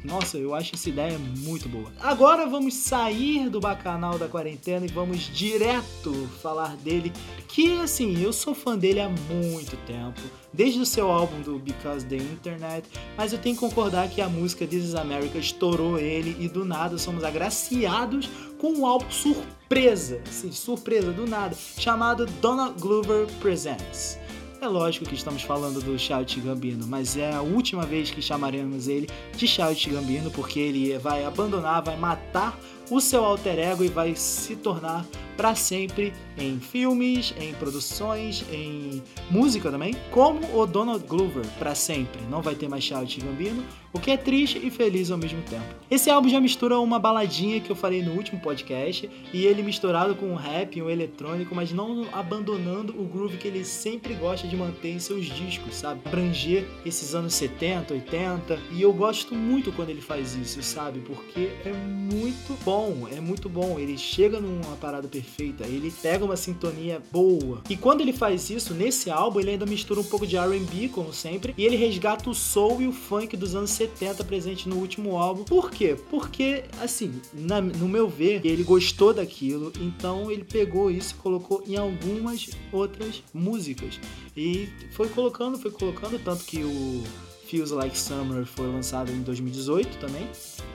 Nossa, 0.03 0.37
eu 0.37 0.53
acho 0.53 0.75
essa 0.75 0.87
ideia 0.87 1.17
muito 1.17 1.67
boa. 1.67 1.91
Agora 1.99 2.45
vamos 2.45 2.75
sair 2.75 3.49
do 3.49 3.59
bacanal 3.59 4.17
da 4.17 4.27
quarentena 4.27 4.85
e 4.85 4.89
vamos 4.89 5.21
direto 5.21 6.29
falar 6.41 6.75
dele, 6.77 7.11
que 7.47 7.79
assim, 7.79 8.21
eu 8.21 8.31
sou 8.31 8.53
fã 8.53 8.77
dele 8.77 8.99
há 8.99 9.09
muito 9.09 9.75
tempo, 9.85 10.21
desde 10.53 10.79
o 10.79 10.85
seu 10.85 11.09
álbum 11.09 11.41
do 11.41 11.57
Because 11.57 12.05
the 12.05 12.17
Internet, 12.17 12.87
mas 13.17 13.33
eu 13.33 13.39
tenho 13.39 13.55
que 13.55 13.61
concordar 13.61 14.09
que 14.09 14.21
a 14.21 14.29
música 14.29 14.67
This 14.67 14.85
is 14.85 14.95
America 14.95 15.37
estourou 15.37 15.97
ele 15.97 16.35
e 16.39 16.47
do 16.47 16.63
nada 16.63 16.97
somos 16.97 17.23
agraciados 17.23 18.29
com 18.59 18.71
um 18.73 18.85
álbum 18.85 19.09
surpresa, 19.09 20.21
assim, 20.27 20.51
surpresa 20.51 21.11
do 21.11 21.25
nada, 21.25 21.55
chamado 21.77 22.25
Donna 22.41 22.69
Glover 22.79 23.27
Presents. 23.39 24.24
É 24.61 24.67
lógico 24.67 25.05
que 25.05 25.15
estamos 25.15 25.43
falando 25.43 25.81
do 25.81 25.97
Childish 25.99 26.43
Gambino, 26.43 26.87
mas 26.87 27.15
é 27.17 27.33
a 27.33 27.41
última 27.41 27.85
vez 27.85 28.09
que 28.09 28.21
chamaremos 28.21 28.87
ele 28.87 29.07
de 29.35 29.47
Childish 29.47 29.87
Gambino, 29.87 30.31
porque 30.31 30.59
ele 30.59 30.97
vai 30.97 31.23
abandonar, 31.23 31.83
vai 31.83 31.97
matar 31.97 32.57
o 32.89 32.99
seu 32.99 33.23
alter 33.23 33.59
ego 33.59 33.83
e 33.83 33.87
vai 33.87 34.15
se 34.15 34.55
tornar 34.55 35.05
para 35.35 35.53
sempre 35.53 36.13
em 36.37 36.59
filmes, 36.59 37.33
em 37.39 37.53
produções, 37.53 38.45
em 38.51 39.03
música 39.29 39.69
também, 39.69 39.95
como 40.11 40.39
o 40.57 40.65
Donald 40.65 41.05
Glover 41.05 41.45
para 41.59 41.75
sempre. 41.75 42.21
Não 42.29 42.41
vai 42.41 42.55
ter 42.55 42.69
mais 42.69 42.83
Childish 42.83 43.23
Gambino, 43.23 43.63
o 43.95 43.99
que 43.99 44.11
é 44.11 44.17
triste 44.17 44.59
e 44.61 44.69
feliz 44.69 45.09
ao 45.09 45.17
mesmo 45.17 45.41
tempo. 45.43 45.63
Esse 45.89 46.09
álbum 46.09 46.27
já 46.27 46.41
mistura 46.41 46.77
uma 46.79 46.99
baladinha 46.99 47.61
que 47.61 47.69
eu 47.69 47.75
falei 47.75 48.03
no 48.03 48.11
último 48.11 48.41
podcast 48.41 49.09
e 49.33 49.45
ele 49.45 49.63
misturado 49.63 50.15
com 50.15 50.25
um 50.25 50.35
rap, 50.35 50.81
um 50.81 50.89
eletrônico, 50.89 51.55
mas 51.55 51.71
não 51.71 52.05
abandonando 52.11 52.93
o 52.99 53.05
groove 53.05 53.37
que 53.37 53.47
ele 53.47 53.63
sempre 53.63 54.13
gosta 54.15 54.47
de 54.47 54.55
manter 54.57 54.89
em 54.89 54.99
seus 54.99 55.25
discos, 55.25 55.75
sabe? 55.75 56.01
Abranger 56.05 56.65
esses 56.85 57.15
anos 57.15 57.33
70, 57.35 57.93
80 57.93 58.59
e 58.71 58.81
eu 58.81 58.91
gosto 58.91 59.33
muito 59.33 59.71
quando 59.71 59.91
ele 59.91 60.01
faz 60.01 60.35
isso, 60.35 60.61
sabe? 60.61 60.99
Porque 60.99 61.51
é 61.63 61.71
muito 61.71 62.57
bom, 62.65 63.07
é 63.09 63.21
muito 63.21 63.47
bom. 63.47 63.79
Ele 63.79 63.97
chega 63.97 64.41
numa 64.41 64.75
parada 64.75 65.07
perfeita, 65.07 65.65
ele 65.65 65.93
pega 66.01 66.25
uma 66.25 66.35
sintonia 66.35 67.01
boa. 67.13 67.61
E 67.69 67.77
quando 67.77 68.01
ele 68.01 68.11
faz 68.11 68.49
isso 68.49 68.73
nesse 68.73 69.09
álbum, 69.09 69.39
ele 69.39 69.51
ainda 69.51 69.65
mistura 69.65 70.01
um 70.01 70.03
pouco 70.03 70.27
de 70.27 70.35
R&B, 70.35 70.89
como 70.89 71.13
sempre, 71.13 71.53
e 71.57 71.63
ele 71.63 71.77
resgata 71.77 72.29
o 72.29 72.35
soul 72.35 72.81
e 72.81 72.87
o 72.87 72.91
funk 72.91 73.37
dos 73.37 73.55
anos 73.55 73.69
70 73.69 73.84
70 73.85 74.23
presente 74.23 74.67
no 74.67 74.77
último 74.77 75.17
álbum. 75.17 75.43
Por 75.43 75.71
quê? 75.71 75.95
Porque, 76.09 76.63
assim, 76.81 77.21
na, 77.33 77.61
no 77.61 77.87
meu 77.87 78.07
ver, 78.09 78.41
ele 78.45 78.63
gostou 78.63 79.13
daquilo, 79.13 79.71
então 79.79 80.31
ele 80.31 80.43
pegou 80.43 80.89
isso 80.89 81.15
e 81.15 81.21
colocou 81.21 81.63
em 81.67 81.77
algumas 81.77 82.49
outras 82.71 83.23
músicas. 83.33 83.99
E 84.35 84.67
foi 84.91 85.07
colocando, 85.09 85.57
foi 85.57 85.71
colocando, 85.71 86.19
tanto 86.19 86.43
que 86.45 86.63
o 86.63 87.03
Feels 87.47 87.71
Like 87.71 87.97
Summer 87.97 88.45
foi 88.45 88.67
lançado 88.67 89.11
em 89.11 89.21
2018 89.21 89.97
também, 89.97 90.27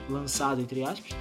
lançado 0.09 0.61
entre 0.61 0.83
aspas. 0.83 1.11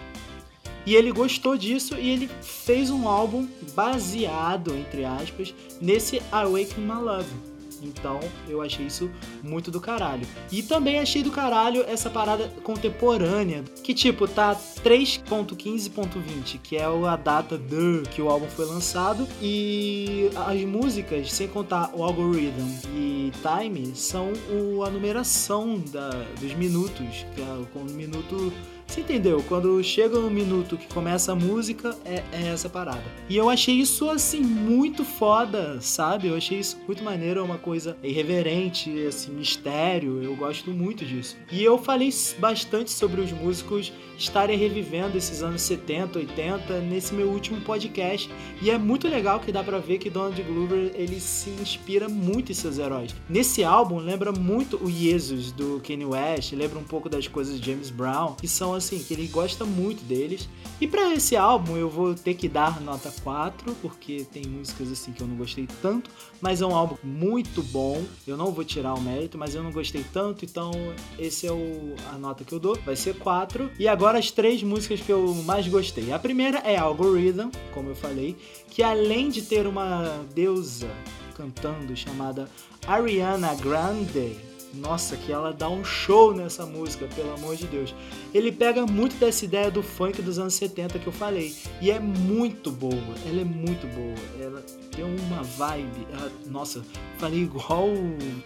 E 0.86 0.94
ele 0.94 1.12
gostou 1.12 1.58
disso 1.58 1.94
e 1.96 2.08
ele 2.08 2.30
fez 2.40 2.90
um 2.90 3.06
álbum 3.06 3.46
baseado, 3.74 4.74
entre 4.74 5.04
aspas, 5.04 5.54
nesse 5.80 6.22
Awaken 6.32 6.84
My 6.84 7.02
Love 7.02 7.49
então 7.82 8.20
eu 8.48 8.62
achei 8.62 8.86
isso 8.86 9.10
muito 9.42 9.70
do 9.70 9.80
caralho. 9.80 10.26
E 10.50 10.62
também 10.62 10.98
achei 10.98 11.22
do 11.22 11.30
caralho 11.30 11.84
essa 11.86 12.10
parada 12.10 12.48
contemporânea, 12.62 13.62
que 13.82 13.94
tipo, 13.94 14.26
tá 14.26 14.54
3.15.20, 14.54 16.60
que 16.62 16.76
é 16.76 16.84
a 16.84 17.16
data 17.16 17.56
do 17.56 18.02
que 18.10 18.20
o 18.20 18.28
álbum 18.28 18.48
foi 18.48 18.66
lançado, 18.66 19.26
e 19.40 20.30
as 20.48 20.60
músicas, 20.62 21.32
sem 21.32 21.48
contar 21.48 21.90
o 21.94 22.02
algorithm 22.02 22.68
e 22.94 23.32
time, 23.42 23.94
são 23.94 24.32
o, 24.50 24.84
a 24.84 24.90
numeração 24.90 25.78
da, 25.92 26.10
dos 26.40 26.52
minutos, 26.54 27.24
que 27.34 27.40
é 27.40 27.60
o 27.74 27.84
minuto 27.84 28.52
Você 28.90 29.02
entendeu? 29.02 29.40
Quando 29.46 29.80
chega 29.84 30.18
no 30.18 30.28
minuto 30.28 30.76
que 30.76 30.92
começa 30.92 31.30
a 31.30 31.36
música, 31.36 31.96
é, 32.04 32.24
é, 32.32 32.48
essa 32.48 32.68
parada. 32.68 33.04
E 33.28 33.36
eu 33.36 33.48
achei 33.48 33.76
isso, 33.76 34.10
assim, 34.10 34.40
muito 34.40 35.04
foda, 35.04 35.80
sabe? 35.80 36.26
Eu 36.26 36.34
achei 36.34 36.58
isso 36.58 36.76
muito 36.88 37.04
maneiro, 37.04 37.38
é 37.38 37.42
uma 37.44 37.56
coisa 37.56 37.96
irreverente, 38.02 38.90
assim, 39.06 39.30
mistério. 39.30 40.20
Eu 40.20 40.34
gosto 40.34 40.72
muito 40.72 41.06
disso. 41.06 41.36
E 41.52 41.62
eu 41.62 41.78
falei 41.78 42.12
bastante 42.40 42.90
sobre 42.90 43.20
os 43.20 43.30
músicos 43.30 43.92
estarem 44.20 44.56
revivendo 44.56 45.16
esses 45.16 45.42
anos 45.42 45.62
70, 45.62 46.18
80 46.18 46.80
nesse 46.80 47.14
meu 47.14 47.28
último 47.28 47.60
podcast. 47.62 48.30
E 48.60 48.70
é 48.70 48.76
muito 48.76 49.08
legal 49.08 49.40
que 49.40 49.50
dá 49.50 49.64
para 49.64 49.78
ver 49.78 49.98
que 49.98 50.10
Donald 50.10 50.40
Glover 50.42 50.92
ele 50.94 51.20
se 51.20 51.50
inspira 51.50 52.08
muito 52.08 52.52
em 52.52 52.54
seus 52.54 52.78
heróis. 52.78 53.14
Nesse 53.28 53.64
álbum 53.64 53.98
lembra 53.98 54.30
muito 54.32 54.76
o 54.84 54.90
Jesus 54.90 55.52
do 55.52 55.80
Kanye 55.86 56.04
West, 56.04 56.52
lembra 56.52 56.78
um 56.78 56.84
pouco 56.84 57.08
das 57.08 57.26
coisas 57.26 57.58
de 57.58 57.70
James 57.70 57.88
Brown, 57.88 58.34
que 58.34 58.48
são 58.48 58.74
assim, 58.80 58.98
que 58.98 59.14
ele 59.14 59.26
gosta 59.28 59.64
muito 59.64 60.02
deles. 60.04 60.48
E 60.80 60.88
para 60.88 61.12
esse 61.14 61.36
álbum 61.36 61.76
eu 61.76 61.88
vou 61.88 62.14
ter 62.14 62.34
que 62.34 62.48
dar 62.48 62.80
nota 62.80 63.12
4, 63.22 63.74
porque 63.80 64.26
tem 64.32 64.44
músicas 64.46 64.90
assim 64.90 65.12
que 65.12 65.20
eu 65.20 65.26
não 65.26 65.36
gostei 65.36 65.68
tanto, 65.80 66.10
mas 66.40 66.60
é 66.60 66.66
um 66.66 66.74
álbum 66.74 66.96
muito 67.04 67.62
bom. 67.62 68.02
Eu 68.26 68.36
não 68.36 68.50
vou 68.50 68.64
tirar 68.64 68.94
o 68.94 69.00
mérito, 69.00 69.38
mas 69.38 69.54
eu 69.54 69.62
não 69.62 69.70
gostei 69.70 70.04
tanto, 70.12 70.44
então 70.44 70.72
esse 71.18 71.46
é 71.46 71.52
o, 71.52 71.94
a 72.12 72.18
nota 72.18 72.44
que 72.44 72.52
eu 72.52 72.58
dou, 72.58 72.76
vai 72.84 72.96
ser 72.96 73.16
4. 73.16 73.70
E 73.78 73.86
agora 73.86 74.18
as 74.18 74.30
três 74.30 74.62
músicas 74.62 75.00
que 75.00 75.12
eu 75.12 75.34
mais 75.44 75.68
gostei. 75.68 76.12
A 76.12 76.18
primeira 76.18 76.58
é 76.58 76.76
Algorithm, 76.76 77.50
como 77.72 77.90
eu 77.90 77.94
falei, 77.94 78.36
que 78.70 78.82
além 78.82 79.28
de 79.28 79.42
ter 79.42 79.66
uma 79.66 80.24
deusa 80.34 80.90
cantando 81.36 81.96
chamada 81.96 82.48
Ariana 82.86 83.54
Grande, 83.54 84.36
nossa, 84.74 85.16
que 85.16 85.32
ela 85.32 85.52
dá 85.52 85.68
um 85.68 85.84
show 85.84 86.34
nessa 86.34 86.64
música, 86.64 87.06
pelo 87.14 87.32
amor 87.34 87.56
de 87.56 87.66
Deus. 87.66 87.94
Ele 88.32 88.52
pega 88.52 88.86
muito 88.86 89.16
dessa 89.16 89.44
ideia 89.44 89.70
do 89.70 89.82
funk 89.82 90.22
dos 90.22 90.38
anos 90.38 90.54
70 90.54 90.98
que 90.98 91.06
eu 91.06 91.12
falei. 91.12 91.54
E 91.80 91.90
é 91.90 91.98
muito 91.98 92.70
boa. 92.70 93.14
Ela 93.26 93.40
é 93.40 93.44
muito 93.44 93.86
boa. 93.94 94.14
Ela 94.40 94.64
tem 94.90 95.04
uma 95.04 95.42
vibe. 95.42 96.06
Ela, 96.12 96.32
nossa, 96.46 96.82
falei 97.18 97.42
igual 97.42 97.88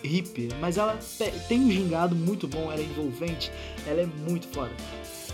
hippie, 0.02 0.48
mas 0.61 0.78
ela 0.78 0.98
tem 1.48 1.61
um 1.61 1.70
gingado 1.70 2.14
muito 2.14 2.46
bom, 2.46 2.70
ela 2.70 2.80
é 2.80 2.85
envolvente, 2.85 3.50
ela 3.87 4.00
é 4.00 4.07
muito 4.07 4.46
foda. 4.48 4.72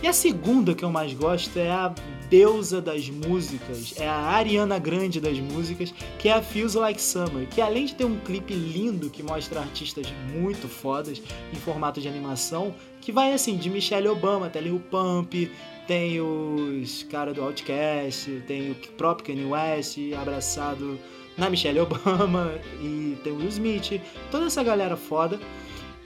E 0.02 0.08
a 0.08 0.14
segunda 0.14 0.74
que 0.74 0.82
eu 0.82 0.90
mais 0.90 1.12
gosto 1.12 1.58
é 1.58 1.70
a 1.70 1.94
deusa 2.30 2.80
das 2.80 3.10
músicas, 3.10 3.92
é 3.98 4.08
a 4.08 4.14
Ariana 4.14 4.78
Grande 4.78 5.20
das 5.20 5.38
músicas, 5.38 5.92
que 6.18 6.30
é 6.30 6.32
a 6.32 6.40
Feels 6.40 6.74
Like 6.74 7.02
Summer, 7.02 7.46
que 7.48 7.60
além 7.60 7.84
de 7.84 7.94
ter 7.94 8.06
um 8.06 8.18
clipe 8.18 8.54
lindo 8.54 9.10
que 9.10 9.22
mostra 9.22 9.60
artistas 9.60 10.06
muito 10.32 10.68
fodas 10.68 11.20
em 11.52 11.56
formato 11.56 12.00
de 12.00 12.08
animação, 12.08 12.74
que 13.02 13.12
vai 13.12 13.34
assim, 13.34 13.58
de 13.58 13.68
Michelle 13.68 14.08
Obama 14.08 14.46
até 14.46 14.58
Lil 14.58 14.80
Pump, 14.90 15.50
tem 15.86 16.20
os 16.20 17.02
caras 17.04 17.34
do 17.34 17.42
Outcast, 17.42 18.42
tem 18.46 18.72
o 18.72 18.74
próprio 18.96 19.34
Kanye 19.34 19.50
West 19.50 19.98
abraçado 20.20 20.98
na 21.36 21.48
Michelle 21.48 21.80
Obama 21.80 22.52
e 22.82 23.16
tem 23.22 23.32
o 23.32 23.36
Will 23.36 23.48
Smith, 23.48 24.00
toda 24.30 24.46
essa 24.46 24.62
galera 24.62 24.96
foda. 24.96 25.38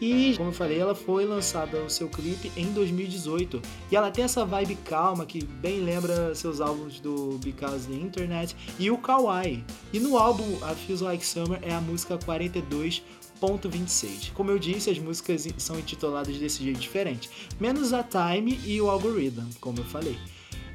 E, 0.00 0.34
como 0.36 0.50
eu 0.50 0.52
falei, 0.52 0.78
ela 0.78 0.94
foi 0.94 1.24
lançada 1.24 1.78
o 1.78 1.88
seu 1.88 2.08
clipe 2.08 2.50
em 2.56 2.72
2018. 2.72 3.62
E 3.90 3.96
ela 3.96 4.10
tem 4.10 4.24
essa 4.24 4.44
vibe 4.44 4.74
calma 4.84 5.24
que 5.24 5.44
bem 5.44 5.80
lembra 5.80 6.34
seus 6.34 6.60
álbuns 6.60 7.00
do 7.00 7.38
Because 7.42 7.88
the 7.88 7.94
Internet 7.94 8.56
e 8.78 8.90
o 8.90 8.98
Kawaii. 8.98 9.64
E 9.92 10.00
no 10.00 10.18
álbum 10.18 10.44
A 10.62 10.74
Feels 10.74 11.00
Like 11.00 11.24
Summer 11.24 11.58
é 11.62 11.72
a 11.72 11.80
música 11.80 12.18
42.26. 13.44 14.32
Como 14.32 14.50
eu 14.50 14.58
disse, 14.58 14.90
as 14.90 14.98
músicas 14.98 15.46
são 15.58 15.78
intituladas 15.78 16.36
desse 16.36 16.62
jeito 16.62 16.80
diferente, 16.80 17.30
menos 17.60 17.92
a 17.92 18.02
Time 18.02 18.58
e 18.64 18.80
o 18.80 18.88
Algorithm, 18.88 19.48
como 19.60 19.78
eu 19.78 19.84
falei. 19.84 20.16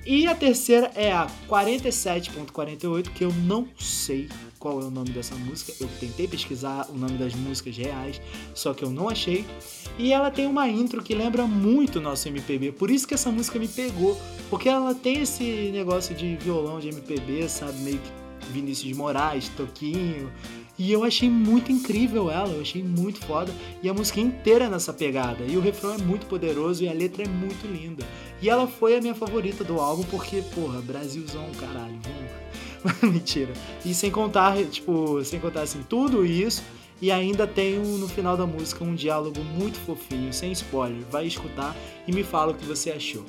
E 0.05 0.25
a 0.27 0.33
terceira 0.33 0.91
é 0.95 1.11
a 1.11 1.27
47.48, 1.47 3.09
que 3.09 3.23
eu 3.23 3.33
não 3.33 3.67
sei 3.77 4.29
qual 4.57 4.81
é 4.81 4.85
o 4.85 4.89
nome 4.89 5.09
dessa 5.09 5.35
música. 5.35 5.73
Eu 5.79 5.89
tentei 5.99 6.27
pesquisar 6.27 6.87
o 6.89 6.97
nome 6.97 7.17
das 7.17 7.35
músicas 7.35 7.77
reais, 7.77 8.19
só 8.55 8.73
que 8.73 8.83
eu 8.83 8.89
não 8.89 9.09
achei. 9.09 9.45
E 9.97 10.11
ela 10.13 10.31
tem 10.31 10.47
uma 10.47 10.67
intro 10.67 11.03
que 11.03 11.13
lembra 11.13 11.45
muito 11.45 11.99
o 11.99 12.01
nosso 12.01 12.27
MPB, 12.27 12.71
por 12.71 12.89
isso 12.89 13.07
que 13.07 13.13
essa 13.13 13.29
música 13.29 13.59
me 13.59 13.67
pegou, 13.67 14.19
porque 14.49 14.69
ela 14.69 14.95
tem 14.95 15.21
esse 15.21 15.69
negócio 15.71 16.15
de 16.15 16.37
violão 16.37 16.79
de 16.79 16.87
MPB, 16.89 17.47
sabe, 17.49 17.77
meio 17.79 17.99
que 17.99 18.09
Vinícius 18.51 18.87
de 18.87 18.95
Moraes, 18.95 19.49
Toquinho. 19.49 20.31
E 20.79 20.93
eu 20.93 21.03
achei 21.03 21.29
muito 21.29 21.73
incrível 21.73 22.31
ela, 22.31 22.53
eu 22.53 22.61
achei 22.61 22.81
muito 22.81 23.19
foda. 23.25 23.53
E 23.83 23.89
a 23.89 23.93
música 23.93 24.21
inteira 24.21 24.69
nessa 24.69 24.93
pegada. 24.93 25.43
E 25.43 25.57
o 25.57 25.61
refrão 25.61 25.93
é 25.93 25.97
muito 25.97 26.25
poderoso 26.25 26.81
e 26.81 26.87
a 26.87 26.93
letra 26.93 27.23
é 27.23 27.27
muito 27.27 27.67
linda. 27.67 28.07
E 28.41 28.49
ela 28.49 28.65
foi 28.65 28.95
a 28.95 29.01
minha 29.01 29.13
favorita 29.13 29.61
do 29.65 29.77
álbum 29.77 30.03
porque, 30.03 30.41
porra, 30.55 30.81
Brasilzão, 30.81 31.45
caralho, 31.59 31.99
vamos 32.01 33.03
Mentira. 33.03 33.51
E 33.85 33.93
sem 33.93 34.09
contar, 34.09 34.57
tipo, 34.65 35.21
sem 35.25 35.39
contar 35.39 35.63
assim, 35.63 35.83
tudo 35.87 36.25
isso. 36.25 36.63
E 37.01 37.11
ainda 37.11 37.47
tem 37.47 37.77
no 37.77 38.07
final 38.07 38.35
da 38.35 38.45
música 38.45 38.83
um 38.83 38.95
diálogo 38.95 39.41
muito 39.41 39.77
fofinho, 39.79 40.33
sem 40.33 40.51
spoiler. 40.51 41.01
Vai 41.09 41.27
escutar 41.27 41.75
e 42.07 42.11
me 42.11 42.23
fala 42.23 42.51
o 42.51 42.55
que 42.55 42.65
você 42.65 42.91
achou. 42.91 43.25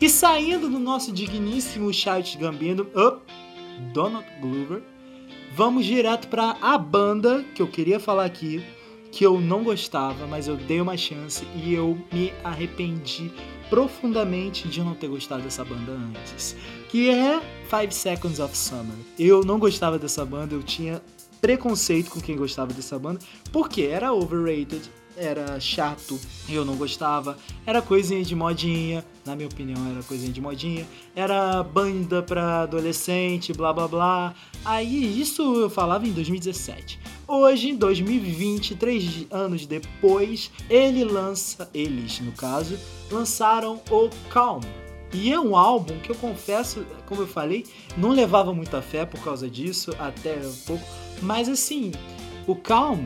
E 0.00 0.08
saindo 0.08 0.68
do 0.68 0.78
nosso 0.78 1.12
digníssimo 1.12 1.92
chat 1.92 2.36
Gambino, 2.36 2.86
up, 2.94 3.22
Donald 3.92 4.26
Glover, 4.40 4.82
vamos 5.56 5.86
direto 5.86 6.28
para 6.28 6.54
a 6.60 6.76
banda 6.76 7.42
que 7.54 7.62
eu 7.62 7.66
queria 7.66 7.98
falar 7.98 8.26
aqui, 8.26 8.62
que 9.10 9.24
eu 9.24 9.40
não 9.40 9.64
gostava, 9.64 10.26
mas 10.26 10.46
eu 10.46 10.54
dei 10.54 10.82
uma 10.82 10.98
chance 10.98 11.46
e 11.54 11.72
eu 11.72 11.98
me 12.12 12.30
arrependi 12.44 13.32
profundamente 13.70 14.68
de 14.68 14.82
não 14.82 14.94
ter 14.94 15.08
gostado 15.08 15.42
dessa 15.42 15.64
banda 15.64 15.92
antes, 15.92 16.54
que 16.90 17.08
é 17.08 17.40
Five 17.70 17.94
Seconds 17.94 18.38
of 18.38 18.54
Summer. 18.54 18.94
Eu 19.18 19.42
não 19.44 19.58
gostava 19.58 19.98
dessa 19.98 20.26
banda, 20.26 20.54
eu 20.54 20.62
tinha 20.62 21.00
preconceito 21.40 22.10
com 22.10 22.20
quem 22.20 22.36
gostava 22.36 22.74
dessa 22.74 22.98
banda, 22.98 23.20
porque 23.50 23.84
era 23.84 24.12
overrated, 24.12 24.82
era 25.16 25.58
chato, 25.58 26.18
eu 26.48 26.64
não 26.64 26.76
gostava, 26.76 27.38
era 27.64 27.80
coisinha 27.80 28.22
de 28.22 28.34
modinha, 28.34 29.04
na 29.24 29.34
minha 29.34 29.48
opinião 29.48 29.90
era 29.90 30.02
coisinha 30.02 30.32
de 30.32 30.40
modinha, 30.40 30.86
era 31.14 31.62
banda 31.62 32.22
pra 32.22 32.62
adolescente, 32.62 33.52
blá 33.52 33.72
blá 33.72 33.88
blá. 33.88 34.34
Aí 34.64 35.20
isso 35.20 35.42
eu 35.62 35.70
falava 35.70 36.06
em 36.06 36.12
2017. 36.12 36.98
Hoje, 37.28 37.70
em 37.70 37.76
2020, 37.76 38.76
três 38.76 39.26
anos 39.30 39.66
depois, 39.66 40.50
ele 40.70 41.02
lança, 41.04 41.68
eles 41.74 42.20
no 42.20 42.32
caso, 42.32 42.78
lançaram 43.10 43.80
o 43.90 44.08
Calm. 44.30 44.62
E 45.12 45.32
é 45.32 45.40
um 45.40 45.56
álbum 45.56 45.98
que 45.98 46.10
eu 46.10 46.14
confesso, 46.16 46.84
como 47.06 47.22
eu 47.22 47.26
falei, 47.26 47.64
não 47.96 48.10
levava 48.10 48.52
muita 48.52 48.82
fé 48.82 49.06
por 49.06 49.20
causa 49.20 49.48
disso, 49.48 49.92
até 49.98 50.36
um 50.36 50.56
pouco. 50.66 50.84
Mas 51.22 51.48
assim, 51.48 51.92
o 52.46 52.54
Calm 52.54 53.00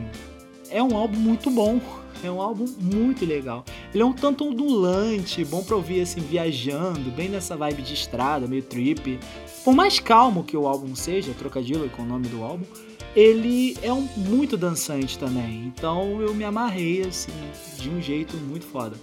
é 0.69 0.81
um 0.81 0.95
álbum 0.95 1.17
muito 1.17 1.49
bom 1.49 1.79
é 2.23 2.31
um 2.31 2.41
álbum 2.41 2.65
muito 2.79 3.25
legal. 3.25 3.63
Ele 3.93 4.03
é 4.03 4.05
um 4.05 4.13
tanto 4.13 4.45
ondulante, 4.45 5.43
bom 5.45 5.63
pra 5.63 5.75
ouvir 5.75 6.01
assim, 6.01 6.21
viajando, 6.21 7.11
bem 7.11 7.29
nessa 7.29 7.55
vibe 7.55 7.81
de 7.81 7.93
estrada, 7.93 8.47
meio 8.47 8.63
trip. 8.63 9.19
Por 9.63 9.73
mais 9.73 9.99
calmo 9.99 10.43
que 10.43 10.57
o 10.57 10.67
álbum 10.67 10.95
seja, 10.95 11.33
trocadilho 11.33 11.89
com 11.89 12.03
o 12.03 12.05
nome 12.05 12.27
do 12.27 12.43
álbum, 12.43 12.65
ele 13.15 13.77
é 13.81 13.91
um, 13.91 14.07
muito 14.15 14.57
dançante 14.57 15.17
também. 15.17 15.65
Então 15.65 16.21
eu 16.21 16.33
me 16.33 16.43
amarrei 16.43 17.01
assim, 17.01 17.33
de 17.77 17.89
um 17.89 18.01
jeito 18.01 18.37
muito 18.37 18.65
foda. 18.65 18.95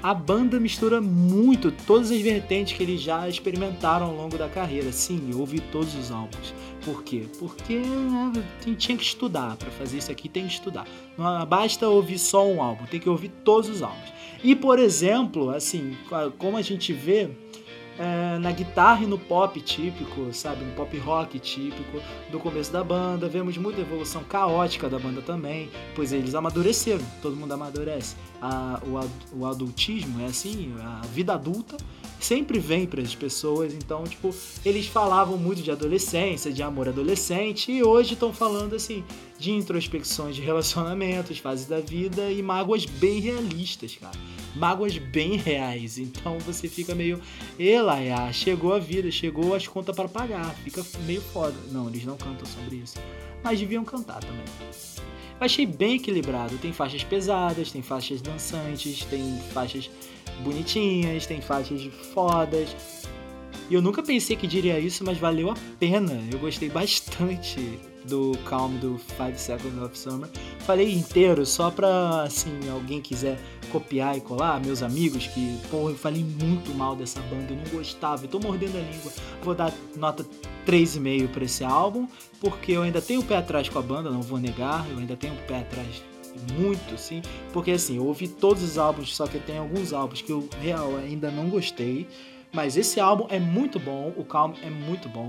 A 0.00 0.14
banda 0.14 0.60
mistura 0.60 1.00
muito 1.00 1.72
todas 1.72 2.12
as 2.12 2.20
vertentes 2.20 2.76
que 2.76 2.82
eles 2.84 3.00
já 3.00 3.28
experimentaram 3.28 4.06
ao 4.06 4.14
longo 4.14 4.38
da 4.38 4.48
carreira. 4.48 4.92
Sim, 4.92 5.28
eu 5.30 5.40
ouvi 5.40 5.58
todos 5.58 5.92
os 5.96 6.12
álbuns. 6.12 6.54
Por 6.84 7.02
quê? 7.02 7.26
Porque 7.38 7.78
né, 7.78 8.32
tinha 8.76 8.96
que 8.96 9.04
estudar. 9.04 9.56
Para 9.56 9.70
fazer 9.70 9.98
isso 9.98 10.10
aqui 10.10 10.28
tem 10.28 10.46
que 10.46 10.52
estudar. 10.54 10.86
Não 11.16 11.44
basta 11.46 11.88
ouvir 11.88 12.18
só 12.18 12.46
um 12.46 12.62
álbum, 12.62 12.84
tem 12.86 13.00
que 13.00 13.08
ouvir 13.08 13.30
todos 13.44 13.68
os 13.68 13.82
álbuns. 13.82 14.12
E 14.42 14.54
por 14.54 14.78
exemplo, 14.78 15.50
assim, 15.50 15.96
como 16.38 16.56
a 16.56 16.62
gente 16.62 16.92
vê 16.92 17.30
é, 17.98 18.38
na 18.38 18.52
guitarra 18.52 19.02
e 19.02 19.06
no 19.06 19.18
pop 19.18 19.60
típico, 19.60 20.32
sabe? 20.32 20.64
No 20.64 20.72
pop 20.72 20.96
rock 20.98 21.38
típico 21.40 22.00
do 22.30 22.38
começo 22.38 22.72
da 22.72 22.84
banda. 22.84 23.28
Vemos 23.28 23.58
muita 23.58 23.80
evolução 23.80 24.22
caótica 24.22 24.88
da 24.88 24.98
banda 24.98 25.20
também, 25.20 25.68
pois 25.96 26.12
eles 26.12 26.34
amadureceram, 26.34 27.04
todo 27.20 27.34
mundo 27.34 27.52
amadurece. 27.52 28.14
A, 28.40 28.80
o, 28.86 29.40
o 29.40 29.46
adultismo 29.46 30.20
é 30.22 30.26
assim, 30.26 30.72
a 30.80 31.04
vida 31.06 31.34
adulta 31.34 31.76
sempre 32.20 32.58
vem 32.58 32.86
para 32.86 33.02
as 33.02 33.14
pessoas, 33.14 33.72
então, 33.74 34.04
tipo, 34.04 34.34
eles 34.64 34.86
falavam 34.86 35.36
muito 35.36 35.62
de 35.62 35.70
adolescência, 35.70 36.52
de 36.52 36.62
amor 36.62 36.88
adolescente, 36.88 37.70
e 37.70 37.82
hoje 37.82 38.14
estão 38.14 38.32
falando, 38.32 38.74
assim, 38.74 39.04
de 39.38 39.52
introspecções 39.52 40.34
de 40.34 40.42
relacionamentos, 40.42 41.38
fases 41.38 41.66
da 41.66 41.80
vida 41.80 42.30
e 42.30 42.42
mágoas 42.42 42.84
bem 42.84 43.20
realistas, 43.20 43.96
cara. 43.96 44.18
Mágoas 44.56 44.98
bem 44.98 45.36
reais. 45.36 45.98
Então 45.98 46.38
você 46.40 46.68
fica 46.68 46.94
meio, 46.94 47.20
elaia, 47.58 48.32
chegou 48.32 48.74
a 48.74 48.78
vida, 48.78 49.10
chegou 49.10 49.54
as 49.54 49.66
contas 49.66 49.94
para 49.94 50.08
pagar, 50.08 50.52
fica 50.56 50.84
meio 51.06 51.20
foda. 51.20 51.56
Não, 51.70 51.88
eles 51.88 52.04
não 52.04 52.16
cantam 52.16 52.46
sobre 52.46 52.76
isso, 52.76 52.98
mas 53.42 53.60
deviam 53.60 53.84
cantar 53.84 54.20
também. 54.20 54.44
Achei 55.40 55.66
bem 55.66 55.96
equilibrado. 55.96 56.56
Tem 56.58 56.72
faixas 56.72 57.04
pesadas, 57.04 57.70
tem 57.70 57.82
faixas 57.82 58.20
dançantes, 58.20 59.04
tem 59.04 59.38
faixas 59.52 59.90
bonitinhas, 60.40 61.26
tem 61.26 61.40
faixas 61.40 61.84
fodas. 62.12 62.74
E 63.70 63.74
eu 63.74 63.82
nunca 63.82 64.02
pensei 64.02 64.36
que 64.36 64.46
diria 64.46 64.78
isso, 64.78 65.04
mas 65.04 65.18
valeu 65.18 65.50
a 65.50 65.54
pena. 65.78 66.18
Eu 66.32 66.38
gostei 66.38 66.70
bastante 66.70 67.78
do 68.08 68.32
Calm 68.44 68.76
do 68.78 68.98
Five 68.98 69.38
Seconds 69.38 69.80
of 69.82 69.96
Summer. 69.96 70.28
Falei 70.60 70.92
inteiro 70.92 71.44
só 71.46 71.70
pra, 71.70 72.22
assim, 72.22 72.58
alguém 72.70 73.00
quiser 73.00 73.38
copiar 73.70 74.16
e 74.16 74.20
colar, 74.20 74.60
meus 74.60 74.82
amigos, 74.82 75.26
que, 75.26 75.58
pô, 75.70 75.90
eu 75.90 75.94
falei 75.94 76.24
muito 76.24 76.74
mal 76.74 76.96
dessa 76.96 77.20
banda, 77.22 77.52
eu 77.52 77.56
não 77.56 77.64
gostava, 77.70 78.24
eu 78.24 78.28
tô 78.28 78.38
mordendo 78.40 78.76
a 78.76 78.80
língua. 78.80 79.12
Vou 79.42 79.54
dar 79.54 79.72
nota 79.96 80.24
3,5 80.66 81.28
pra 81.28 81.44
esse 81.44 81.62
álbum, 81.62 82.08
porque 82.40 82.72
eu 82.72 82.82
ainda 82.82 83.00
tenho 83.00 83.20
o 83.20 83.24
pé 83.24 83.36
atrás 83.36 83.68
com 83.68 83.78
a 83.78 83.82
banda, 83.82 84.10
não 84.10 84.22
vou 84.22 84.38
negar, 84.38 84.88
eu 84.90 84.98
ainda 84.98 85.16
tenho 85.16 85.34
o 85.34 85.42
pé 85.46 85.60
atrás 85.60 86.02
muito, 86.56 86.96
sim, 86.96 87.20
porque 87.52 87.72
assim, 87.72 87.96
eu 87.96 88.06
ouvi 88.06 88.28
todos 88.28 88.62
os 88.62 88.78
álbuns, 88.78 89.14
só 89.14 89.26
que 89.26 89.38
tem 89.38 89.58
alguns 89.58 89.92
álbuns 89.92 90.22
que 90.22 90.30
eu 90.30 90.48
real 90.60 90.96
ainda 90.96 91.30
não 91.30 91.48
gostei. 91.48 92.06
Mas 92.52 92.76
esse 92.76 92.98
álbum 92.98 93.26
é 93.28 93.38
muito 93.38 93.78
bom, 93.78 94.12
o 94.16 94.24
Calm 94.24 94.54
é 94.62 94.70
muito 94.70 95.08
bom. 95.08 95.28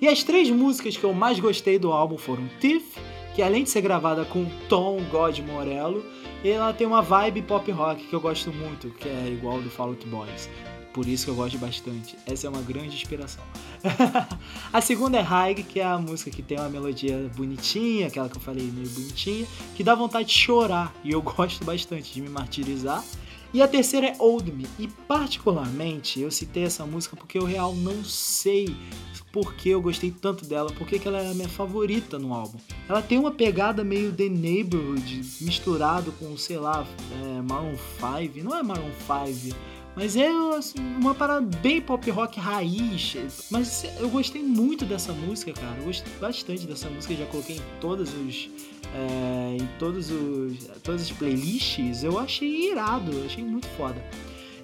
E 0.00 0.08
as 0.08 0.22
três 0.22 0.50
músicas 0.50 0.96
que 0.96 1.04
eu 1.04 1.14
mais 1.14 1.40
gostei 1.40 1.78
do 1.78 1.92
álbum 1.92 2.18
foram 2.18 2.48
Thief, 2.60 2.96
que 3.34 3.42
além 3.42 3.64
de 3.64 3.70
ser 3.70 3.80
gravada 3.80 4.24
com 4.24 4.44
Tom 4.68 5.02
God 5.10 5.38
Morello, 5.40 6.04
ela 6.44 6.72
tem 6.72 6.86
uma 6.86 7.02
vibe 7.02 7.42
pop 7.42 7.70
rock 7.70 8.06
que 8.06 8.14
eu 8.14 8.20
gosto 8.20 8.52
muito, 8.52 8.90
que 8.90 9.08
é 9.08 9.28
igual 9.28 9.60
do 9.60 9.70
Fall 9.70 9.88
Out 9.88 10.06
Boys. 10.06 10.48
Por 10.92 11.06
isso 11.06 11.24
que 11.24 11.30
eu 11.30 11.36
gosto 11.36 11.56
bastante. 11.58 12.16
Essa 12.26 12.48
é 12.48 12.50
uma 12.50 12.62
grande 12.62 12.96
inspiração. 12.96 13.44
a 14.72 14.80
segunda 14.80 15.18
é 15.18 15.20
High, 15.20 15.54
que 15.54 15.78
é 15.78 15.84
a 15.84 15.98
música 15.98 16.30
que 16.30 16.42
tem 16.42 16.58
uma 16.58 16.68
melodia 16.68 17.30
bonitinha, 17.36 18.08
aquela 18.08 18.28
que 18.28 18.36
eu 18.36 18.40
falei 18.40 18.64
meio 18.64 18.88
bonitinha, 18.88 19.46
que 19.76 19.84
dá 19.84 19.94
vontade 19.94 20.28
de 20.28 20.34
chorar. 20.34 20.92
E 21.04 21.12
eu 21.12 21.22
gosto 21.22 21.64
bastante 21.64 22.12
de 22.12 22.20
me 22.20 22.28
martirizar. 22.28 23.04
E 23.52 23.62
a 23.62 23.68
terceira 23.68 24.08
é 24.08 24.16
Old 24.18 24.50
Me. 24.50 24.66
E 24.78 24.88
particularmente 24.88 26.20
eu 26.20 26.30
citei 26.30 26.64
essa 26.64 26.84
música 26.84 27.16
porque 27.16 27.38
eu 27.38 27.44
real 27.44 27.74
não 27.74 28.02
sei 28.04 28.74
por 29.32 29.54
que 29.54 29.68
eu 29.68 29.80
gostei 29.80 30.10
tanto 30.10 30.44
dela, 30.44 30.70
porque 30.76 30.98
que 30.98 31.06
ela 31.06 31.20
é 31.20 31.30
a 31.30 31.34
minha 31.34 31.48
favorita 31.48 32.18
no 32.18 32.34
álbum. 32.34 32.58
Ela 32.88 33.00
tem 33.00 33.18
uma 33.18 33.30
pegada 33.30 33.84
meio 33.84 34.12
The 34.12 34.28
Neighborhood 34.28 35.22
misturado 35.40 36.12
com, 36.12 36.36
sei 36.36 36.58
lá, 36.58 36.86
é, 37.22 37.40
Maroon 37.42 37.76
5. 37.76 38.44
Não 38.44 38.56
é 38.56 38.62
Maroon 38.62 38.90
5, 39.32 39.56
mas 39.94 40.16
é 40.16 40.30
assim, 40.56 40.78
uma 40.98 41.14
parada 41.14 41.40
bem 41.40 41.80
pop 41.80 42.10
rock 42.10 42.40
raiz. 42.40 43.16
Mas 43.50 43.84
eu 43.98 44.08
gostei 44.08 44.42
muito 44.42 44.84
dessa 44.84 45.12
música, 45.12 45.52
cara. 45.52 45.76
Eu 45.78 45.84
gostei 45.84 46.12
bastante 46.20 46.66
dessa 46.66 46.88
música. 46.88 47.14
Já 47.14 47.26
coloquei 47.26 47.56
em 47.56 47.80
todos 47.80 48.12
os 48.14 48.48
é, 48.94 49.56
em 49.60 49.68
todos 49.78 50.10
os, 50.10 50.66
todas 50.82 51.02
as 51.02 51.10
playlists, 51.12 52.02
eu 52.02 52.18
achei 52.18 52.70
irado, 52.70 53.12
eu 53.12 53.24
achei 53.24 53.44
muito 53.44 53.68
foda. 53.76 54.02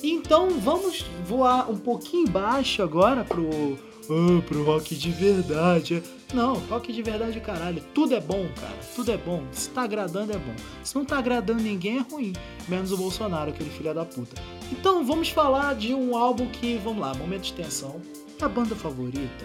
Então 0.02 0.50
vamos 0.60 1.04
voar 1.26 1.70
um 1.70 1.76
pouquinho 1.76 2.28
baixo 2.28 2.82
agora 2.82 3.24
pro, 3.24 3.78
oh, 4.08 4.42
pro 4.42 4.64
rock 4.64 4.94
de 4.94 5.10
verdade. 5.10 6.02
Não, 6.34 6.54
rock 6.54 6.92
de 6.92 7.02
verdade, 7.02 7.40
caralho. 7.40 7.82
Tudo 7.94 8.14
é 8.14 8.20
bom, 8.20 8.48
cara. 8.60 8.76
Tudo 8.94 9.12
é 9.12 9.16
bom. 9.16 9.42
Se 9.52 9.70
tá 9.70 9.82
agradando, 9.82 10.32
é 10.32 10.38
bom. 10.38 10.54
Se 10.82 10.94
não 10.94 11.04
tá 11.04 11.18
agradando 11.18 11.62
ninguém, 11.62 11.98
é 11.98 12.00
ruim. 12.00 12.32
Menos 12.68 12.92
o 12.92 12.96
Bolsonaro, 12.96 13.50
aquele 13.50 13.70
filho 13.70 13.94
da 13.94 14.04
puta. 14.04 14.40
Então 14.72 15.04
vamos 15.04 15.28
falar 15.28 15.74
de 15.74 15.94
um 15.94 16.16
álbum 16.16 16.48
que, 16.48 16.78
vamos 16.78 17.00
lá, 17.00 17.14
momento 17.14 17.42
de 17.42 17.52
tensão. 17.52 18.00
A 18.40 18.48
banda 18.48 18.74
favorita 18.74 19.44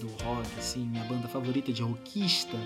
do 0.00 0.06
rock, 0.24 0.48
assim, 0.58 0.86
minha 0.86 1.04
banda 1.04 1.26
favorita 1.26 1.72
de 1.72 1.82
rockista 1.82 2.56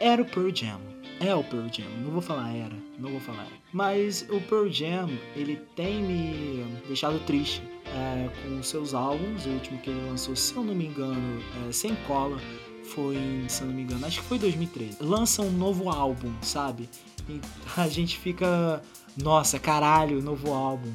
era 0.00 0.22
o 0.22 0.24
Pearl 0.24 0.50
Jam. 0.54 0.80
É 1.18 1.34
o 1.34 1.42
Pearl 1.42 1.66
Jam, 1.72 1.88
não 2.04 2.10
vou 2.10 2.20
falar 2.20 2.54
era, 2.54 2.76
não 2.98 3.10
vou 3.10 3.20
falar. 3.20 3.48
Mas 3.72 4.26
o 4.28 4.40
Pearl 4.42 4.68
Jam, 4.68 5.08
ele 5.34 5.56
tem 5.74 6.02
me 6.02 6.82
deixado 6.86 7.18
triste 7.20 7.62
é, 7.86 8.28
com 8.42 8.62
seus 8.62 8.92
álbuns. 8.92 9.46
O 9.46 9.50
último 9.50 9.78
que 9.80 9.90
ele 9.90 10.08
lançou, 10.08 10.36
se 10.36 10.54
eu 10.54 10.62
não 10.62 10.74
me 10.74 10.86
engano, 10.86 11.42
é, 11.66 11.72
sem 11.72 11.94
cola, 12.06 12.38
foi, 12.84 13.16
se 13.48 13.62
eu 13.62 13.68
não 13.68 13.74
me 13.74 13.82
engano, 13.82 14.04
acho 14.06 14.20
que 14.20 14.26
foi 14.26 14.38
2013. 14.38 14.98
Lança 15.00 15.42
um 15.42 15.50
novo 15.50 15.88
álbum, 15.88 16.32
sabe? 16.42 16.88
E 17.28 17.40
a 17.80 17.88
gente 17.88 18.18
fica, 18.18 18.82
nossa, 19.16 19.58
caralho, 19.58 20.22
novo 20.22 20.52
álbum. 20.52 20.92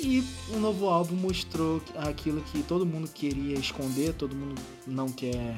E 0.00 0.24
o 0.52 0.58
novo 0.58 0.88
álbum 0.88 1.14
mostrou 1.14 1.80
aquilo 1.96 2.40
que 2.42 2.60
todo 2.64 2.84
mundo 2.84 3.08
queria 3.08 3.54
esconder, 3.54 4.12
todo 4.14 4.34
mundo 4.34 4.60
não 4.84 5.06
quer 5.08 5.54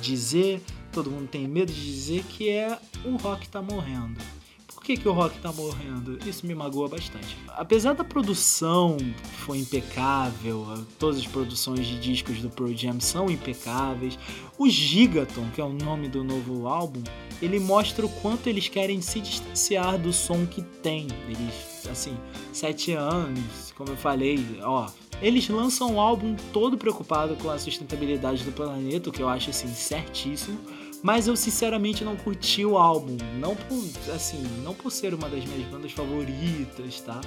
dizer, 0.00 0.62
todo 0.96 1.10
mundo 1.10 1.28
tem 1.28 1.46
medo 1.46 1.70
de 1.70 1.84
dizer 1.84 2.24
que 2.24 2.48
é 2.48 2.78
o 3.04 3.16
rock 3.16 3.46
tá 3.50 3.60
morrendo. 3.60 4.18
Por 4.66 4.82
que, 4.82 4.96
que 4.96 5.06
o 5.06 5.12
rock 5.12 5.38
tá 5.40 5.52
morrendo? 5.52 6.18
Isso 6.26 6.46
me 6.46 6.54
magoa 6.54 6.88
bastante. 6.88 7.36
Apesar 7.48 7.92
da 7.92 8.02
produção 8.02 8.96
foi 9.44 9.58
impecável, 9.58 10.86
todas 10.98 11.18
as 11.18 11.26
produções 11.26 11.86
de 11.86 12.00
discos 12.00 12.40
do 12.40 12.48
Pearl 12.48 12.72
Jam 12.72 12.98
são 12.98 13.28
impecáveis, 13.28 14.18
o 14.56 14.66
Gigaton, 14.66 15.50
que 15.54 15.60
é 15.60 15.64
o 15.64 15.72
nome 15.72 16.08
do 16.08 16.24
novo 16.24 16.66
álbum, 16.66 17.02
ele 17.42 17.60
mostra 17.60 18.06
o 18.06 18.08
quanto 18.08 18.48
eles 18.48 18.68
querem 18.68 19.02
se 19.02 19.20
distanciar 19.20 19.98
do 19.98 20.14
som 20.14 20.46
que 20.46 20.62
tem. 20.62 21.08
Eles, 21.28 21.86
assim, 21.90 22.16
sete 22.54 22.92
anos, 22.92 23.74
como 23.76 23.90
eu 23.90 23.96
falei, 23.96 24.38
ó, 24.62 24.88
eles 25.20 25.48
lançam 25.48 25.94
um 25.94 26.00
álbum 26.00 26.36
todo 26.52 26.76
preocupado 26.76 27.36
com 27.36 27.50
a 27.50 27.58
sustentabilidade 27.58 28.44
do 28.44 28.52
planeta, 28.52 29.08
o 29.08 29.12
que 29.12 29.22
eu 29.22 29.28
acho 29.28 29.50
assim 29.50 29.68
certíssimo. 29.68 30.58
Mas 31.02 31.28
eu 31.28 31.36
sinceramente 31.36 32.04
não 32.04 32.16
curti 32.16 32.64
o 32.64 32.76
álbum, 32.76 33.16
não 33.38 33.54
por 33.54 33.84
assim, 34.14 34.42
não 34.64 34.74
por 34.74 34.90
ser 34.90 35.14
uma 35.14 35.28
das 35.28 35.44
minhas 35.44 35.68
bandas 35.68 35.92
favoritas, 35.92 37.00
tá? 37.00 37.20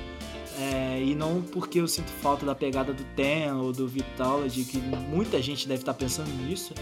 É, 0.59 1.01
e 1.01 1.15
não 1.15 1.41
porque 1.41 1.79
eu 1.79 1.87
sinto 1.87 2.11
falta 2.21 2.45
da 2.45 2.53
pegada 2.53 2.91
do 2.91 3.03
Ten 3.15 3.53
ou 3.53 3.71
do 3.71 3.87
Vitalogy, 3.87 4.65
que 4.65 4.77
muita 4.77 5.41
gente 5.41 5.67
deve 5.67 5.81
estar 5.81 5.93
pensando 5.93 6.29
nisso, 6.43 6.73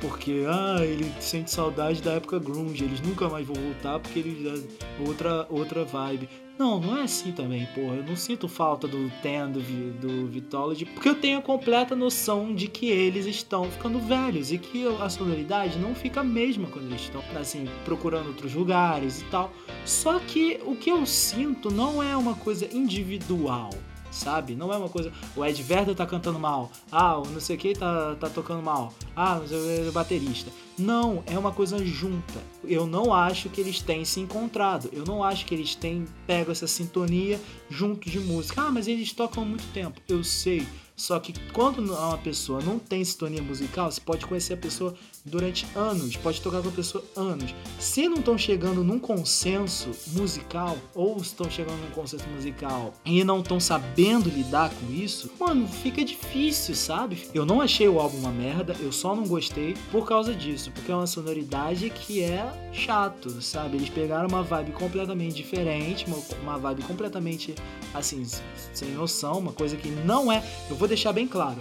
porque 0.00 0.44
ah, 0.48 0.84
ele 0.84 1.10
sente 1.20 1.50
saudade 1.50 2.02
da 2.02 2.12
época 2.12 2.38
grunge, 2.38 2.84
eles 2.84 3.00
nunca 3.00 3.28
mais 3.28 3.46
vão 3.46 3.56
voltar 3.56 3.98
porque 3.98 4.18
eles 4.18 4.66
outra 5.06 5.46
outra 5.50 5.84
vibe. 5.84 6.28
Não, 6.56 6.78
não 6.78 6.96
é 6.96 7.02
assim 7.02 7.32
também, 7.32 7.66
porra. 7.74 7.96
Eu 7.96 8.04
não 8.04 8.14
sinto 8.14 8.46
falta 8.46 8.86
do 8.86 9.10
Ten, 9.20 9.50
do, 9.50 9.60
do 9.60 10.28
Vitology, 10.28 10.84
porque 10.84 11.08
eu 11.08 11.16
tenho 11.16 11.38
a 11.38 11.42
completa 11.42 11.96
noção 11.96 12.54
de 12.54 12.68
que 12.68 12.88
eles 12.88 13.26
estão 13.26 13.64
ficando 13.64 13.98
velhos 13.98 14.52
e 14.52 14.58
que 14.58 14.86
a 15.02 15.08
sonoridade 15.08 15.78
não 15.78 15.96
fica 15.96 16.20
a 16.20 16.24
mesma 16.24 16.68
quando 16.68 16.86
eles 16.86 17.00
estão, 17.00 17.24
assim, 17.34 17.66
procurando 17.84 18.28
outros 18.28 18.54
lugares 18.54 19.22
e 19.22 19.24
tal. 19.24 19.52
Só 19.84 20.20
que 20.20 20.60
o 20.64 20.76
que 20.76 20.90
eu 20.90 21.04
sinto 21.04 21.72
não 21.72 22.00
é 22.00 22.16
uma 22.16 22.36
coisa 22.36 22.68
individual 22.72 23.70
sabe? 24.14 24.54
Não 24.54 24.72
é 24.72 24.76
uma 24.76 24.88
coisa. 24.88 25.12
O 25.36 25.44
Ed 25.44 25.62
Vedder 25.62 25.94
tá 25.94 26.06
cantando 26.06 26.38
mal. 26.38 26.70
Ah, 26.90 27.18
o 27.18 27.26
não 27.28 27.40
sei 27.40 27.56
o 27.56 27.58
que 27.58 27.74
tá, 27.74 28.14
tá 28.18 28.30
tocando 28.30 28.62
mal. 28.62 28.94
Ah, 29.14 29.38
o, 29.38 29.88
o 29.88 29.92
baterista. 29.92 30.50
Não, 30.78 31.22
é 31.26 31.38
uma 31.38 31.52
coisa 31.52 31.84
junta. 31.84 32.40
Eu 32.64 32.86
não 32.86 33.12
acho 33.12 33.48
que 33.48 33.60
eles 33.60 33.80
têm 33.80 34.04
se 34.04 34.20
encontrado. 34.20 34.88
Eu 34.92 35.04
não 35.04 35.22
acho 35.22 35.44
que 35.46 35.54
eles 35.54 35.74
têm 35.74 36.04
pego 36.26 36.50
essa 36.50 36.66
sintonia 36.66 37.40
junto 37.68 38.08
de 38.08 38.18
música. 38.20 38.62
Ah, 38.62 38.70
mas 38.70 38.88
eles 38.88 39.12
tocam 39.12 39.42
há 39.42 39.46
muito 39.46 39.66
tempo. 39.72 40.00
Eu 40.08 40.24
sei. 40.24 40.66
Só 40.96 41.18
que 41.18 41.34
quando 41.52 41.80
uma 41.80 42.18
pessoa 42.18 42.60
não 42.62 42.78
tem 42.78 43.04
sintonia 43.04 43.42
musical, 43.42 43.90
você 43.90 44.00
pode 44.00 44.26
conhecer 44.26 44.54
a 44.54 44.56
pessoa 44.56 44.94
durante 45.24 45.66
anos, 45.74 46.16
pode 46.16 46.40
tocar 46.40 46.60
com 46.60 46.68
a 46.68 46.72
pessoa 46.72 47.02
anos. 47.16 47.54
Se 47.78 48.08
não 48.08 48.18
estão 48.18 48.36
chegando 48.36 48.84
num 48.84 48.98
consenso 48.98 49.90
musical, 50.12 50.76
ou 50.94 51.16
estão 51.16 51.50
chegando 51.50 51.80
num 51.80 51.90
consenso 51.90 52.28
musical 52.28 52.92
e 53.04 53.24
não 53.24 53.40
estão 53.40 53.58
sabendo 53.58 54.28
lidar 54.28 54.70
com 54.70 54.92
isso, 54.92 55.30
mano, 55.40 55.66
fica 55.66 56.04
difícil, 56.04 56.74
sabe? 56.74 57.26
Eu 57.32 57.46
não 57.46 57.60
achei 57.60 57.88
o 57.88 57.98
álbum 57.98 58.18
uma 58.18 58.30
merda, 58.30 58.76
eu 58.80 58.92
só 58.92 59.14
não 59.14 59.26
gostei 59.26 59.74
por 59.90 60.06
causa 60.06 60.34
disso, 60.34 60.70
porque 60.72 60.92
é 60.92 60.94
uma 60.94 61.06
sonoridade 61.06 61.88
que 61.90 62.22
é 62.22 62.46
chato, 62.72 63.40
sabe? 63.40 63.78
Eles 63.78 63.88
pegaram 63.88 64.28
uma 64.28 64.42
vibe 64.42 64.72
completamente 64.72 65.34
diferente, 65.34 66.04
uma, 66.06 66.18
uma 66.42 66.58
vibe 66.58 66.82
completamente 66.82 67.54
assim, 67.94 68.26
sem 68.72 68.90
noção, 68.90 69.38
uma 69.38 69.52
coisa 69.52 69.76
que 69.76 69.88
não 69.88 70.30
é. 70.30 70.44
Eu 70.68 70.76
vou 70.76 70.86
deixar 70.86 71.12
bem 71.12 71.26
claro, 71.26 71.58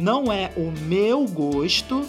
não 0.00 0.32
é 0.32 0.52
o 0.56 0.72
meu 0.86 1.26
gosto, 1.26 2.04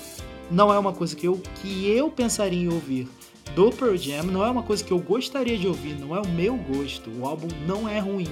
não 0.49 0.73
é 0.73 0.77
uma 0.77 0.93
coisa 0.93 1.15
que 1.15 1.27
eu, 1.27 1.41
que 1.61 1.89
eu 1.89 2.09
pensaria 2.09 2.63
em 2.63 2.73
ouvir 2.73 3.07
do 3.53 3.71
Pearl 3.71 3.95
Jam, 3.95 4.23
não 4.23 4.43
é 4.43 4.49
uma 4.49 4.63
coisa 4.63 4.83
que 4.83 4.91
eu 4.91 4.99
gostaria 4.99 5.57
de 5.57 5.67
ouvir, 5.67 5.97
não 5.99 6.15
é 6.15 6.19
o 6.19 6.27
meu 6.27 6.57
gosto. 6.57 7.09
O 7.09 7.25
álbum 7.25 7.47
não 7.65 7.87
é 7.87 7.99
ruim. 7.99 8.27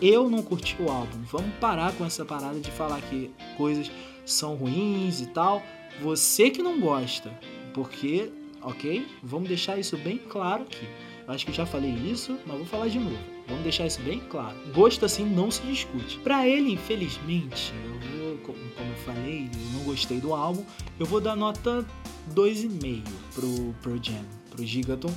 Eu 0.00 0.28
não 0.28 0.42
curti 0.42 0.76
o 0.80 0.90
álbum. 0.90 1.18
Vamos 1.30 1.54
parar 1.60 1.92
com 1.92 2.04
essa 2.04 2.24
parada 2.24 2.58
de 2.58 2.70
falar 2.70 3.00
que 3.02 3.30
coisas 3.56 3.90
são 4.24 4.54
ruins 4.54 5.20
e 5.20 5.26
tal. 5.26 5.62
Você 6.02 6.50
que 6.50 6.62
não 6.62 6.80
gosta, 6.80 7.30
porque, 7.72 8.30
ok? 8.62 9.06
Vamos 9.22 9.48
deixar 9.48 9.78
isso 9.78 9.96
bem 9.96 10.18
claro 10.18 10.64
aqui. 10.64 10.86
Acho 11.28 11.46
que 11.46 11.52
já 11.52 11.64
falei 11.64 11.92
isso, 11.92 12.38
mas 12.46 12.56
vou 12.56 12.66
falar 12.66 12.88
de 12.88 12.98
novo. 12.98 13.35
Vamos 13.48 13.62
deixar 13.62 13.86
isso 13.86 14.00
bem 14.02 14.20
claro. 14.28 14.56
Gosto 14.74 15.04
assim 15.04 15.24
não 15.24 15.50
se 15.50 15.62
discute. 15.62 16.18
Para 16.18 16.46
ele, 16.46 16.72
infelizmente, 16.72 17.72
eu 17.84 18.18
vou, 18.18 18.38
como 18.38 18.58
eu 18.58 18.96
falei, 19.04 19.48
eu 19.52 19.78
não 19.78 19.84
gostei 19.84 20.18
do 20.18 20.34
álbum. 20.34 20.64
Eu 20.98 21.06
vou 21.06 21.20
dar 21.20 21.36
nota 21.36 21.86
2,5 22.34 23.02
pro 23.34 23.74
Pro 23.82 24.02
Jam, 24.02 24.24
pro 24.50 24.66
Gigaton, 24.66 25.14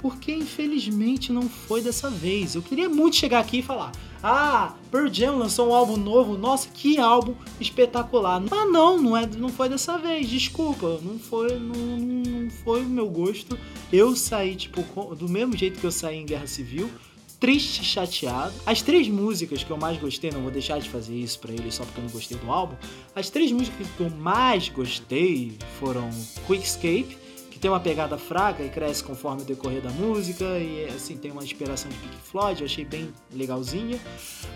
porque 0.00 0.32
infelizmente 0.32 1.32
não 1.32 1.48
foi 1.48 1.80
dessa 1.80 2.10
vez. 2.10 2.54
Eu 2.54 2.62
queria 2.62 2.88
muito 2.88 3.16
chegar 3.16 3.40
aqui 3.40 3.58
e 3.58 3.62
falar: 3.62 3.92
"Ah, 4.22 4.74
Pearl 4.90 5.08
Jam 5.12 5.36
lançou 5.36 5.68
um 5.68 5.74
álbum 5.74 5.96
novo. 5.96 6.36
Nossa, 6.36 6.68
que 6.68 6.98
álbum 6.98 7.34
espetacular". 7.60 8.42
Ah, 8.50 8.66
não, 8.66 9.00
não 9.00 9.16
é, 9.16 9.26
não 9.26 9.48
foi 9.48 9.68
dessa 9.68 9.98
vez. 9.98 10.28
Desculpa, 10.28 10.98
não 11.02 11.18
foi, 11.18 11.58
não, 11.58 11.74
não 11.74 12.50
foi 12.50 12.82
o 12.82 12.88
meu 12.88 13.08
gosto. 13.08 13.58
Eu 13.92 14.14
saí 14.16 14.56
tipo 14.56 14.82
do 15.14 15.28
mesmo 15.28 15.56
jeito 15.56 15.80
que 15.80 15.86
eu 15.86 15.92
saí 15.92 16.16
em 16.18 16.26
Guerra 16.26 16.46
Civil, 16.46 16.90
triste, 17.38 17.84
chateado. 17.84 18.52
As 18.66 18.82
três 18.82 19.08
músicas 19.08 19.62
que 19.62 19.70
eu 19.70 19.76
mais 19.76 19.98
gostei, 19.98 20.30
não 20.30 20.42
vou 20.42 20.50
deixar 20.50 20.78
de 20.78 20.88
fazer 20.88 21.14
isso 21.14 21.38
para 21.38 21.52
ele 21.52 21.70
só 21.70 21.84
porque 21.84 22.00
eu 22.00 22.04
não 22.04 22.10
gostei 22.10 22.36
do 22.36 22.50
álbum. 22.50 22.76
As 23.14 23.30
três 23.30 23.52
músicas 23.52 23.86
que 23.96 24.00
eu 24.00 24.10
mais 24.10 24.68
gostei 24.68 25.56
foram 25.78 26.10
Quickscape, 26.46 27.16
que 27.50 27.58
tem 27.58 27.70
uma 27.70 27.80
pegada 27.80 28.16
fraca 28.16 28.62
e 28.62 28.68
cresce 28.68 29.02
conforme 29.02 29.42
o 29.42 29.44
decorrer 29.44 29.82
da 29.82 29.90
música 29.90 30.44
e 30.58 30.84
assim 30.86 31.16
tem 31.16 31.32
uma 31.32 31.42
inspiração 31.42 31.90
de 31.90 31.96
Pink 31.96 32.16
Floyd, 32.22 32.60
eu 32.60 32.66
achei 32.66 32.84
bem 32.84 33.12
legalzinha. 33.32 33.98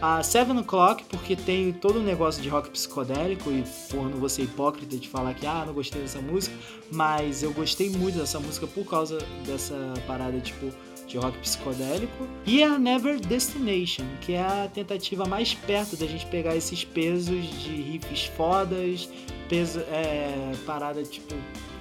A 0.00 0.22
Seven 0.22 0.58
O'Clock 0.58 1.04
porque 1.04 1.34
tem 1.34 1.72
todo 1.72 1.98
um 1.98 2.02
negócio 2.04 2.40
de 2.40 2.48
rock 2.48 2.70
psicodélico 2.70 3.50
e 3.50 3.64
por 3.90 4.08
não 4.08 4.18
vou 4.18 4.28
ser 4.28 4.42
hipócrita 4.42 4.96
de 4.96 5.08
falar 5.08 5.34
que 5.34 5.44
ah, 5.46 5.64
não 5.66 5.74
gostei 5.74 6.00
dessa 6.00 6.20
música, 6.20 6.54
mas 6.92 7.42
eu 7.42 7.52
gostei 7.52 7.90
muito 7.90 8.18
dessa 8.18 8.38
música 8.38 8.68
por 8.68 8.84
causa 8.84 9.18
dessa 9.44 9.94
parada 10.06 10.38
tipo 10.40 10.72
de 11.12 11.18
rock 11.18 11.36
psicodélico, 11.38 12.26
e 12.46 12.62
a 12.62 12.78
Never 12.78 13.20
Destination, 13.20 14.04
que 14.22 14.32
é 14.32 14.40
a 14.40 14.68
tentativa 14.72 15.26
mais 15.26 15.52
perto 15.52 15.94
da 15.94 16.06
gente 16.06 16.24
pegar 16.26 16.56
esses 16.56 16.84
pesos 16.84 17.44
de 17.60 17.70
riffs 17.70 18.24
fodas, 18.24 19.08
peso, 19.48 19.80
é, 19.80 20.52
parada 20.64 21.02
tipo 21.02 21.34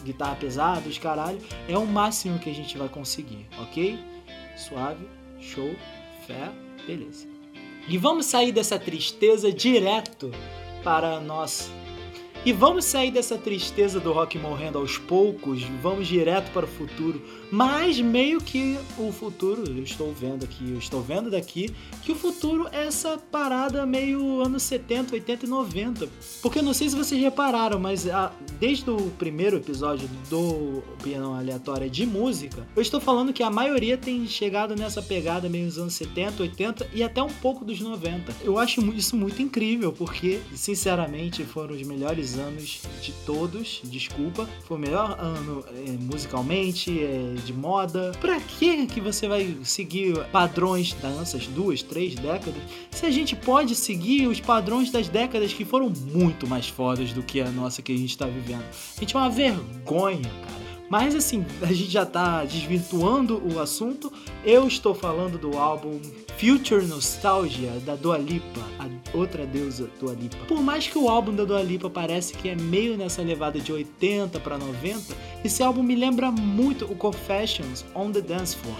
guitarra 0.04 0.36
pesada, 0.36 0.89
os 0.89 0.98
caralho, 0.98 1.39
é 1.70 1.78
o 1.78 1.86
máximo 1.86 2.39
que 2.39 2.50
a 2.50 2.54
gente 2.54 2.78
vai 2.78 2.89
conseguir, 2.89 3.48
ok? 3.60 3.98
Suave, 4.58 5.08
show, 5.39 5.74
fé, 6.28 6.52
beleza. 6.86 7.26
E 7.88 7.98
vamos 7.98 8.26
sair 8.26 8.52
dessa 8.52 8.78
tristeza 8.78 9.52
direto 9.52 10.32
para 10.84 11.20
nós 11.20 11.72
e 12.43 12.51
vamos 12.51 12.86
sair 12.86 13.12
dessa 13.12 13.38
tristeza 13.38 13.99
do 13.99 14.12
rock 14.12 14.39
morrendo 14.39 14.80
aos 14.80 14.97
poucos, 14.97 15.62
vamos 15.82 16.08
direto 16.08 16.51
para 16.51 16.65
o 16.65 16.67
futuro. 16.67 17.21
Mas 17.51 17.99
meio 17.99 18.39
que 18.39 18.80
o 18.97 19.12
futuro, 19.12 19.63
eu 19.67 19.84
estou 19.84 20.12
vendo 20.13 20.43
aqui, 20.43 20.71
eu 20.71 20.77
estou 20.77 21.01
vendo 21.01 21.30
daqui, 21.30 21.69
que 22.01 22.12
o 22.12 22.15
futuro 22.15 22.67
é 22.71 22.88
essa 22.88 23.17
parada 23.17 23.86
meio 23.86 24.41
anos 24.41 24.63
70, 24.63 25.13
80 25.13 25.45
e 25.45 25.49
90. 25.49 26.10
Porque 26.41 26.60
eu 26.60 26.63
não 26.63 26.73
sei 26.73 26.89
se 26.89 26.95
vocês 26.95 27.21
repararam, 27.21 27.77
mas 27.77 28.08
a, 28.08 28.32
desde 28.60 28.89
o 28.89 29.12
primeiro 29.19 29.58
episódio 29.58 30.10
do 30.30 30.80
Opinião 30.93 31.36
Aleatória 31.36 31.89
de 31.89 32.06
Música, 32.06 32.65
eu 32.75 32.82
estou 32.82 33.01
falando 33.01 33.34
que 33.34 33.43
a 33.43 33.51
maioria 33.51 33.97
tem 33.97 34.25
chegado 34.27 34.75
nessa 34.75 35.01
pegada 35.01 35.49
meio 35.49 35.65
nos 35.65 35.77
anos 35.77 35.93
70, 35.93 36.41
80 36.41 36.89
e 36.93 37.04
até 37.04 37.21
um 37.21 37.30
pouco 37.30 37.65
dos 37.65 37.82
90. 37.82 38.34
Eu 38.43 38.58
acho 38.58 38.82
isso 38.93 39.15
muito 39.15 39.41
incrível, 39.41 39.91
porque, 39.91 40.39
sinceramente, 40.56 41.43
foram 41.43 41.75
os 41.75 41.84
melhores 41.84 42.31
anos 42.38 42.82
de 43.02 43.12
todos, 43.26 43.82
desculpa. 43.84 44.48
Foi 44.63 44.78
o 44.78 44.80
melhor 44.80 45.17
ano 45.20 45.63
é, 45.70 45.91
musicalmente, 45.91 47.04
é, 47.04 47.36
de 47.44 47.54
moda. 47.54 48.12
Pra 48.20 48.39
que 48.39 48.86
que 48.88 49.02
você 49.02 49.28
vai 49.28 49.58
seguir 49.63 50.17
padrões 50.32 50.94
danças 50.94 51.48
duas, 51.48 51.82
três 51.82 52.15
décadas, 52.15 52.62
se 52.91 53.06
a 53.06 53.12
gente 53.12 53.36
pode 53.36 53.76
seguir 53.76 54.28
os 54.28 54.39
padrões 54.39 54.91
das 54.91 55.08
décadas 55.08 55.54
que 55.54 55.65
foram 55.65 55.89
muito 55.89 56.48
mais 56.48 56.67
fodas 56.67 57.13
do 57.13 57.24
que 57.24 57.41
a 57.41 57.50
nossa 57.50 57.82
que 57.82 57.94
a 57.94 57.98
gente 57.98 58.17
tá 58.17 58.26
vivendo? 58.26 58.63
A 58.98 59.00
gente 59.00 59.15
é 59.15 59.20
uma 59.20 59.30
vergonha, 59.30 60.22
cara. 60.22 60.70
Mas 60.91 61.15
assim, 61.15 61.45
a 61.63 61.67
gente 61.67 61.89
já 61.89 62.06
tá 62.06 62.43
desvirtuando 62.43 63.41
o 63.47 63.62
assunto. 63.62 64.12
Eu 64.43 64.67
estou 64.67 64.93
falando 64.93 65.38
do 65.38 65.58
álbum 65.58 66.01
Future 66.38 66.86
Nostalgia 66.86 67.71
da 67.86 67.95
Dua 67.95 68.17
Lipa, 68.17 68.60
a 68.77 69.17
outra 69.17 69.45
deusa 69.45 69.89
Dua 70.01 70.13
Lipa. 70.13 70.36
Por 70.49 70.62
mais 70.62 70.88
que 70.88 70.97
o 70.97 71.08
álbum 71.08 71.34
da 71.34 71.45
Dua 71.45 71.62
Lipa 71.62 71.89
parece 71.89 72.34
que 72.34 72.49
é 72.49 72.56
meio 72.56 72.97
nessa 72.97 73.21
levada 73.21 73.58
de 73.58 73.71
80 73.71 74.38
para 74.41 74.58
90, 74.58 75.15
esse 75.45 75.63
álbum 75.63 75.82
me 75.82 75.95
lembra 75.95 76.30
muito 76.30 76.84
o 76.84 76.95
Confessions 76.95 77.86
on 77.95 78.12
the 78.12 78.19
Dance 78.19 78.58
Floor. 78.58 78.75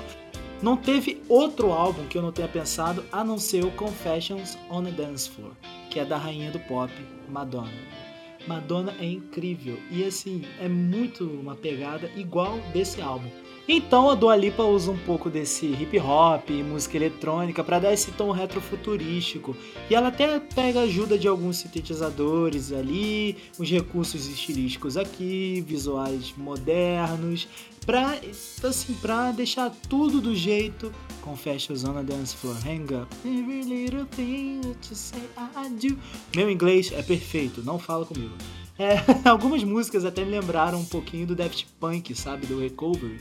Não 0.62 0.76
teve 0.76 1.24
outro 1.30 1.72
álbum 1.72 2.06
que 2.08 2.18
eu 2.18 2.22
não 2.22 2.34
tenha 2.34 2.48
pensado 2.48 3.06
a 3.10 3.24
não 3.24 3.38
ser 3.38 3.64
o 3.64 3.72
Confessions 3.72 4.58
on 4.70 4.84
the 4.84 4.92
Dance 4.92 5.30
Floor, 5.30 5.54
que 5.90 5.98
é 5.98 6.04
da 6.04 6.18
rainha 6.18 6.52
do 6.52 6.60
pop, 6.60 6.92
Madonna. 7.30 8.01
Madonna 8.48 8.96
é 9.00 9.06
incrível 9.06 9.78
e 9.92 10.04
assim 10.04 10.44
é 10.60 10.68
muito 10.68 11.26
uma 11.26 11.56
pegada 11.56 12.10
igual 12.16 12.58
desse 12.74 13.02
álbum. 13.02 13.30
Então 13.68 14.10
a 14.10 14.16
Dua 14.16 14.36
Lipa 14.36 14.64
usa 14.64 14.92
um 14.92 14.98
pouco 14.98 15.30
desse 15.30 15.66
hip 15.66 15.98
hop, 16.00 16.50
música 16.50 16.98
eletrônica 16.98 17.64
para 17.64 17.80
dar 17.80 17.94
esse 17.94 18.12
tom 18.12 18.32
retrofuturístico. 18.32 19.56
E 19.90 19.96
ela 19.96 20.08
até 20.08 20.40
pega 20.40 20.82
ajuda 20.82 21.18
de 21.18 21.28
alguns 21.28 21.58
sintetizadores 21.58 22.72
ali, 22.72 23.38
os 23.58 23.70
recursos 23.70 24.28
estilísticos 24.28 24.98
aqui, 24.98 25.64
visuais 25.66 26.34
modernos, 26.36 27.48
pra, 27.86 28.20
assim, 28.64 28.94
pra 28.96 29.32
deixar 29.32 29.72
tudo 29.88 30.20
do 30.20 30.36
jeito 30.36 30.92
Confessions 31.22 31.84
on 31.84 31.98
a 31.98 32.02
Dance 32.02 32.36
Floor, 32.36 32.58
Hang 32.66 32.94
Up. 32.96 33.08
Every 33.24 33.64
little 33.64 34.06
thing 34.06 34.62
say 34.82 35.22
I 35.38 35.70
do. 35.70 35.98
Meu 36.36 36.50
inglês 36.50 36.92
é 36.92 37.02
perfeito, 37.02 37.64
não 37.64 37.78
fala 37.78 38.06
comigo. 38.06 38.34
É, 38.78 38.96
algumas 39.30 39.64
músicas 39.64 40.04
até 40.06 40.26
me 40.26 40.32
lembraram 40.32 40.80
um 40.80 40.86
pouquinho 40.86 41.28
do 41.28 41.36
Daft 41.36 41.68
Punk, 41.80 42.16
sabe, 42.16 42.48
do 42.48 42.60
Recovery. 42.60 43.20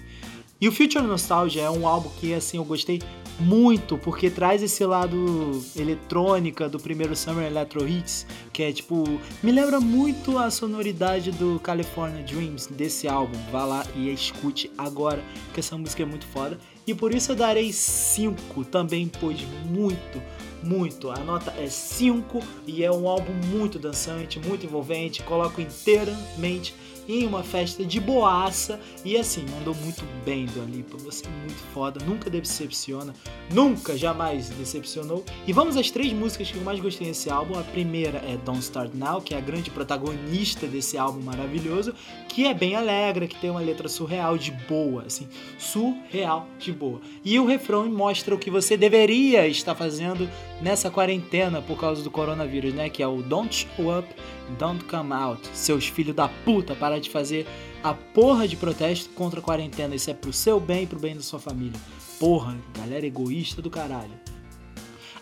E 0.61 0.69
o 0.69 0.73
Future 0.73 1.07
Nostalgia 1.07 1.63
é 1.63 1.71
um 1.71 1.89
álbum 1.89 2.11
que 2.21 2.35
assim 2.35 2.59
eu 2.59 2.65
gostei 2.65 3.01
muito, 3.39 3.97
porque 3.97 4.29
traz 4.29 4.63
esse 4.63 4.85
lado 4.85 5.65
eletrônica 5.75 6.69
do 6.69 6.79
primeiro 6.79 7.17
Summer 7.17 7.47
Electro 7.47 7.89
Hits, 7.89 8.27
que 8.53 8.63
é 8.63 8.71
tipo, 8.71 9.05
me 9.43 9.51
lembra 9.51 9.81
muito 9.81 10.37
a 10.37 10.51
sonoridade 10.51 11.31
do 11.31 11.59
California 11.61 12.23
Dreams 12.23 12.67
desse 12.67 13.09
álbum. 13.09 13.39
Vá 13.51 13.65
lá 13.65 13.87
e 13.97 14.13
escute 14.13 14.71
agora, 14.77 15.25
que 15.55 15.61
essa 15.61 15.79
música 15.79 16.03
é 16.03 16.07
muito 16.07 16.27
foda. 16.27 16.59
E 16.87 16.95
por 16.95 17.15
isso 17.15 17.33
eu 17.33 17.37
darei 17.37 17.73
5 17.73 18.65
também, 18.67 19.11
pois 19.19 19.41
muito, 19.71 20.23
muito. 20.63 21.09
A 21.11 21.21
nota 21.21 21.55
é 21.57 21.69
5 21.69 22.39
e 22.67 22.85
é 22.85 22.93
um 22.93 23.09
álbum 23.09 23.33
muito 23.47 23.79
dançante, 23.79 24.39
muito 24.39 24.67
envolvente. 24.67 25.23
Coloco 25.23 25.59
inteiramente 25.59 26.75
em 27.11 27.27
uma 27.27 27.43
festa 27.43 27.85
de 27.85 28.01
boaça 28.01 28.81
e 29.05 29.17
assim, 29.17 29.45
mandou 29.51 29.75
muito 29.75 30.05
bem 30.25 30.47
do 30.47 30.63
Alipa. 30.63 30.97
Você 30.99 31.27
é 31.27 31.31
muito 31.31 31.61
foda, 31.73 32.05
nunca 32.05 32.31
decepciona, 32.31 33.15
nunca, 33.53 33.97
jamais 33.97 34.49
decepcionou. 34.51 35.25
E 35.47 35.53
vamos 35.53 35.77
às 35.77 35.91
três 35.91 36.13
músicas 36.13 36.51
que 36.51 36.57
eu 36.57 36.63
mais 36.63 36.79
gostei 36.79 37.09
desse 37.09 37.31
álbum. 37.31 37.59
A 37.59 37.63
primeira 37.63 38.19
é 38.19 38.37
Don't 38.45 38.61
Start 38.61 38.93
Now, 38.95 39.21
que 39.21 39.35
é 39.35 39.39
a 39.39 39.41
grande 39.41 39.71
protagonista 39.71 40.67
desse 40.67 40.97
álbum 40.97 41.21
maravilhoso, 41.21 41.95
que 42.29 42.47
é 42.47 42.55
bem 42.55 42.77
alegre, 42.77 43.27
que 43.27 43.37
tem 43.37 43.51
uma 43.51 43.61
letra 43.61 43.89
surreal 43.89 44.39
de 44.39 44.53
boa, 44.53 45.05
assim, 45.07 45.27
surreal 45.59 46.47
de 46.59 46.73
boa. 46.73 47.01
E 47.25 47.39
o 47.39 47.47
refrão 47.47 47.91
mostra 47.91 48.35
o 48.35 48.39
que 48.39 48.51
você 48.51 48.77
deveria 48.77 49.47
estar 49.49 49.75
fazendo 49.75 50.29
nessa 50.61 50.91
quarentena 50.91 51.61
por 51.61 51.79
causa 51.79 52.03
do 52.03 52.11
coronavírus, 52.11 52.75
né? 52.75 52.89
Que 52.89 53.03
é 53.03 53.07
o 53.07 53.23
Don't 53.23 53.55
Show 53.55 53.99
Up, 53.99 54.09
Don't 54.59 54.85
Come 54.85 55.13
Out. 55.13 55.49
Seus 55.53 55.87
filhos 55.87 56.15
da 56.15 56.29
puta, 56.29 56.75
para 56.75 57.01
de 57.01 57.11
fazer 57.11 57.47
a 57.83 57.95
porra 57.95 58.47
de 58.47 58.57
protesto 58.57 59.11
contra 59.11 59.41
a 59.41 59.43
quarentena. 59.43 59.95
Isso 59.95 60.11
é 60.11 60.15
pro 60.15 60.33
seu 60.33 60.61
bem 60.61 60.85
e 60.85 60.87
pro 60.87 60.99
bem 60.99 61.15
da 61.15 61.23
sua 61.23 61.39
família. 61.39 61.81
Porra, 62.19 62.57
galera 62.79 63.07
egoísta 63.07 63.63
do 63.63 63.71
caralho. 63.71 64.13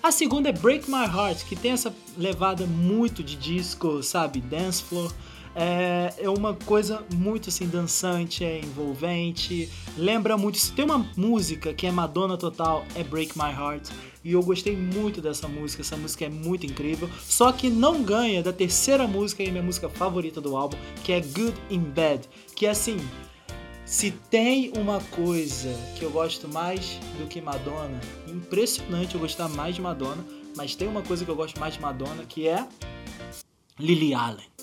A 0.03 0.13
segunda 0.13 0.49
é 0.49 0.53
Break 0.53 0.89
My 0.89 1.05
Heart, 1.05 1.45
que 1.45 1.57
tem 1.57 1.73
essa 1.73 1.95
levada 2.17 2.67
muito 2.67 3.23
de 3.23 3.37
disco, 3.37 4.03
sabe? 4.03 4.41
Dance 4.41 4.83
floor. 4.83 5.13
É, 5.55 6.15
é 6.19 6.31
uma 6.31 6.55
coisa 6.55 7.05
muito 7.13 7.49
assim 7.49 7.67
dançante, 7.67 8.45
é 8.45 8.61
envolvente, 8.61 9.69
lembra 9.97 10.37
muito. 10.37 10.57
Se 10.57 10.73
tem 10.73 10.85
uma 10.85 11.05
música 11.17 11.75
que 11.75 11.85
é 11.85 11.91
Madonna 11.91 12.37
total, 12.37 12.85
é 12.95 13.03
Break 13.03 13.37
My 13.37 13.51
Heart. 13.51 13.91
E 14.25 14.33
eu 14.33 14.43
gostei 14.43 14.77
muito 14.77 15.21
dessa 15.21 15.47
música, 15.47 15.83
essa 15.83 15.97
música 15.97 16.25
é 16.25 16.29
muito 16.29 16.67
incrível. 16.67 17.09
Só 17.23 17.53
que 17.53 17.71
não 17.71 18.03
ganha 18.03 18.43
da 18.43 18.53
terceira 18.53 19.07
música 19.07 19.43
e 19.43 19.51
minha 19.51 19.63
música 19.63 19.89
favorita 19.89 20.41
do 20.41 20.57
álbum, 20.57 20.77
que 21.05 21.13
é 21.13 21.21
Good 21.21 21.55
in 21.71 21.81
Bed. 21.81 22.29
Que 22.55 22.67
é 22.67 22.71
assim, 22.71 22.99
se 23.85 24.11
tem 24.11 24.73
uma 24.77 25.01
coisa 25.01 25.75
que 25.97 26.05
eu 26.05 26.11
gosto 26.11 26.47
mais 26.49 26.99
do 27.19 27.27
que 27.27 27.41
Madonna, 27.41 28.01
impressionante 28.27 29.15
eu 29.15 29.21
gostar 29.21 29.49
mais 29.49 29.75
de 29.75 29.81
Madonna, 29.81 30.25
mas 30.55 30.75
tem 30.75 30.89
uma 30.89 31.03
coisa 31.03 31.25
que 31.25 31.31
eu 31.31 31.37
gosto 31.37 31.59
mais 31.59 31.75
de 31.75 31.81
Madonna 31.81 32.25
que 32.25 32.47
é 32.47 32.67
Lily 33.79 34.13
Allen. 34.13 34.58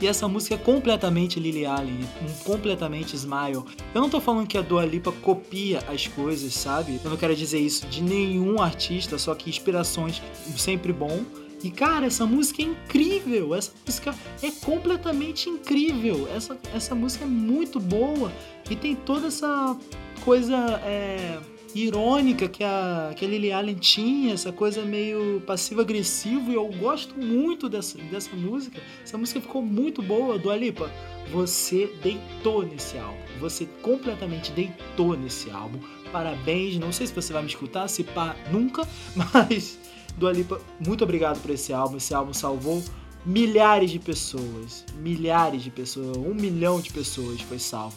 E 0.00 0.06
essa 0.06 0.26
música 0.26 0.54
é 0.54 0.58
completamente 0.58 1.38
Lily 1.38 1.66
Allen, 1.66 2.00
completamente 2.44 3.14
Smile. 3.14 3.64
Eu 3.94 4.00
não 4.00 4.08
tô 4.08 4.20
falando 4.20 4.46
que 4.46 4.56
a 4.56 4.62
Dua 4.62 4.84
Lipa 4.84 5.12
copia 5.12 5.82
as 5.88 6.06
coisas, 6.06 6.54
sabe? 6.54 7.00
Eu 7.04 7.10
não 7.10 7.16
quero 7.16 7.36
dizer 7.36 7.58
isso 7.58 7.86
de 7.86 8.02
nenhum 8.02 8.60
artista, 8.60 9.18
só 9.18 9.34
que 9.34 9.50
inspirações 9.50 10.22
sempre 10.56 10.92
bom. 10.92 11.22
E 11.62 11.70
cara, 11.70 12.06
essa 12.06 12.24
música 12.24 12.62
é 12.62 12.64
incrível. 12.64 13.54
Essa 13.54 13.72
música 13.86 14.14
é 14.42 14.50
completamente 14.50 15.48
incrível. 15.48 16.28
Essa, 16.34 16.58
essa 16.74 16.94
música 16.94 17.24
é 17.24 17.28
muito 17.28 17.78
boa 17.78 18.32
e 18.70 18.76
tem 18.76 18.94
toda 18.94 19.26
essa 19.26 19.76
coisa 20.24 20.56
é, 20.84 21.38
irônica 21.74 22.48
que 22.48 22.64
a, 22.64 23.12
que 23.16 23.24
a 23.24 23.28
Lily 23.28 23.52
Allen 23.52 23.74
tinha, 23.76 24.34
essa 24.34 24.52
coisa 24.52 24.82
meio 24.82 25.40
passivo-agressivo, 25.46 26.50
e 26.50 26.54
eu 26.54 26.66
gosto 26.68 27.18
muito 27.18 27.68
dessa, 27.68 27.98
dessa 27.98 28.34
música. 28.34 28.80
Essa 29.02 29.16
música 29.16 29.40
ficou 29.40 29.62
muito 29.62 30.02
boa, 30.02 30.38
do 30.38 30.50
Alipa. 30.50 30.90
Você 31.30 31.92
deitou 32.02 32.64
nesse 32.64 32.98
álbum, 32.98 33.18
você 33.38 33.66
completamente 33.82 34.50
deitou 34.52 35.16
nesse 35.16 35.50
álbum. 35.50 35.78
Parabéns, 36.10 36.78
não 36.78 36.92
sei 36.92 37.06
se 37.06 37.14
você 37.14 37.32
vai 37.32 37.42
me 37.42 37.48
escutar, 37.48 37.86
se 37.88 38.02
pá, 38.02 38.34
nunca, 38.50 38.86
mas 39.14 39.78
do 40.16 40.26
Alipa, 40.26 40.60
muito 40.84 41.04
obrigado 41.04 41.40
por 41.40 41.50
esse 41.50 41.72
álbum. 41.72 41.96
Esse 41.96 42.14
álbum 42.14 42.32
salvou 42.32 42.82
milhares 43.24 43.90
de 43.90 43.98
pessoas, 43.98 44.84
milhares 44.98 45.62
de 45.62 45.70
pessoas, 45.70 46.16
um 46.16 46.34
milhão 46.34 46.80
de 46.80 46.92
pessoas 46.92 47.40
foi 47.42 47.58
salvo. 47.58 47.96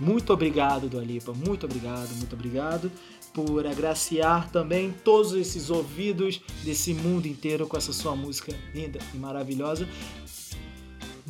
Muito 0.00 0.32
obrigado, 0.32 0.88
Dualipa, 0.88 1.32
muito 1.32 1.66
obrigado, 1.66 2.10
muito 2.16 2.34
obrigado 2.34 2.90
por 3.32 3.66
agraciar 3.66 4.50
também 4.50 4.94
todos 5.04 5.32
esses 5.32 5.70
ouvidos 5.70 6.40
desse 6.64 6.94
mundo 6.94 7.26
inteiro 7.26 7.66
com 7.66 7.76
essa 7.76 7.92
sua 7.92 8.16
música 8.16 8.52
linda 8.74 8.98
e 9.14 9.16
maravilhosa. 9.16 9.88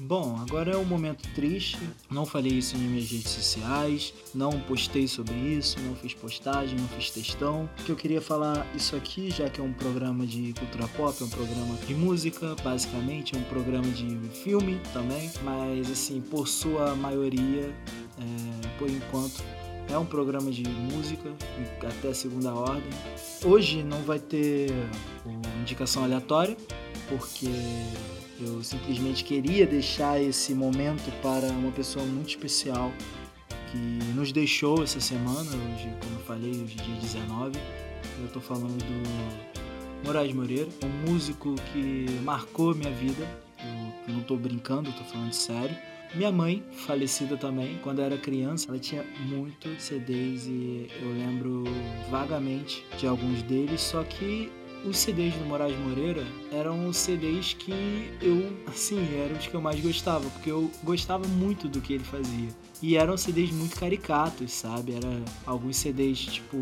Bom, 0.09 0.39
agora 0.41 0.73
é 0.73 0.77
um 0.79 0.87
momento 0.87 1.29
triste. 1.35 1.79
Não 2.11 2.25
falei 2.25 2.53
isso 2.53 2.75
em 2.77 2.79
minhas 2.79 3.11
redes 3.11 3.31
sociais, 3.31 4.15
não 4.35 4.59
postei 4.61 5.07
sobre 5.07 5.35
isso, 5.35 5.79
não 5.81 5.95
fiz 5.95 6.15
postagem, 6.15 6.79
não 6.79 6.89
fiz 6.89 7.11
textão. 7.11 7.69
Que 7.85 7.93
eu 7.93 7.97
queria 7.97 8.19
falar 8.19 8.67
isso 8.75 8.97
aqui, 8.97 9.31
já 9.31 9.51
que 9.51 9.61
é 9.61 9.63
um 9.63 9.75
programa 9.75 10.27
de 10.27 10.55
cultura 10.55 10.89
pop, 10.97 11.15
é 11.21 11.27
um 11.27 11.29
programa 11.29 11.75
de 11.87 11.95
música, 11.95 12.57
basicamente, 12.65 13.37
é 13.37 13.39
um 13.39 13.43
programa 13.43 13.87
de 13.89 14.19
filme 14.31 14.81
também, 14.95 15.31
mas 15.43 15.91
assim, 15.91 16.23
por 16.23 16.49
sua 16.49 16.95
maioria, 16.95 17.71
é, 18.19 18.79
por 18.79 18.89
enquanto, 18.89 19.45
é 19.91 19.99
um 19.99 20.07
programa 20.07 20.51
de 20.51 20.67
música 20.67 21.31
até 21.87 22.15
segunda 22.15 22.55
ordem. 22.55 22.91
Hoje 23.45 23.83
não 23.83 24.01
vai 24.05 24.19
ter 24.19 24.71
indicação 25.61 26.03
aleatória, 26.03 26.57
porque 27.11 27.51
eu 28.41 28.63
simplesmente 28.63 29.25
queria 29.25 29.67
deixar 29.67 30.21
esse 30.21 30.55
momento 30.55 31.11
para 31.21 31.49
uma 31.49 31.73
pessoa 31.73 32.05
muito 32.05 32.29
especial 32.29 32.93
que 33.71 33.79
nos 34.15 34.33
deixou 34.33 34.83
essa 34.83 35.01
semana, 35.01 35.41
hoje, 35.41 35.93
como 36.01 36.15
eu 36.17 36.25
falei, 36.25 36.51
hoje 36.51 36.77
dia 36.77 36.95
19. 37.01 37.59
Eu 38.21 38.27
estou 38.27 38.41
falando 38.41 38.79
do 38.79 40.07
Moraes 40.07 40.33
Moreira, 40.33 40.69
um 40.85 41.11
músico 41.11 41.55
que 41.73 42.07
marcou 42.23 42.75
minha 42.75 42.91
vida. 42.91 43.27
Eu 44.07 44.15
não 44.15 44.21
estou 44.21 44.37
brincando, 44.37 44.89
estou 44.91 45.05
falando 45.07 45.33
sério. 45.33 45.77
Minha 46.15 46.33
mãe, 46.33 46.65
falecida 46.73 47.37
também, 47.37 47.79
quando 47.83 47.99
eu 47.99 48.07
era 48.07 48.17
criança, 48.17 48.71
ela 48.71 48.79
tinha 48.79 49.05
muitos 49.27 49.83
CDs 49.83 50.47
e 50.47 50.89
eu 51.03 51.13
lembro 51.13 51.65
vagamente 52.11 52.83
de 52.97 53.07
alguns 53.07 53.43
deles, 53.43 53.83
só 53.83 54.03
que 54.05 54.51
os 54.89 54.99
CDs 54.99 55.35
do 55.35 55.45
Moraes 55.45 55.77
Moreira 55.79 56.27
eram 56.51 56.89
os 56.89 56.97
CDs 56.97 57.53
que 57.55 58.11
eu, 58.23 58.51
assim, 58.67 58.99
eram 59.23 59.37
os 59.37 59.47
que 59.47 59.55
eu 59.55 59.61
mais 59.61 59.81
gostava, 59.81 60.29
porque 60.31 60.51
eu 60.51 60.71
gostava 60.83 61.27
muito 61.29 61.69
do 61.69 61.81
que 61.81 61.93
ele 61.93 62.05
fazia. 62.05 62.49
E 62.81 62.97
eram 62.97 63.17
CDs 63.17 63.51
muito 63.51 63.77
caricatos, 63.77 64.53
sabe? 64.53 64.93
Era 64.93 65.23
alguns 65.45 65.77
CDs 65.77 66.21
tipo 66.21 66.57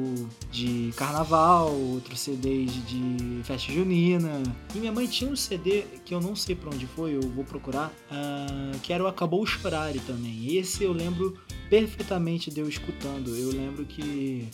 de 0.50 0.90
carnaval, 0.96 1.72
outros 1.74 2.20
CDs 2.20 2.72
de 2.86 3.42
festa 3.44 3.70
junina. 3.70 4.42
E 4.74 4.78
minha 4.78 4.92
mãe 4.92 5.06
tinha 5.06 5.30
um 5.30 5.36
CD 5.36 5.82
que 6.04 6.14
eu 6.14 6.20
não 6.20 6.34
sei 6.34 6.54
para 6.56 6.70
onde 6.70 6.86
foi, 6.86 7.14
eu 7.14 7.20
vou 7.20 7.44
procurar, 7.44 7.92
uh, 8.10 8.78
que 8.80 8.92
era 8.92 9.04
o 9.04 9.06
Acabou 9.06 9.44
Chorar 9.44 9.92
também. 10.06 10.56
Esse 10.56 10.84
eu 10.84 10.92
lembro 10.92 11.36
perfeitamente 11.68 12.50
de 12.50 12.60
eu 12.60 12.68
escutando. 12.68 13.36
Eu 13.36 13.50
lembro 13.50 13.84
que 13.84 14.48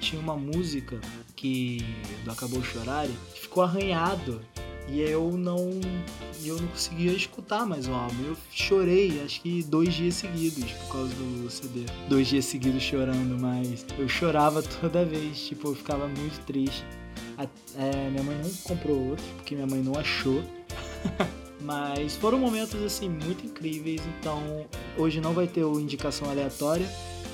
tinha 0.00 0.20
uma 0.20 0.36
música 0.36 0.98
que 1.34 1.84
do 2.24 2.30
Acabou 2.30 2.62
Chorar 2.62 3.06
que 3.34 3.40
ficou 3.40 3.62
arranhado 3.62 4.40
e 4.88 5.00
eu 5.00 5.32
não 5.32 5.80
eu 6.44 6.60
não 6.60 6.68
conseguia 6.68 7.12
escutar 7.12 7.66
mais 7.66 7.88
o 7.88 7.92
álbum. 7.92 8.24
Eu 8.24 8.36
chorei 8.52 9.20
acho 9.24 9.40
que 9.40 9.62
dois 9.64 9.94
dias 9.94 10.14
seguidos 10.14 10.70
por 10.72 10.92
causa 10.92 11.14
do 11.14 11.50
CD. 11.50 11.86
Dois 12.08 12.28
dias 12.28 12.44
seguidos 12.44 12.82
chorando, 12.82 13.40
mas 13.40 13.84
eu 13.98 14.08
chorava 14.08 14.62
toda 14.80 15.04
vez, 15.04 15.40
tipo, 15.40 15.68
eu 15.68 15.74
ficava 15.74 16.06
muito 16.06 16.38
triste. 16.44 16.84
A, 17.36 17.44
é, 17.78 18.10
minha 18.10 18.22
mãe 18.22 18.38
não 18.42 18.50
comprou 18.62 19.10
outro, 19.10 19.24
porque 19.36 19.54
minha 19.54 19.66
mãe 19.66 19.82
não 19.82 19.98
achou. 19.98 20.42
mas 21.60 22.14
foram 22.16 22.38
momentos 22.38 22.80
assim 22.82 23.08
muito 23.08 23.44
incríveis, 23.44 24.00
então 24.18 24.66
hoje 24.96 25.20
não 25.20 25.32
vai 25.32 25.48
ter 25.48 25.64
o 25.64 25.80
indicação 25.80 26.30
aleatória. 26.30 26.86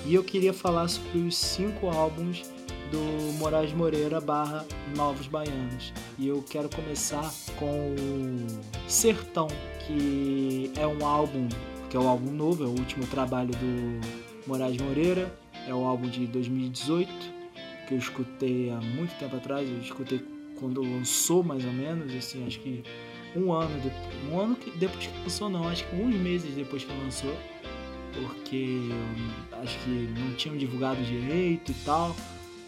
E 0.04 0.14
eu 0.14 0.24
queria 0.24 0.52
falar 0.52 0.88
sobre 0.88 1.20
os 1.20 1.36
cinco 1.36 1.88
álbuns 1.88 2.42
do 2.90 3.32
Moraes 3.38 3.72
Moreira 3.72 4.20
barra 4.20 4.66
Novos 4.96 5.28
Baianos. 5.28 5.92
E 6.18 6.26
eu 6.26 6.42
quero 6.42 6.68
começar 6.68 7.32
com 7.56 7.94
o 7.94 8.90
Sertão, 8.90 9.46
que 9.86 10.72
é 10.76 10.86
um 10.86 11.06
álbum, 11.06 11.48
que 11.88 11.96
é 11.96 12.00
um 12.00 12.08
álbum 12.08 12.32
novo, 12.32 12.64
é 12.64 12.66
o 12.66 12.70
último 12.70 13.06
trabalho 13.06 13.50
do 13.52 14.00
Moraes 14.46 14.76
Moreira, 14.76 15.32
é 15.68 15.72
o 15.72 15.84
álbum 15.84 16.08
de 16.08 16.26
2018, 16.26 17.08
que 17.86 17.94
eu 17.94 17.98
escutei 17.98 18.70
há 18.70 18.80
muito 18.80 19.16
tempo 19.18 19.36
atrás, 19.36 19.68
eu 19.68 19.78
escutei 19.78 20.20
quando 20.58 20.82
lançou 20.82 21.42
mais 21.44 21.64
ou 21.64 21.72
menos, 21.72 22.12
assim, 22.14 22.44
acho 22.46 22.58
que 22.60 22.82
um 23.34 23.52
ano, 23.52 23.80
de, 23.80 23.90
um 24.30 24.38
ano 24.38 24.56
que, 24.56 24.70
depois 24.72 25.06
que 25.06 25.18
lançou 25.20 25.48
não, 25.48 25.68
acho 25.68 25.86
que 25.86 25.96
uns 25.96 26.14
meses 26.14 26.54
depois 26.54 26.84
que 26.84 26.92
lançou, 26.92 27.34
porque 28.12 28.78
acho 29.62 29.78
que 29.80 30.08
não 30.18 30.34
tinham 30.34 30.56
divulgado 30.56 31.02
direito 31.02 31.72
e 31.72 31.74
tal. 31.84 32.14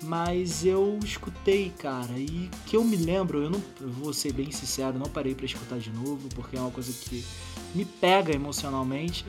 Mas 0.03 0.67
eu 0.67 0.99
escutei, 1.03 1.73
cara, 1.79 2.13
e 2.19 2.51
que 2.67 2.77
eu 2.77 2.85
me 2.85 2.97
lembro, 2.97 3.43
eu 3.43 3.51
não 3.51 3.63
vou 3.81 4.13
ser 4.13 4.33
bem 4.33 4.51
sincero, 4.51 4.99
não 4.99 5.07
parei 5.07 5.35
para 5.35 5.47
escutar 5.47 5.79
de 5.79 5.91
novo, 5.91 6.29
porque 6.35 6.57
é 6.57 6.61
uma 6.61 6.71
coisa 6.71 6.93
que 6.93 7.25
me 7.75 7.85
pega 7.85 8.35
emocionalmente. 8.35 9.25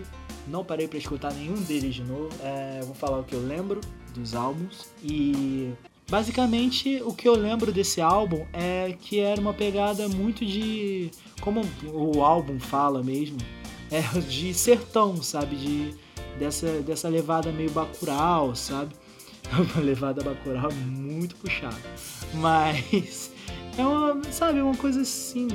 Não 0.47 0.65
parei 0.65 0.87
para 0.87 0.97
escutar 0.97 1.33
nenhum 1.33 1.61
deles 1.61 1.95
de 1.95 2.03
novo. 2.03 2.29
É, 2.41 2.81
vou 2.83 2.93
falar 2.93 3.19
o 3.19 3.23
que 3.23 3.33
eu 3.33 3.45
lembro 3.45 3.79
dos 4.13 4.35
álbuns 4.35 4.85
e 5.03 5.73
basicamente 6.09 7.01
o 7.03 7.13
que 7.13 7.27
eu 7.27 7.35
lembro 7.35 7.71
desse 7.71 7.99
álbum 7.99 8.45
é 8.53 8.95
que 8.99 9.19
era 9.19 9.39
uma 9.41 9.53
pegada 9.53 10.07
muito 10.07 10.45
de 10.45 11.09
como 11.41 11.61
o 11.91 12.23
álbum 12.23 12.59
fala 12.59 13.03
mesmo, 13.03 13.37
é 13.91 14.01
de 14.19 14.53
sertão, 14.53 15.21
sabe, 15.21 15.55
de 15.55 15.95
dessa 16.39 16.67
dessa 16.81 17.09
levada 17.09 17.51
meio 17.51 17.71
bacural, 17.71 18.55
sabe? 18.55 18.95
uma 19.53 19.83
levada 19.83 20.23
Bacurau 20.23 20.71
muito 20.73 21.35
puxada. 21.35 21.75
Mas 22.33 23.31
é 23.77 23.85
uma, 23.85 24.21
sabe, 24.31 24.61
uma 24.61 24.75
coisa 24.75 25.01
assim, 25.01 25.47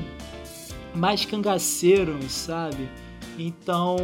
mais 0.95 1.25
cangaceiro, 1.25 2.17
sabe? 2.29 2.89
Então 3.39 3.97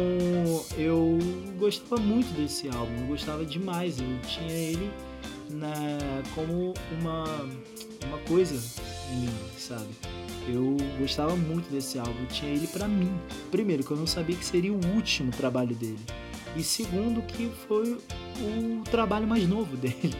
eu 0.77 1.19
gostava 1.59 2.01
muito 2.01 2.33
desse 2.35 2.67
álbum, 2.69 3.01
eu 3.01 3.07
gostava 3.07 3.45
demais, 3.45 3.99
eu 3.99 4.19
tinha 4.27 4.51
ele 4.51 4.91
na, 5.49 5.73
como 6.33 6.73
uma, 6.99 7.23
uma 8.07 8.17
coisa 8.27 8.55
em 9.11 9.21
mim, 9.21 9.33
sabe? 9.57 9.87
Eu 10.47 10.77
gostava 10.97 11.35
muito 11.35 11.69
desse 11.69 11.99
álbum, 11.99 12.21
eu 12.21 12.27
tinha 12.27 12.49
ele 12.51 12.67
para 12.67 12.87
mim. 12.87 13.11
Primeiro, 13.51 13.83
que 13.83 13.91
eu 13.91 13.97
não 13.97 14.07
sabia 14.07 14.35
que 14.35 14.45
seria 14.45 14.71
o 14.71 14.79
último 14.95 15.29
trabalho 15.31 15.75
dele. 15.75 15.99
E 16.57 16.63
segundo, 16.63 17.21
que 17.21 17.51
foi 17.67 17.93
o 17.93 18.83
trabalho 18.89 19.27
mais 19.27 19.47
novo 19.47 19.77
dele. 19.77 20.15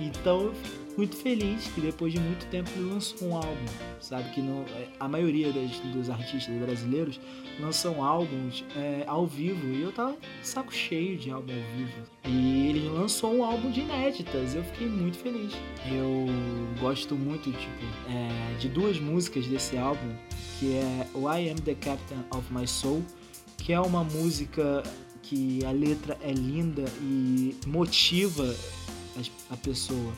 Então 0.00 0.44
eu 0.44 0.54
fico 0.54 0.84
muito 0.96 1.16
feliz 1.16 1.66
que 1.68 1.80
depois 1.80 2.12
de 2.12 2.20
muito 2.20 2.46
tempo 2.46 2.70
ele 2.76 2.88
lançou 2.88 3.28
um 3.28 3.36
álbum, 3.36 3.66
sabe? 4.00 4.30
Que 4.30 4.40
não, 4.40 4.62
é, 4.62 4.88
a 4.98 5.08
maioria 5.08 5.52
das, 5.52 5.78
dos 5.92 6.08
artistas 6.08 6.54
brasileiros 6.56 7.20
lançam 7.60 8.02
álbuns 8.02 8.64
é, 8.76 9.04
ao 9.06 9.26
vivo 9.26 9.66
e 9.66 9.82
eu 9.82 9.92
tava 9.92 10.16
saco 10.42 10.72
cheio 10.72 11.16
de 11.16 11.30
álbum 11.30 11.52
ao 11.52 11.76
vivo. 11.76 11.92
E 12.24 12.68
ele 12.68 12.88
lançou 12.88 13.34
um 13.34 13.44
álbum 13.44 13.70
de 13.70 13.80
inéditas, 13.80 14.54
eu 14.54 14.64
fiquei 14.64 14.88
muito 14.88 15.18
feliz. 15.18 15.52
Eu 15.90 16.26
gosto 16.80 17.14
muito, 17.14 17.52
tipo, 17.52 17.84
é, 18.08 18.56
de 18.58 18.68
duas 18.68 18.98
músicas 18.98 19.46
desse 19.46 19.76
álbum, 19.76 20.14
que 20.58 20.74
é 20.76 21.06
I 21.14 21.50
Am 21.50 21.56
the 21.56 21.74
Captain 21.74 22.24
of 22.30 22.52
My 22.52 22.66
Soul, 22.66 23.04
que 23.58 23.72
é 23.72 23.80
uma 23.80 24.04
música 24.04 24.82
que 25.28 25.64
a 25.64 25.70
letra 25.70 26.18
é 26.22 26.32
linda 26.32 26.84
e 27.00 27.56
motiva 27.66 28.54
a 29.50 29.56
pessoa. 29.56 30.12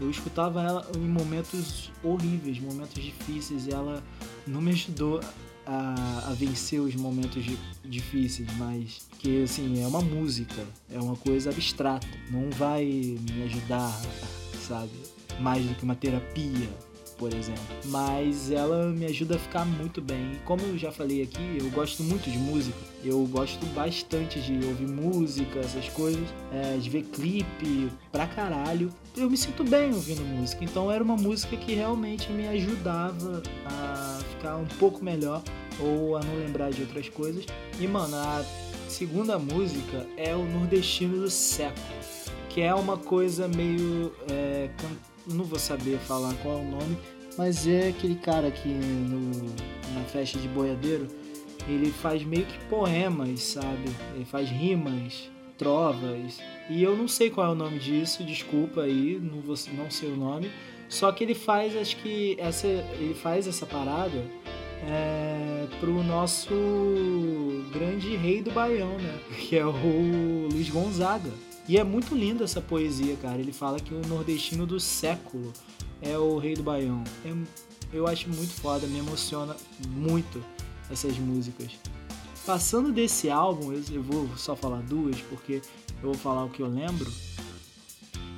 Eu 0.00 0.10
escutava 0.10 0.62
ela 0.62 0.90
em 0.96 1.08
momentos 1.08 1.90
horríveis, 2.02 2.58
momentos 2.58 3.02
difíceis, 3.02 3.66
e 3.66 3.70
ela 3.72 4.02
não 4.46 4.60
me 4.60 4.72
ajudou 4.72 5.20
a, 5.64 6.28
a 6.28 6.34
vencer 6.34 6.80
os 6.80 6.94
momentos 6.94 7.44
difíceis, 7.84 8.48
mas 8.56 9.06
que 9.18 9.44
assim, 9.44 9.82
é 9.82 9.86
uma 9.86 10.00
música, 10.00 10.66
é 10.90 10.98
uma 10.98 11.16
coisa 11.16 11.50
abstrata, 11.50 12.06
não 12.30 12.50
vai 12.50 12.84
me 12.84 13.42
ajudar, 13.44 13.92
sabe? 14.66 14.90
Mais 15.40 15.64
do 15.64 15.74
que 15.74 15.84
uma 15.84 15.94
terapia 15.94 16.68
por 17.22 17.32
exemplo. 17.32 17.62
Mas 17.84 18.50
ela 18.50 18.88
me 18.88 19.06
ajuda 19.06 19.36
a 19.36 19.38
ficar 19.38 19.64
muito 19.64 20.02
bem. 20.02 20.32
E 20.32 20.36
como 20.44 20.60
eu 20.62 20.76
já 20.76 20.90
falei 20.90 21.22
aqui, 21.22 21.56
eu 21.56 21.70
gosto 21.70 22.02
muito 22.02 22.28
de 22.28 22.36
música. 22.36 22.76
Eu 23.04 23.24
gosto 23.26 23.64
bastante 23.66 24.40
de 24.40 24.54
ouvir 24.66 24.88
música, 24.88 25.60
essas 25.60 25.88
coisas, 25.90 26.28
é, 26.52 26.76
de 26.78 26.90
ver 26.90 27.04
clipe 27.04 27.92
pra 28.10 28.26
caralho. 28.26 28.90
Eu 29.16 29.30
me 29.30 29.36
sinto 29.36 29.62
bem 29.62 29.94
ouvindo 29.94 30.20
música. 30.22 30.64
Então 30.64 30.90
era 30.90 31.02
uma 31.02 31.14
música 31.14 31.56
que 31.56 31.74
realmente 31.74 32.28
me 32.32 32.48
ajudava 32.48 33.40
a 33.66 34.18
ficar 34.32 34.56
um 34.56 34.66
pouco 34.80 35.04
melhor 35.04 35.44
ou 35.78 36.16
a 36.16 36.24
não 36.24 36.34
lembrar 36.34 36.72
de 36.72 36.82
outras 36.82 37.08
coisas. 37.08 37.46
E 37.78 37.86
mano, 37.86 38.16
a 38.16 38.44
segunda 38.88 39.38
música 39.38 40.08
é 40.16 40.34
o 40.34 40.44
Nordestino 40.44 41.20
do 41.20 41.30
Século, 41.30 41.86
que 42.48 42.62
é 42.62 42.74
uma 42.74 42.96
coisa 42.96 43.46
meio. 43.46 44.12
É, 44.28 44.68
não 45.26 45.44
vou 45.44 45.58
saber 45.58 45.98
falar 45.98 46.34
qual 46.42 46.58
é 46.58 46.60
o 46.60 46.70
nome, 46.70 46.98
mas 47.36 47.66
é 47.66 47.88
aquele 47.88 48.16
cara 48.16 48.50
que 48.50 48.68
no, 48.68 49.46
na 49.94 50.04
festa 50.04 50.38
de 50.38 50.48
boiadeiro 50.48 51.08
ele 51.68 51.90
faz 51.90 52.24
meio 52.24 52.44
que 52.44 52.58
poemas, 52.66 53.40
sabe? 53.42 53.84
Ele 54.14 54.24
faz 54.24 54.48
rimas, 54.48 55.30
trovas. 55.56 56.40
E 56.68 56.82
eu 56.82 56.96
não 56.96 57.06
sei 57.06 57.30
qual 57.30 57.48
é 57.48 57.50
o 57.50 57.54
nome 57.54 57.78
disso, 57.78 58.24
desculpa 58.24 58.82
aí, 58.82 59.18
não, 59.20 59.40
vou, 59.40 59.54
não 59.76 59.90
sei 59.90 60.10
o 60.10 60.16
nome. 60.16 60.50
Só 60.88 61.10
que 61.12 61.24
ele 61.24 61.34
faz, 61.34 61.76
acho 61.76 61.96
que 61.96 62.36
essa, 62.38 62.66
ele 62.66 63.14
faz 63.14 63.46
essa 63.46 63.64
parada 63.64 64.24
é, 64.86 65.66
pro 65.80 66.02
nosso 66.02 66.54
grande 67.72 68.16
rei 68.16 68.42
do 68.42 68.50
Baião, 68.50 68.98
né? 68.98 69.18
Que 69.48 69.56
é 69.56 69.64
o 69.64 70.48
Luiz 70.52 70.68
Gonzaga. 70.68 71.30
E 71.68 71.78
é 71.78 71.84
muito 71.84 72.14
linda 72.14 72.44
essa 72.44 72.60
poesia, 72.60 73.16
cara. 73.22 73.38
Ele 73.38 73.52
fala 73.52 73.78
que 73.78 73.94
o 73.94 74.00
nordestino 74.08 74.66
do 74.66 74.80
século 74.80 75.52
é 76.02 76.18
o 76.18 76.38
rei 76.38 76.54
do 76.54 76.62
Baião. 76.62 77.02
Eu 77.92 78.06
acho 78.06 78.28
muito 78.28 78.52
foda, 78.52 78.86
me 78.86 78.98
emociona 78.98 79.56
muito 79.88 80.44
essas 80.90 81.16
músicas. 81.18 81.72
Passando 82.44 82.92
desse 82.92 83.30
álbum, 83.30 83.72
eu 83.72 84.02
vou 84.02 84.28
só 84.36 84.56
falar 84.56 84.82
duas, 84.82 85.20
porque 85.22 85.62
eu 86.02 86.12
vou 86.12 86.14
falar 86.14 86.44
o 86.44 86.50
que 86.50 86.60
eu 86.60 86.66
lembro. 86.66 87.10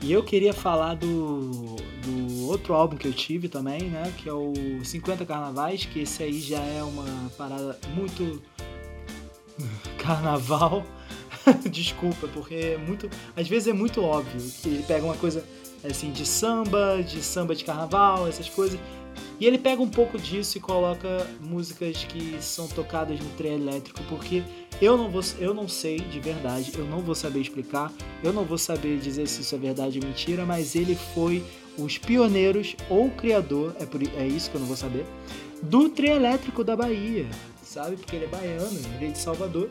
E 0.03 0.13
eu 0.13 0.23
queria 0.23 0.53
falar 0.53 0.95
do, 0.95 1.77
do 2.05 2.47
outro 2.49 2.75
álbum 2.75 2.95
que 2.95 3.09
eu 3.09 3.13
tive 3.13 3.49
também, 3.49 3.85
né? 3.85 4.13
Que 4.19 4.29
é 4.29 4.33
o 4.35 4.53
50 4.85 5.25
Carnavais, 5.25 5.87
que 5.87 6.01
esse 6.01 6.23
aí 6.23 6.39
já 6.39 6.61
é 6.61 6.83
uma 6.83 7.31
parada 7.39 7.79
muito 7.95 8.43
carnaval. 9.97 10.85
Desculpa, 11.71 12.29
porque 12.29 12.55
é 12.55 12.77
muito. 12.77 13.09
Às 13.35 13.49
vezes 13.49 13.69
é 13.69 13.73
muito 13.73 14.03
óbvio 14.03 14.43
que 14.61 14.69
ele 14.69 14.83
pega 14.83 15.07
uma 15.07 15.17
coisa 15.17 15.43
assim 15.85 16.11
de 16.11 16.27
samba, 16.27 17.03
de 17.03 17.23
samba 17.23 17.55
de 17.55 17.65
carnaval, 17.65 18.27
essas 18.27 18.49
coisas. 18.49 18.79
E 19.39 19.47
ele 19.47 19.59
pega 19.59 19.83
um 19.83 19.89
pouco 19.89 20.19
disso 20.19 20.59
e 20.59 20.61
coloca 20.61 21.27
músicas 21.41 22.05
que 22.05 22.37
são 22.41 22.67
tocadas 22.69 23.19
no 23.19 23.29
trem 23.31 23.55
elétrico, 23.55 24.03
porque 24.09 24.43
eu 24.81 24.97
não, 24.97 25.09
vou, 25.09 25.23
eu 25.39 25.53
não 25.53 25.69
sei 25.69 25.99
de 25.99 26.21
verdade, 26.21 26.73
eu 26.77 26.85
não 26.85 27.01
vou 27.01 27.15
saber 27.15 27.41
explicar, 27.41 27.93
eu 28.23 28.33
não 28.33 28.45
vou 28.45 28.59
saber 28.59 28.99
dizer 28.99 29.27
se 29.27 29.43
isso 29.43 29.55
é 29.55 29.59
verdade 29.59 29.99
ou 29.99 30.07
mentira, 30.07 30.45
mas 30.45 30.75
ele 30.75 30.97
foi 31.15 31.45
os 31.79 31.99
pioneiros 31.99 32.77
ou 32.89 33.11
criador, 33.11 33.75
é, 33.81 33.87
por, 33.87 34.01
é 34.03 34.27
isso 34.27 34.51
que 34.51 34.57
eu 34.57 34.61
não 34.61 34.69
vou 34.69 34.77
saber, 34.77 35.05
do 35.63 35.89
trem 35.89 36.13
elétrico 36.13 36.63
da 36.63 36.77
Bahia, 36.77 37.27
sabe? 37.63 37.97
Porque 37.97 38.17
ele 38.17 38.27
é 38.27 38.29
baiano, 38.29 38.79
ele 38.97 39.07
é 39.07 39.11
de 39.11 39.19
Salvador, 39.19 39.69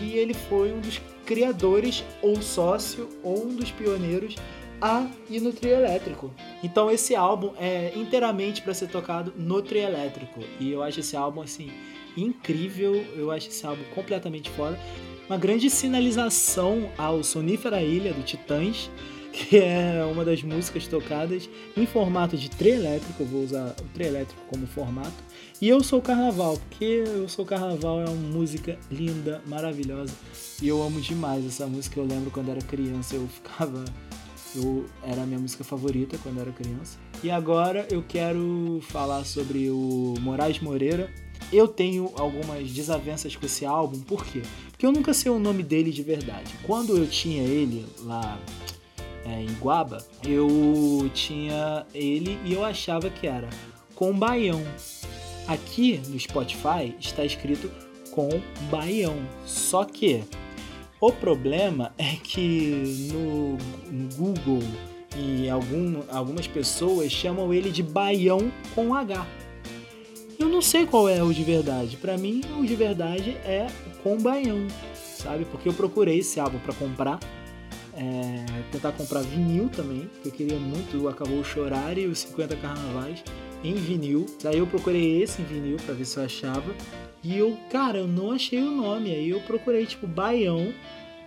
e 0.00 0.12
ele 0.12 0.34
foi 0.34 0.72
um 0.72 0.80
dos 0.80 1.00
criadores 1.26 2.04
ou 2.20 2.40
sócio 2.40 3.08
ou 3.22 3.46
um 3.46 3.54
dos 3.54 3.70
pioneiros 3.70 4.36
a 4.82 5.06
e 5.30 5.38
no 5.38 5.52
trio 5.52 5.74
elétrico. 5.74 6.34
Então 6.62 6.90
esse 6.90 7.14
álbum 7.14 7.52
é 7.58 7.92
inteiramente 7.94 8.60
para 8.60 8.74
ser 8.74 8.88
tocado 8.88 9.32
no 9.36 9.62
trio 9.62 9.82
elétrico. 9.82 10.40
E 10.58 10.72
eu 10.72 10.82
acho 10.82 11.00
esse 11.00 11.16
álbum 11.16 11.40
assim 11.40 11.70
incrível, 12.16 12.94
eu 13.16 13.30
acho 13.30 13.48
esse 13.48 13.64
álbum 13.64 13.84
completamente 13.94 14.50
foda. 14.50 14.78
Uma 15.28 15.38
grande 15.38 15.70
sinalização 15.70 16.90
ao 16.98 17.22
Sonífera 17.22 17.80
Ilha 17.80 18.12
do 18.12 18.22
Titãs, 18.22 18.90
que 19.32 19.56
é 19.56 20.04
uma 20.04 20.24
das 20.24 20.42
músicas 20.42 20.86
tocadas 20.86 21.48
em 21.76 21.86
formato 21.86 22.36
de 22.36 22.50
trio 22.50 22.74
elétrico, 22.74 23.22
eu 23.22 23.26
vou 23.26 23.44
usar 23.44 23.74
o 23.80 23.84
trio 23.94 24.08
elétrico 24.08 24.42
como 24.48 24.66
formato. 24.66 25.32
E 25.60 25.68
eu 25.68 25.80
sou 25.82 26.02
Carnaval, 26.02 26.58
porque 26.58 27.04
eu 27.06 27.28
sou 27.28 27.46
Carnaval 27.46 28.00
é 28.00 28.04
uma 28.06 28.14
música 28.14 28.76
linda, 28.90 29.40
maravilhosa. 29.46 30.12
E 30.60 30.66
eu 30.66 30.82
amo 30.82 31.00
demais 31.00 31.46
essa 31.46 31.68
música. 31.68 32.00
Eu 32.00 32.04
lembro 32.04 32.32
quando 32.32 32.50
era 32.50 32.60
criança, 32.60 33.14
eu 33.14 33.28
ficava 33.28 33.84
eu, 34.54 34.86
era 35.02 35.22
a 35.22 35.26
minha 35.26 35.38
música 35.38 35.64
favorita 35.64 36.18
quando 36.22 36.40
era 36.40 36.52
criança. 36.52 36.98
E 37.22 37.30
agora 37.30 37.86
eu 37.90 38.02
quero 38.06 38.80
falar 38.88 39.24
sobre 39.24 39.70
o 39.70 40.14
Moraes 40.20 40.60
Moreira. 40.60 41.10
Eu 41.52 41.68
tenho 41.68 42.10
algumas 42.16 42.70
desavenças 42.70 43.36
com 43.36 43.44
esse 43.44 43.66
álbum, 43.66 44.00
por 44.00 44.24
quê? 44.24 44.42
Porque 44.70 44.86
eu 44.86 44.92
nunca 44.92 45.12
sei 45.12 45.30
o 45.30 45.38
nome 45.38 45.62
dele 45.62 45.90
de 45.90 46.02
verdade. 46.02 46.54
Quando 46.62 46.96
eu 46.96 47.06
tinha 47.06 47.42
ele 47.42 47.86
lá 48.00 48.40
é, 49.24 49.42
em 49.42 49.52
Guaba, 49.60 50.04
eu 50.26 51.10
tinha 51.12 51.86
ele 51.94 52.38
e 52.44 52.52
eu 52.52 52.64
achava 52.64 53.10
que 53.10 53.26
era 53.26 53.48
com 53.94 54.12
Baião. 54.12 54.62
Aqui 55.46 56.00
no 56.08 56.18
Spotify 56.18 56.94
está 56.98 57.24
escrito 57.24 57.70
com 58.12 58.28
Baião. 58.70 59.16
Só 59.44 59.84
que 59.84 60.24
o 61.02 61.10
problema 61.10 61.92
é 61.98 62.14
que 62.14 63.10
no, 63.12 63.58
Google 64.16 64.62
e 65.16 65.50
algum, 65.50 66.00
algumas 66.08 66.46
pessoas 66.46 67.10
chamam 67.10 67.52
ele 67.52 67.72
de 67.72 67.82
Baião 67.82 68.52
com 68.72 68.94
H. 68.94 69.26
Eu 70.38 70.48
não 70.48 70.62
sei 70.62 70.86
qual 70.86 71.08
é 71.08 71.20
o 71.20 71.34
de 71.34 71.42
verdade. 71.42 71.96
Para 71.96 72.16
mim, 72.16 72.40
o 72.56 72.64
de 72.64 72.76
verdade 72.76 73.32
é 73.44 73.66
com 74.04 74.16
Baião, 74.16 74.68
sabe? 74.94 75.44
Porque 75.46 75.68
eu 75.68 75.74
procurei 75.74 76.20
esse 76.20 76.38
álbum 76.38 76.60
para 76.60 76.72
comprar, 76.72 77.18
é, 77.96 78.44
tentar 78.70 78.92
comprar 78.92 79.22
vinil 79.22 79.68
também, 79.70 80.08
porque 80.14 80.28
eu 80.28 80.32
queria 80.32 80.58
muito 80.60 81.08
Acabou 81.08 81.42
Chorar 81.42 81.98
e 81.98 82.06
os 82.06 82.20
50 82.20 82.54
Carnavais 82.58 83.24
em 83.64 83.74
vinil. 83.74 84.24
Daí 84.40 84.58
eu 84.58 84.68
procurei 84.68 85.20
esse 85.20 85.42
em 85.42 85.44
vinil 85.46 85.78
para 85.84 85.94
ver 85.94 86.04
se 86.04 86.16
eu 86.16 86.24
achava. 86.24 86.72
E 87.22 87.38
eu, 87.38 87.56
cara, 87.70 87.98
eu 87.98 88.08
não 88.08 88.32
achei 88.32 88.60
o 88.60 88.70
nome. 88.70 89.10
Aí 89.10 89.30
eu 89.30 89.40
procurei, 89.40 89.86
tipo, 89.86 90.06
Baião. 90.06 90.72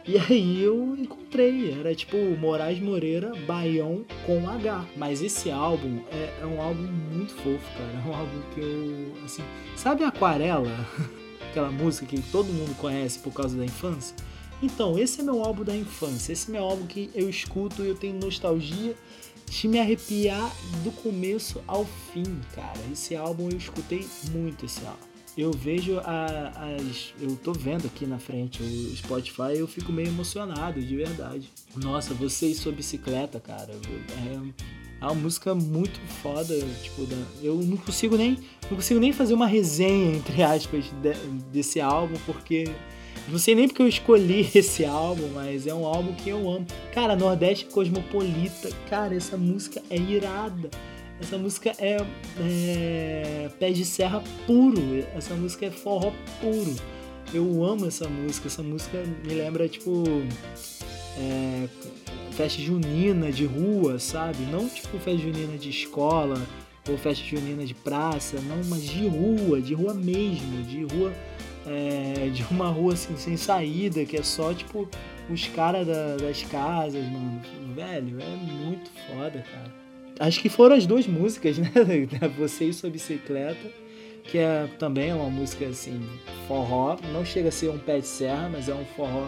E 0.06 0.18
aí 0.20 0.62
eu 0.62 0.96
encontrei. 0.98 1.72
Era 1.80 1.96
tipo 1.96 2.18
Moraes 2.38 2.80
Moreira, 2.80 3.32
Baião 3.48 4.06
com 4.26 4.48
H. 4.50 4.86
Mas 4.98 5.22
esse 5.22 5.50
álbum 5.50 6.00
é, 6.12 6.42
é 6.42 6.46
um 6.46 6.62
álbum 6.62 6.84
muito 6.84 7.34
fofo, 7.34 7.78
cara. 7.78 7.92
É 7.94 8.10
um 8.10 8.14
álbum 8.14 8.42
que 8.54 8.60
eu. 8.60 9.24
Assim. 9.24 9.44
Sabe 9.76 10.04
Aquarela? 10.04 10.70
Aquela 11.50 11.72
música 11.72 12.06
que 12.06 12.22
todo 12.30 12.52
mundo 12.52 12.76
conhece 12.76 13.20
por 13.20 13.34
causa 13.34 13.58
da 13.58 13.64
infância? 13.64 14.16
Então, 14.62 15.00
esse 15.00 15.22
é 15.22 15.24
meu 15.24 15.42
álbum 15.44 15.64
da 15.64 15.76
infância. 15.76 16.34
Esse 16.34 16.50
é 16.50 16.54
meu 16.54 16.64
álbum 16.64 16.86
que 16.86 17.10
eu 17.16 17.30
escuto 17.30 17.82
e 17.82 17.88
eu 17.88 17.96
tenho 17.96 18.20
nostalgia 18.20 18.96
de 19.50 19.68
me 19.68 19.80
arrepiar 19.80 20.52
do 20.84 20.92
começo 20.92 21.64
ao 21.66 21.86
fim, 21.86 22.42
cara. 22.54 22.80
Esse 22.92 23.16
álbum 23.16 23.50
eu 23.50 23.58
escutei 23.58 24.06
muito 24.32 24.66
esse 24.66 24.86
álbum 24.86 25.15
eu 25.38 25.52
vejo 25.52 26.00
a, 26.00 26.52
as. 26.78 27.14
Eu 27.20 27.36
tô 27.36 27.52
vendo 27.52 27.86
aqui 27.86 28.06
na 28.06 28.18
frente 28.18 28.64
o 28.64 28.96
Spotify 28.96 29.54
e 29.56 29.60
eu 29.60 29.68
fico 29.68 29.92
meio 29.92 30.08
emocionado, 30.08 30.82
de 30.82 30.96
verdade. 30.96 31.50
Nossa, 31.76 32.14
você 32.14 32.48
e 32.48 32.56
sua 32.56 32.72
bicicleta, 32.72 33.40
cara. 33.40 33.72
É, 33.72 34.66
é 35.02 35.06
uma 35.06 35.14
música 35.14 35.54
muito 35.54 36.00
foda. 36.22 36.56
Tipo, 36.82 37.08
eu 37.42 37.56
não 37.56 37.78
consigo 37.78 38.16
nem. 38.16 38.38
Não 38.70 38.78
consigo 38.78 39.00
nem 39.00 39.12
fazer 39.12 39.34
uma 39.34 39.48
resenha, 39.48 40.16
entre 40.16 40.42
aspas, 40.42 40.86
de, 40.86 41.14
desse 41.52 41.82
álbum, 41.82 42.16
porque. 42.26 42.66
Não 43.28 43.40
sei 43.40 43.56
nem 43.56 43.68
porque 43.68 43.82
eu 43.82 43.88
escolhi 43.88 44.50
esse 44.56 44.86
álbum, 44.86 45.28
mas 45.34 45.68
é 45.68 45.74
um 45.74 45.86
álbum 45.86 46.14
que 46.14 46.30
eu 46.30 46.50
amo. 46.50 46.66
Cara, 46.94 47.16
Nordeste 47.16 47.66
Cosmopolita, 47.66 48.70
cara, 48.90 49.16
essa 49.16 49.36
música 49.36 49.82
é 49.90 49.98
irada. 49.98 50.70
Essa 51.20 51.38
música 51.38 51.72
é, 51.80 51.98
é 52.40 53.50
pé 53.60 53.72
de 53.72 53.86
serra 53.86 54.22
puro. 54.46 55.06
Essa 55.16 55.34
música 55.36 55.66
é 55.66 55.72
forró 55.72 56.12
puro. 56.42 56.76
Eu 57.34 57.64
amo 57.64 57.88
essa 57.88 58.08
música. 58.10 58.48
Essa 58.48 58.62
música 58.62 59.04
me 59.26 59.34
lembra, 59.34 59.68
tipo, 59.68 60.04
é, 61.18 61.68
festa 62.32 62.62
junina 62.62 63.32
de 63.32 63.46
rua, 63.46 63.98
sabe? 63.98 64.40
Não 64.52 64.68
tipo 64.68 65.00
festa 65.00 65.22
junina 65.22 65.58
de 65.58 65.70
escola 65.70 66.36
ou 66.88 66.98
festa 66.98 67.24
junina 67.24 67.66
de 67.66 67.74
praça, 67.74 68.40
não, 68.42 68.62
mas 68.66 68.84
de 68.84 69.08
rua, 69.08 69.60
de 69.60 69.74
rua 69.74 69.94
mesmo, 69.94 70.62
de 70.64 70.84
rua, 70.84 71.12
é, 71.66 72.30
de 72.30 72.44
uma 72.52 72.68
rua 72.68 72.94
assim, 72.94 73.18
sem 73.18 73.38
saída, 73.38 74.06
que 74.06 74.18
é 74.18 74.24
só 74.24 74.54
tipo 74.54 74.88
os 75.30 75.48
caras 75.48 75.88
da, 75.88 76.18
das 76.18 76.44
casas, 76.44 77.04
mano. 77.06 77.42
Velho, 77.74 78.22
é 78.22 78.36
muito 78.36 78.90
foda, 79.08 79.44
cara. 79.52 79.85
Acho 80.20 80.40
que 80.40 80.50
foram 80.50 80.76
as 80.76 80.86
duas 80.86 81.08
músicas, 81.08 81.58
né? 81.60 81.72
Você 82.38 82.66
e 82.66 82.74
sua 82.74 82.90
bicicleta, 82.90 83.70
que 84.24 84.38
é 84.38 84.68
também 84.80 85.14
uma 85.14 85.30
música 85.30 85.66
assim, 85.68 86.02
forró. 86.48 86.98
Não 87.12 87.26
chega 87.26 87.50
a 87.50 87.52
ser 87.52 87.70
um 87.70 87.78
pé 87.78 88.00
de 88.00 88.08
serra, 88.08 88.50
mas 88.52 88.70
é 88.70 88.74
um 88.74 88.86
forró 88.86 89.28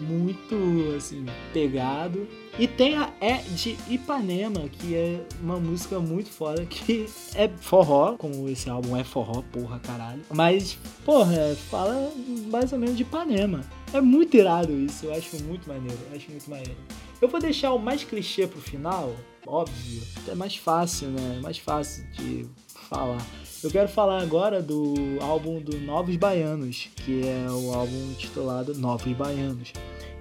muito 0.00 0.94
assim 0.96 1.24
pegado. 1.52 2.26
E 2.58 2.66
tem 2.66 2.96
a 2.96 3.12
É 3.20 3.34
de 3.34 3.76
Ipanema, 3.88 4.68
que 4.68 4.94
é 4.94 5.20
uma 5.42 5.58
música 5.58 5.98
muito 5.98 6.30
foda, 6.30 6.64
que 6.68 7.06
é 7.34 7.48
forró, 7.48 8.14
como 8.16 8.48
esse 8.48 8.68
álbum 8.70 8.96
é 8.96 9.04
forró, 9.04 9.42
porra, 9.52 9.78
caralho. 9.80 10.22
Mas, 10.30 10.78
porra, 11.04 11.54
fala 11.70 12.12
mais 12.50 12.72
ou 12.72 12.78
menos 12.78 12.96
de 12.96 13.02
Ipanema. 13.02 13.60
É 13.92 14.00
muito 14.00 14.36
irado 14.36 14.72
isso, 14.72 15.06
eu 15.06 15.14
acho 15.14 15.42
muito 15.44 15.68
maneiro, 15.68 15.98
eu 16.10 16.16
acho 16.16 16.30
muito 16.30 16.48
maneiro. 16.48 16.76
Eu 17.20 17.28
vou 17.28 17.40
deixar 17.40 17.72
o 17.72 17.78
mais 17.78 18.04
clichê 18.04 18.46
pro 18.46 18.60
final, 18.60 19.14
óbvio, 19.46 20.02
é 20.28 20.34
mais 20.34 20.56
fácil, 20.56 21.08
né? 21.08 21.36
É 21.38 21.40
mais 21.40 21.58
fácil 21.58 22.04
de 22.12 22.46
falar. 22.88 23.24
Eu 23.62 23.70
quero 23.70 23.88
falar 23.88 24.22
agora 24.22 24.62
do 24.62 24.94
álbum 25.20 25.60
do 25.60 25.78
Novos 25.80 26.16
Baianos, 26.16 26.88
que 26.96 27.26
é 27.26 27.50
o 27.50 27.72
álbum 27.74 28.14
titulado 28.14 28.74
Novos 28.74 29.12
Baianos. 29.12 29.72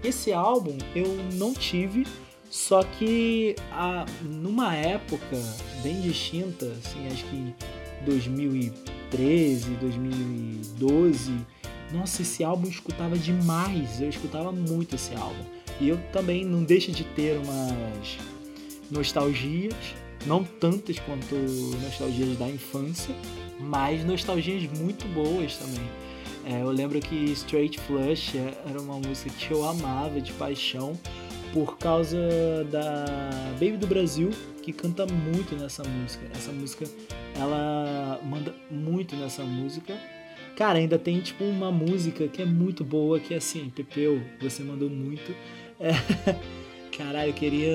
Esse 0.04 0.32
álbum 0.32 0.78
eu 0.96 1.08
não 1.34 1.54
tive, 1.54 2.06
só 2.50 2.84
que 2.84 3.56
a, 3.72 4.06
numa 4.22 4.76
época 4.76 5.38
bem 5.84 6.02
distinta, 6.02 6.66
assim, 6.66 7.08
acho 7.08 7.26
que 7.26 7.54
2013, 8.06 9.70
2012, 9.76 11.34
nossa, 11.92 12.22
esse 12.22 12.44
álbum 12.44 12.66
eu 12.66 12.72
escutava 12.72 13.18
demais, 13.18 14.02
eu 14.02 14.10
escutava 14.10 14.52
muito 14.52 14.96
esse 14.96 15.14
álbum. 15.16 15.44
E 15.80 15.90
eu 15.90 16.00
também 16.14 16.46
não 16.46 16.64
deixo 16.64 16.92
de 16.92 17.04
ter 17.04 17.38
umas 17.38 18.18
nostalgias, 18.92 19.76
não 20.26 20.44
tantas 20.44 21.00
quanto 21.00 21.36
nostalgias 21.84 22.38
da 22.38 22.48
infância, 22.48 23.14
mas 23.60 24.04
nostalgias 24.04 24.64
muito 24.80 25.08
boas 25.14 25.58
também. 25.58 25.88
É, 26.46 26.62
eu 26.62 26.70
lembro 26.70 27.00
que 27.00 27.16
Straight 27.32 27.80
Flush 27.80 28.38
era 28.38 28.80
uma 28.80 29.00
música 29.00 29.32
que 29.32 29.52
eu 29.52 29.68
amava 29.68 30.22
de 30.22 30.32
paixão 30.34 30.98
por 31.52 31.78
causa 31.78 32.18
da 32.70 33.06
Baby 33.54 33.78
do 33.78 33.88
Brasil, 33.88 34.30
que 34.62 34.72
canta 34.72 35.06
muito 35.08 35.56
nessa 35.56 35.84
música. 35.84 36.26
Essa 36.36 36.52
música, 36.52 36.86
ela 37.40 38.20
manda 38.24 38.54
muito 38.70 39.16
nessa 39.16 39.44
música. 39.44 39.98
Cara, 40.56 40.80
ainda 40.80 41.00
tem 41.00 41.20
tipo 41.20 41.44
uma 41.44 41.72
música 41.72 42.28
que 42.28 42.42
é 42.42 42.46
muito 42.46 42.84
boa, 42.84 43.20
que 43.20 43.34
é 43.34 43.38
assim, 43.38 43.72
Pepeu, 43.76 44.22
você 44.40 44.64
mandou 44.64 44.90
muito. 44.90 45.34
É... 45.80 45.92
Caralho, 46.98 47.32
eu 47.32 47.34
queria 47.34 47.74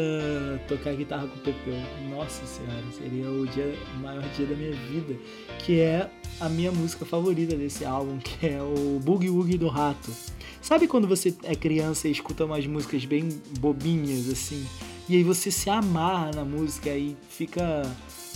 tocar 0.66 0.95
guitarra 0.95 1.27
com 1.27 1.37
o 1.37 1.41
Pepeu. 1.41 1.75
Nossa 2.09 2.47
senhora, 2.47 2.85
seria 2.97 3.29
o, 3.29 3.47
dia, 3.47 3.77
o 3.95 3.99
maior 3.99 4.23
dia 4.35 4.47
da 4.47 4.55
minha 4.55 4.73
vida. 4.73 5.14
Que 5.59 5.81
é 5.81 6.11
a 6.41 6.49
minha 6.49 6.73
música 6.73 7.05
favorita 7.05 7.55
desse 7.55 7.85
álbum, 7.85 8.16
que 8.18 8.47
é 8.47 8.62
o 8.62 8.99
Boogie 8.99 9.29
Woogie 9.29 9.59
do 9.59 9.68
Rato. 9.68 10.11
Sabe 10.62 10.87
quando 10.87 11.07
você 11.07 11.35
é 11.45 11.55
criança 11.55 12.09
e 12.09 12.12
escuta 12.12 12.47
umas 12.47 12.66
músicas 12.66 13.05
bem 13.05 13.29
bobinhas, 13.59 14.29
assim? 14.31 14.66
E 15.07 15.16
aí 15.16 15.23
você 15.23 15.51
se 15.51 15.68
amarra 15.68 16.31
na 16.35 16.45
música 16.45 16.89
e 16.91 17.14
fica 17.29 17.83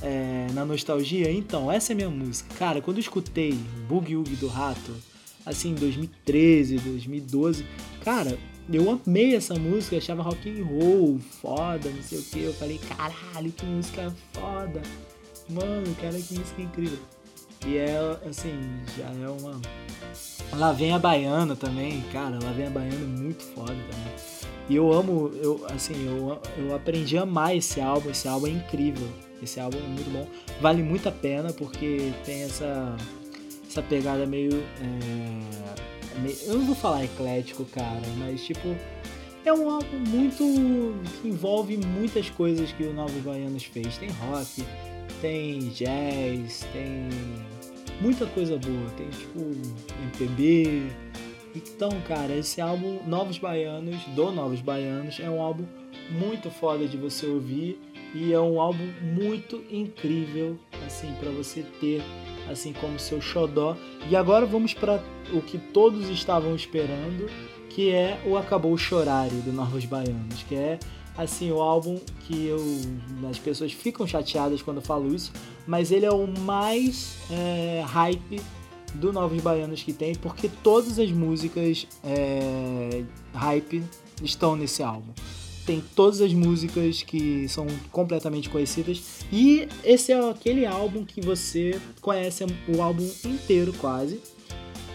é, 0.03 0.49
na 0.53 0.67
nostalgia? 0.67 1.33
Então, 1.33 1.73
essa 1.73 1.93
é 1.93 1.95
a 1.95 1.97
minha 1.97 2.11
música. 2.11 2.55
Cara, 2.57 2.83
quando 2.83 2.99
eu 2.99 3.03
escutei 3.03 3.55
Boogie 3.89 4.17
Woogie 4.17 4.37
do 4.37 4.49
Rato, 4.49 4.93
assim, 5.47 5.71
em 5.71 5.75
2013, 5.75 6.79
2012, 6.79 7.65
cara, 8.03 8.37
eu 8.73 9.01
amei 9.07 9.35
essa 9.35 9.55
música, 9.55 9.97
achava 9.97 10.23
rock 10.23 10.49
and 10.49 10.65
roll, 10.65 11.19
foda, 11.19 11.91
não 11.91 12.03
sei 12.03 12.19
o 12.19 12.23
que. 12.23 12.43
Eu 12.43 12.55
falei, 12.55 12.79
caralho, 12.79 13.53
que 13.53 13.65
música 13.67 14.15
foda. 14.33 14.83
Mano, 15.49 15.95
cara, 16.01 16.19
que 16.19 16.39
música 16.39 16.63
incrível. 16.63 16.99
E 17.67 17.79
é, 17.79 17.99
assim, 18.29 18.59
já 18.97 19.05
é 19.05 19.29
uma. 19.29 19.61
Lá 20.53 20.73
vem 20.73 20.93
a 20.93 20.99
Baiana 20.99 21.57
também, 21.57 22.03
cara, 22.13 22.39
lá 22.43 22.53
vem 22.53 22.67
a 22.67 22.71
Baiana 22.71 23.07
muito 23.07 23.43
foda 23.43 23.73
também. 23.73 24.15
E 24.69 24.77
eu 24.77 24.93
amo, 24.93 25.31
eu, 25.43 25.65
assim, 25.71 25.95
eu, 26.07 26.41
eu 26.57 26.75
aprendi 26.75 27.19
a 27.19 27.23
amar 27.23 27.55
esse 27.55 27.81
álbum, 27.81 28.11
esse 28.11 28.27
álbum 28.27 28.47
é 28.47 28.51
incrível. 28.51 29.09
Esse 29.43 29.61
álbum 29.61 29.79
é 29.79 29.89
muito 29.89 30.11
bom. 30.11 30.27
Vale 30.61 30.83
muito 30.83 31.09
a 31.09 31.13
pena 31.13 31.53
porque 31.53 32.13
tem 32.25 32.43
essa, 32.43 32.97
essa 33.69 33.83
pegada 33.83 34.25
meio. 34.25 34.55
É, 34.55 35.94
eu 36.47 36.59
não 36.59 36.67
vou 36.67 36.75
falar 36.75 37.05
eclético, 37.05 37.65
cara, 37.67 38.03
mas 38.19 38.45
tipo. 38.45 38.75
É 39.45 39.53
um 39.53 39.69
álbum 39.69 39.99
muito. 40.09 40.45
que 41.21 41.29
envolve 41.29 41.77
muitas 41.77 42.31
coisas 42.31 42.73
que 42.73 42.85
o 42.85 42.95
Novos 42.95 43.23
Baianos 43.23 43.65
fez. 43.65 43.99
Tem 43.99 44.09
rock, 44.11 44.65
tem 45.21 45.59
jazz, 45.69 46.67
tem 46.73 47.09
muita 48.01 48.25
coisa 48.27 48.57
boa. 48.57 48.91
Tem 48.97 49.09
tipo 49.11 49.41
MPB. 50.03 50.91
Então, 51.55 51.91
cara, 52.09 52.35
esse 52.35 52.61
álbum 52.61 53.01
Novos 53.07 53.39
Baianos, 53.39 54.03
do 54.17 54.33
Novos 54.33 54.61
Baianos, 54.61 55.21
é 55.21 55.29
um 55.29 55.41
álbum 55.41 55.67
muito 56.11 56.51
foda 56.51 56.89
de 56.89 56.97
você 56.97 57.27
ouvir 57.27 57.79
e 58.15 58.33
é 58.33 58.41
um 58.41 58.61
álbum 58.61 58.87
muito 59.03 59.63
incrível 59.71 60.57
assim 60.87 61.13
para 61.19 61.31
você 61.31 61.65
ter 61.81 62.03
assim 62.51 62.73
como 62.73 62.99
seu 62.99 63.21
xodó. 63.21 63.77
E 64.09 64.17
agora 64.17 64.47
vamos 64.47 64.75
para 64.75 65.03
o 65.33 65.41
que 65.41 65.59
todos 65.59 66.09
estavam 66.09 66.55
esperando, 66.55 67.29
que 67.71 67.91
é 67.91 68.21
o 68.27 68.37
Acabou 68.37 68.77
Chorário 68.77 69.41
do 69.43 69.53
Novos 69.53 69.85
Baianos, 69.85 70.43
que 70.49 70.55
é 70.55 70.79
assim 71.17 71.51
o 71.53 71.61
álbum 71.61 72.01
que 72.27 72.47
eu 72.47 72.61
as 73.31 73.39
pessoas 73.39 73.73
ficam 73.73 74.07
chateadas 74.07 74.63
quando 74.63 74.79
eu 74.79 74.83
falo 74.83 75.15
isso, 75.15 75.33
mas 75.67 75.93
ele 75.93 76.05
é 76.05 76.11
o 76.11 76.27
mais 76.27 77.17
é, 77.31 77.83
hype 77.87 78.41
do 78.95 79.13
Novos 79.13 79.41
Baianos 79.41 79.83
que 79.83 79.93
tem, 79.93 80.15
porque 80.15 80.49
todas 80.63 80.99
as 80.99 81.11
músicas 81.11 81.87
é, 82.05 83.05
hype 83.33 83.83
estão 84.23 84.57
nesse 84.57 84.83
álbum 84.83 85.13
tem 85.65 85.83
todas 85.95 86.21
as 86.21 86.33
músicas 86.33 87.03
que 87.03 87.49
são 87.49 87.67
completamente 87.91 88.49
conhecidas 88.49 89.03
e 89.33 89.69
esse 89.83 90.13
é 90.13 90.31
aquele 90.31 90.67
álbum 90.67 91.05
que 91.05 91.21
você 91.21 91.81
conhece 92.01 92.45
o 92.69 92.83
álbum 92.83 93.09
inteiro 93.25 93.73
quase, 93.75 94.21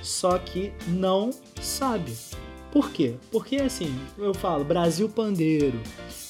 só 0.01 0.37
que 0.37 0.71
não 0.87 1.31
sabe. 1.61 2.13
Por 2.71 2.91
quê? 2.91 3.15
Porque 3.31 3.57
assim, 3.57 3.93
eu 4.17 4.33
falo 4.33 4.63
Brasil 4.63 5.09
Pandeiro, 5.09 5.81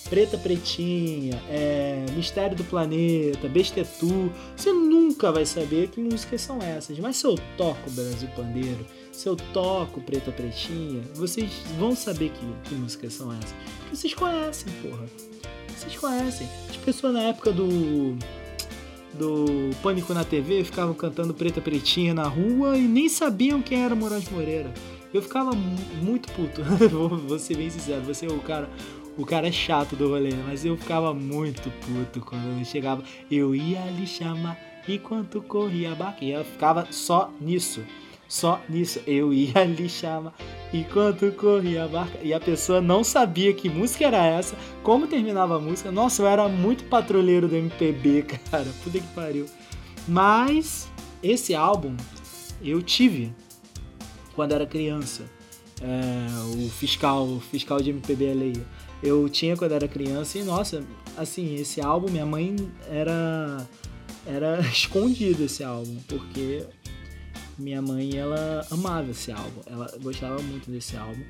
Preta 0.10 0.38
Pretinha, 0.38 1.42
é, 1.50 2.06
Mistério 2.16 2.56
do 2.56 2.64
Planeta, 2.64 3.48
Bestetu, 3.50 4.32
você 4.56 4.72
nunca 4.72 5.32
vai 5.32 5.46
saber 5.46 5.90
que 5.90 6.00
músicas 6.00 6.42
são 6.42 6.62
essas. 6.62 6.98
Mas 6.98 7.18
se 7.18 7.28
eu 7.28 7.36
toco 7.58 7.92
Brasil 7.92 8.30
Pandeiro, 8.36 8.86
se 9.20 9.28
eu 9.28 9.36
toco 9.36 10.00
Preta 10.00 10.32
Pretinha, 10.32 11.02
vocês 11.14 11.52
vão 11.78 11.94
saber 11.94 12.30
que, 12.30 12.70
que 12.70 12.76
músicas 12.76 13.12
são 13.12 13.34
essas. 13.34 13.54
Porque 13.80 13.96
vocês 13.98 14.14
conhecem, 14.14 14.72
porra. 14.82 15.06
Vocês 15.76 15.98
conhecem. 15.98 16.48
As 16.70 16.78
pessoas 16.78 17.14
na 17.14 17.24
época 17.24 17.52
do. 17.52 18.16
Do 19.14 19.76
Pânico 19.84 20.14
na 20.14 20.24
TV 20.24 20.64
ficavam 20.64 20.94
cantando 20.94 21.34
Preta 21.34 21.60
Pretinha 21.60 22.14
na 22.14 22.24
rua 22.24 22.78
e 22.78 22.82
nem 22.88 23.10
sabiam 23.10 23.62
quem 23.62 23.84
era 23.84 23.94
Moraes 23.94 24.30
Moreira. 24.30 24.74
Eu 25.14 25.22
ficava 25.22 25.52
muito 25.52 26.32
puto, 26.32 26.64
vou, 26.90 27.10
vou 27.10 27.40
ser 27.40 27.58
bem 27.58 27.70
sincero, 27.70 28.02
você 28.04 28.28
é 28.28 28.30
o 28.30 28.40
cara, 28.40 28.70
o 29.18 29.26
cara 29.26 29.48
é 29.48 29.52
chato 29.52 29.98
do 29.98 30.08
rolê, 30.08 30.30
mas 30.48 30.64
eu 30.64 30.78
ficava 30.78 31.14
muito 31.14 31.70
puto 31.86 32.22
quando 32.22 32.58
eu 32.58 32.64
chegava. 32.64 33.04
Eu 33.30 33.54
ia 33.54 33.84
lhe 33.92 34.08
chamar 34.08 34.58
enquanto 34.88 35.42
corria 35.42 35.92
a. 35.92 36.16
E 36.22 36.32
eu 36.32 36.46
ficava 36.46 36.88
só 36.92 37.34
nisso. 37.42 37.84
Só 38.30 38.62
nisso 38.70 39.02
eu 39.08 39.34
ia 39.34 39.66
lhe 39.66 39.90
chamar 39.90 40.36
enquanto 40.72 41.32
corria 41.32 41.86
a 41.86 41.88
barca. 41.88 42.20
E 42.22 42.32
a 42.32 42.40
pessoa 42.40 42.80
não 42.80 43.04
sabia 43.04 43.52
que 43.54 43.68
música 43.68 44.06
era 44.06 44.24
essa, 44.24 44.56
como 44.84 45.08
terminava 45.08 45.58
a 45.58 45.60
música. 45.60 45.92
Nossa, 45.92 46.22
eu 46.22 46.28
era 46.28 46.48
muito 46.48 46.84
patrulheiro 46.86 47.48
do 47.48 47.56
MPB, 47.56 48.24
cara. 48.52 48.68
Puta 48.84 49.00
que 49.00 49.08
pariu. 49.08 49.48
Mas 50.08 50.88
esse 51.24 51.56
álbum 51.56 51.98
eu 52.62 52.82
tive 52.84 53.34
quando 54.36 54.54
era 54.54 54.66
criança. 54.66 55.24
É, 55.82 56.66
o 56.66 56.70
fiscal, 56.70 57.26
o 57.26 57.40
fiscal 57.40 57.82
de 57.82 57.90
MPB 57.90 58.32
alheio. 58.32 58.66
Eu 59.02 59.28
tinha 59.28 59.56
quando 59.58 59.72
era 59.72 59.88
criança 59.88 60.38
e 60.38 60.44
nossa, 60.44 60.84
assim, 61.18 61.56
esse 61.56 61.82
álbum, 61.82 62.12
minha 62.12 62.26
mãe 62.26 62.56
era 62.88 63.66
era 64.28 64.60
escondido 64.70 65.46
esse 65.46 65.64
álbum, 65.64 65.98
porque 66.06 66.66
minha 67.60 67.82
mãe, 67.82 68.18
ela 68.18 68.66
amava 68.72 69.12
esse 69.12 69.32
álbum. 69.32 69.62
Ela 69.66 69.92
gostava 70.02 70.42
muito 70.42 70.70
desse 70.70 70.96
álbum. 70.98 71.24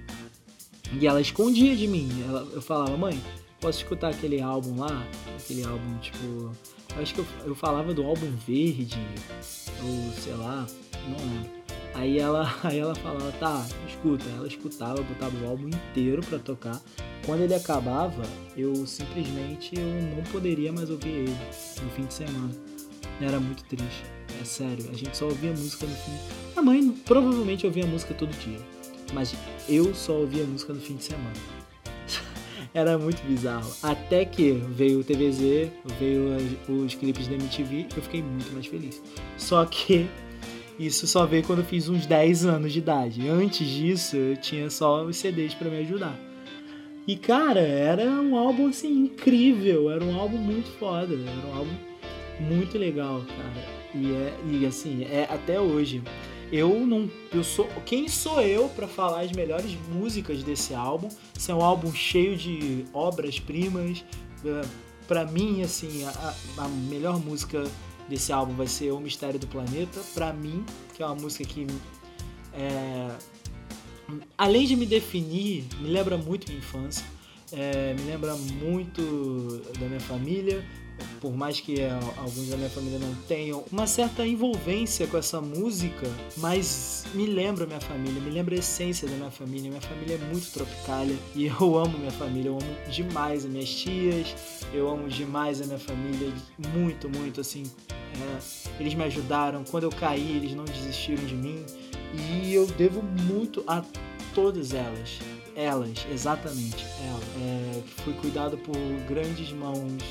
E 0.94 1.06
ela 1.06 1.22
escondia 1.22 1.76
de 1.76 1.88
mim. 1.88 2.10
Ela, 2.28 2.48
eu 2.54 2.62
falava, 2.62 2.96
mãe, 2.98 3.22
posso 3.60 3.80
escutar 3.80 4.10
aquele 4.10 4.42
álbum 4.42 4.80
lá? 4.80 5.06
Aquele 5.38 5.64
álbum, 5.64 5.98
tipo. 6.00 6.52
Eu 6.96 7.02
acho 7.02 7.14
que 7.14 7.20
eu, 7.20 7.26
eu 7.46 7.56
falava 7.56 7.94
do 7.94 8.04
álbum 8.04 8.32
verde, 8.48 9.00
ou 9.84 10.12
sei 10.14 10.34
lá, 10.34 10.66
não 11.08 11.18
lembro. 11.18 11.60
Aí 11.94 12.18
ela, 12.18 12.52
aí 12.64 12.80
ela 12.80 12.96
falava, 12.96 13.32
tá, 13.34 13.66
escuta. 13.88 14.26
Ela 14.38 14.48
escutava, 14.48 15.02
botava 15.02 15.36
o 15.38 15.50
álbum 15.50 15.68
inteiro 15.68 16.22
pra 16.24 16.40
tocar. 16.40 16.82
Quando 17.26 17.42
ele 17.42 17.54
acabava, 17.54 18.24
eu 18.58 18.88
simplesmente 18.88 19.78
eu 19.78 20.16
não 20.16 20.24
poderia 20.32 20.72
mais 20.72 20.90
ouvir 20.90 21.10
ele 21.10 21.38
no 21.84 21.90
fim 21.92 22.06
de 22.06 22.14
semana. 22.14 22.69
Era 23.22 23.40
muito 23.40 23.64
triste. 23.66 24.04
É 24.40 24.44
sério, 24.46 24.90
a 24.92 24.96
gente 24.96 25.18
só 25.18 25.26
ouvia 25.26 25.52
música 25.52 25.86
no 25.86 25.96
fim. 25.96 26.12
A 26.56 26.62
mãe 26.62 26.90
provavelmente 27.06 27.66
ouvia 27.66 27.86
música 27.86 28.14
todo 28.14 28.30
dia. 28.40 28.60
mas 29.14 29.36
eu 29.68 29.94
só 29.94 30.14
ouvia 30.14 30.44
música 30.44 30.72
no 30.72 30.80
fim 30.80 30.96
de 30.96 31.04
semana. 31.04 31.34
Era 32.74 32.98
muito 32.98 33.22
bizarro. 33.24 33.70
Até 33.84 34.24
que 34.24 34.52
veio 34.52 35.00
o 35.00 35.04
TVZ, 35.04 35.70
veio 36.00 36.38
os 36.70 36.96
clipes 36.96 37.28
da 37.28 37.34
MTV, 37.34 37.88
eu 37.96 38.02
fiquei 38.04 38.22
muito 38.22 38.54
mais 38.54 38.68
feliz. 38.68 39.02
Só 39.38 39.66
que 39.66 40.08
isso 40.78 41.06
só 41.08 41.26
veio 41.26 41.44
quando 41.44 41.60
eu 41.60 41.66
fiz 41.66 41.90
uns 41.90 42.06
10 42.06 42.46
anos 42.46 42.72
de 42.72 42.80
idade. 42.80 43.28
Antes 43.28 43.68
disso, 43.68 44.16
eu 44.16 44.38
tinha 44.38 44.70
só 44.70 45.04
os 45.04 45.18
CDs 45.18 45.54
para 45.54 45.70
me 45.70 45.80
ajudar. 45.80 46.18
E 47.06 47.18
cara, 47.18 47.60
era 47.60 48.04
um 48.04 48.38
álbum 48.38 48.68
assim 48.68 49.06
incrível, 49.06 49.90
era 49.90 50.04
um 50.04 50.18
álbum 50.18 50.38
muito 50.38 50.70
foda, 50.78 51.16
era 51.16 51.48
um 51.48 51.58
álbum 51.58 51.89
muito 52.40 52.78
legal, 52.78 53.22
cara. 53.22 53.80
E 53.94 54.12
é 54.12 54.40
e 54.50 54.66
assim, 54.66 55.04
é 55.04 55.28
até 55.30 55.60
hoje. 55.60 56.02
Eu 56.52 56.80
não 56.86 57.10
eu 57.32 57.44
sou 57.44 57.68
quem 57.86 58.08
sou 58.08 58.42
eu 58.42 58.70
para 58.70 58.88
falar 58.88 59.22
as 59.22 59.32
melhores 59.32 59.78
músicas 59.94 60.44
desse 60.44 60.74
álbum? 60.74 61.10
Esse 61.38 61.52
é 61.52 61.56
um 61.56 61.62
álbum 61.62 61.94
cheio 61.94 62.36
de 62.36 62.86
obras-primas. 62.94 64.04
Para 65.08 65.26
mim, 65.26 65.64
assim, 65.64 66.06
a, 66.06 66.34
a 66.58 66.68
melhor 66.68 67.20
música 67.20 67.64
desse 68.08 68.32
álbum 68.32 68.54
vai 68.54 68.68
ser 68.68 68.92
O 68.92 69.00
Mistério 69.00 69.40
do 69.40 69.48
Planeta, 69.48 70.00
para 70.14 70.34
mim, 70.34 70.64
que 70.96 71.04
é 71.04 71.06
uma 71.06 71.16
música 71.16 71.46
que 71.46 71.68
é, 72.54 73.16
além 74.38 74.66
de 74.66 74.76
me 74.76 74.86
definir, 74.86 75.66
me 75.80 75.90
lembra 75.90 76.18
muito 76.18 76.48
minha 76.48 76.60
infância, 76.60 77.06
é, 77.52 77.94
me 77.94 78.04
lembra 78.04 78.36
muito 78.36 79.62
da 79.80 79.88
minha 79.88 80.00
família, 80.00 80.66
por 81.20 81.36
mais 81.36 81.60
que 81.60 81.80
é, 81.80 81.92
alguns 82.18 82.48
da 82.48 82.58
minha 82.58 82.70
família 82.70 83.00
não 83.00 83.14
tenham 83.28 83.64
uma 83.72 83.86
certa 83.88 84.26
envolvência 84.26 85.08
com 85.08 85.18
essa 85.18 85.42
música, 85.42 86.08
mas 86.38 87.06
me 87.14 87.26
lembra 87.26 87.66
minha 87.66 87.82
família, 87.82 88.22
me 88.22 88.30
lembra 88.30 88.56
a 88.56 88.60
essência 88.60 89.08
da 89.08 89.16
minha 89.16 89.32
família. 89.32 89.70
Minha 89.70 89.82
família 89.82 90.16
é 90.16 90.18
muito 90.18 90.52
tropicalha 90.52 91.16
e 91.36 91.48
eu 91.48 91.78
amo 91.78 91.98
minha 91.98 92.12
família, 92.12 92.50
eu 92.50 92.58
amo 92.58 92.92
demais 92.92 93.46
as 93.46 93.52
minhas 93.52 93.70
tias, 93.70 94.36
eu 94.74 94.90
amo 94.90 95.08
demais 95.10 95.62
a 95.62 95.66
minha 95.66 95.80
família, 95.80 96.32
muito, 96.74 97.10
muito 97.10 97.42
assim. 97.42 97.64
É, 97.90 98.80
eles 98.80 98.94
me 98.94 99.04
ajudaram, 99.04 99.64
quando 99.64 99.84
eu 99.84 99.92
caí, 99.92 100.38
eles 100.38 100.54
não 100.56 100.66
desistiram 100.66 101.24
de 101.26 101.36
mim 101.36 101.64
e 102.14 102.54
eu 102.54 102.66
devo 102.66 103.02
muito 103.02 103.64
a 103.68 103.84
todas 104.34 104.74
elas. 104.74 105.20
Elas, 105.56 106.06
exatamente, 106.12 106.86
ela. 107.06 107.20
É, 107.42 107.82
fui 108.04 108.14
cuidado 108.14 108.58
por 108.58 108.78
grandes 109.08 109.52
mãos 109.52 110.02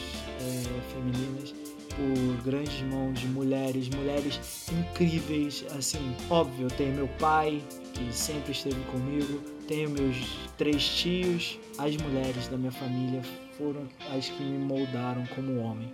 é, 0.40 0.92
femininas, 0.92 1.54
por 1.98 2.42
grandes 2.44 2.80
mãos 2.82 3.18
de 3.18 3.26
mulheres, 3.28 3.88
mulheres 3.88 4.68
incríveis, 4.70 5.64
assim, 5.76 6.14
óbvio, 6.30 6.68
tenho 6.68 6.94
meu 6.94 7.08
pai, 7.18 7.62
que 7.92 8.12
sempre 8.12 8.52
esteve 8.52 8.80
comigo, 8.84 9.40
tenho 9.66 9.90
meus 9.90 10.16
três 10.56 10.86
tios, 10.88 11.58
as 11.76 11.96
mulheres 11.96 12.48
da 12.48 12.56
minha 12.56 12.72
família 12.72 13.22
foram 13.56 13.88
as 14.16 14.28
que 14.28 14.42
me 14.42 14.58
moldaram 14.58 15.26
como 15.34 15.60
homem. 15.60 15.92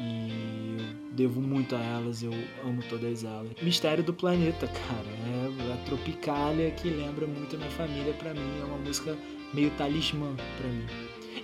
E 0.00 0.76
eu 0.78 1.14
devo 1.14 1.42
muito 1.42 1.76
a 1.76 1.80
elas, 1.80 2.22
eu 2.22 2.32
amo 2.64 2.82
todas 2.88 3.22
elas. 3.22 3.52
Mistério 3.60 4.02
do 4.02 4.14
Planeta, 4.14 4.66
cara, 4.88 5.68
é 5.68 5.72
a 5.72 5.76
Tropicália 5.84 6.70
que 6.70 6.88
lembra 6.88 7.26
muito 7.26 7.56
a 7.56 7.58
minha 7.58 7.70
família, 7.72 8.14
para 8.14 8.32
mim 8.32 8.60
é 8.60 8.64
uma 8.64 8.78
música 8.78 9.16
meio 9.52 9.70
talismã 9.72 10.34
para 10.56 10.68
mim. 10.68 10.86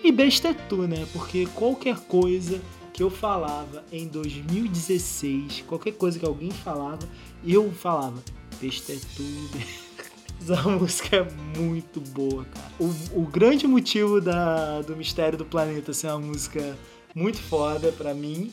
E 0.03 0.13
besta 0.13 0.49
é 0.49 0.55
tu, 0.55 0.87
né? 0.87 1.07
Porque 1.13 1.47
qualquer 1.55 1.99
coisa 2.01 2.61
que 2.93 3.03
eu 3.03 3.11
falava 3.11 3.85
em 3.93 4.09
2016, 4.09 5.65
qualquer 5.67 5.93
coisa 5.93 6.19
que 6.19 6.25
alguém 6.25 6.51
falava, 6.51 7.07
eu 7.45 7.71
falava, 7.73 8.23
besta 8.61 8.93
é 8.93 8.99
tu. 9.17 9.87
Essa 10.41 10.63
música 10.63 11.17
é 11.17 11.59
muito 11.59 12.01
boa, 12.01 12.45
cara. 12.45 12.71
O, 12.79 13.21
o 13.21 13.27
grande 13.27 13.67
motivo 13.67 14.21
da, 14.21 14.81
do 14.83 14.95
Mistério 14.95 15.37
do 15.37 15.45
Planeta 15.45 15.93
ser 15.93 16.09
uma 16.09 16.21
música 16.21 16.77
muito 17.15 17.39
foda 17.39 17.91
para 17.93 18.15
mim 18.15 18.53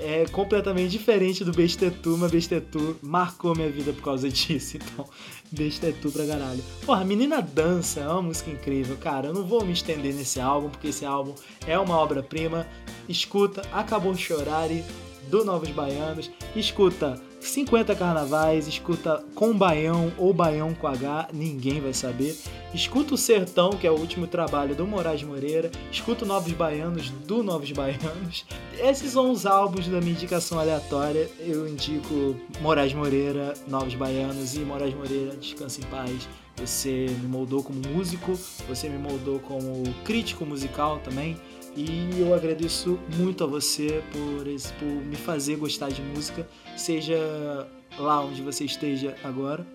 é 0.00 0.26
completamente 0.26 0.90
diferente 0.90 1.44
do 1.44 1.52
Bestetu, 1.52 2.16
mas 2.16 2.30
Bestetu 2.30 2.96
marcou 3.02 3.54
minha 3.54 3.70
vida 3.70 3.92
por 3.92 4.02
causa 4.02 4.28
disso, 4.30 4.76
então 4.76 5.08
Bestetu 5.50 6.10
pra 6.10 6.26
caralho. 6.26 6.62
Porra, 6.84 7.04
Menina 7.04 7.40
Dança 7.40 8.00
é 8.00 8.08
uma 8.08 8.22
música 8.22 8.50
incrível, 8.50 8.96
cara, 8.96 9.28
eu 9.28 9.34
não 9.34 9.44
vou 9.44 9.64
me 9.64 9.72
estender 9.72 10.14
nesse 10.14 10.40
álbum, 10.40 10.68
porque 10.68 10.88
esse 10.88 11.04
álbum 11.04 11.34
é 11.66 11.78
uma 11.78 11.96
obra-prima. 11.96 12.66
Escuta 13.08 13.62
Acabou 13.72 14.14
Chorare, 14.14 14.84
do 15.28 15.44
Novos 15.44 15.70
Baianos, 15.70 16.30
escuta 16.54 17.20
50 17.48 17.94
carnavais, 17.94 18.68
escuta 18.68 19.24
com 19.34 19.56
baião 19.56 20.12
ou 20.18 20.32
baião 20.32 20.74
com 20.74 20.86
H, 20.86 21.28
ninguém 21.32 21.80
vai 21.80 21.94
saber. 21.94 22.36
Escuta 22.74 23.14
o 23.14 23.18
Sertão, 23.18 23.70
que 23.70 23.86
é 23.86 23.90
o 23.90 23.98
último 23.98 24.26
trabalho 24.26 24.74
do 24.74 24.86
Moraes 24.86 25.22
Moreira. 25.22 25.70
Escuta 25.90 26.24
o 26.24 26.28
Novos 26.28 26.52
Baianos, 26.52 27.10
do 27.10 27.42
Novos 27.42 27.72
Baianos. 27.72 28.44
Esses 28.78 29.12
são 29.12 29.30
os 29.30 29.46
álbuns 29.46 29.88
da 29.88 30.00
minha 30.00 30.12
indicação 30.12 30.58
aleatória. 30.60 31.30
Eu 31.40 31.66
indico 31.66 32.36
Moraes 32.60 32.92
Moreira, 32.92 33.54
Novos 33.66 33.94
Baianos 33.94 34.54
e 34.54 34.60
Moraes 34.60 34.94
Moreira, 34.94 35.34
Descansa 35.36 35.80
em 35.80 35.84
Paz. 35.84 36.28
Você 36.56 37.06
me 37.20 37.28
moldou 37.28 37.62
como 37.62 37.80
músico, 37.88 38.38
você 38.68 38.88
me 38.88 38.98
moldou 38.98 39.38
como 39.40 39.82
crítico 40.04 40.44
musical 40.44 40.98
também. 40.98 41.36
E 41.76 42.10
eu 42.18 42.34
agradeço 42.34 42.98
muito 43.16 43.44
a 43.44 43.46
você 43.46 44.02
por, 44.12 44.48
esse, 44.48 44.72
por 44.74 44.88
me 44.88 45.14
fazer 45.14 45.56
gostar 45.56 45.90
de 45.90 46.02
música, 46.02 46.46
seja 46.78 47.68
lá 47.98 48.24
onde 48.24 48.42
você 48.42 48.64
esteja 48.64 49.16
agora. 49.22 49.66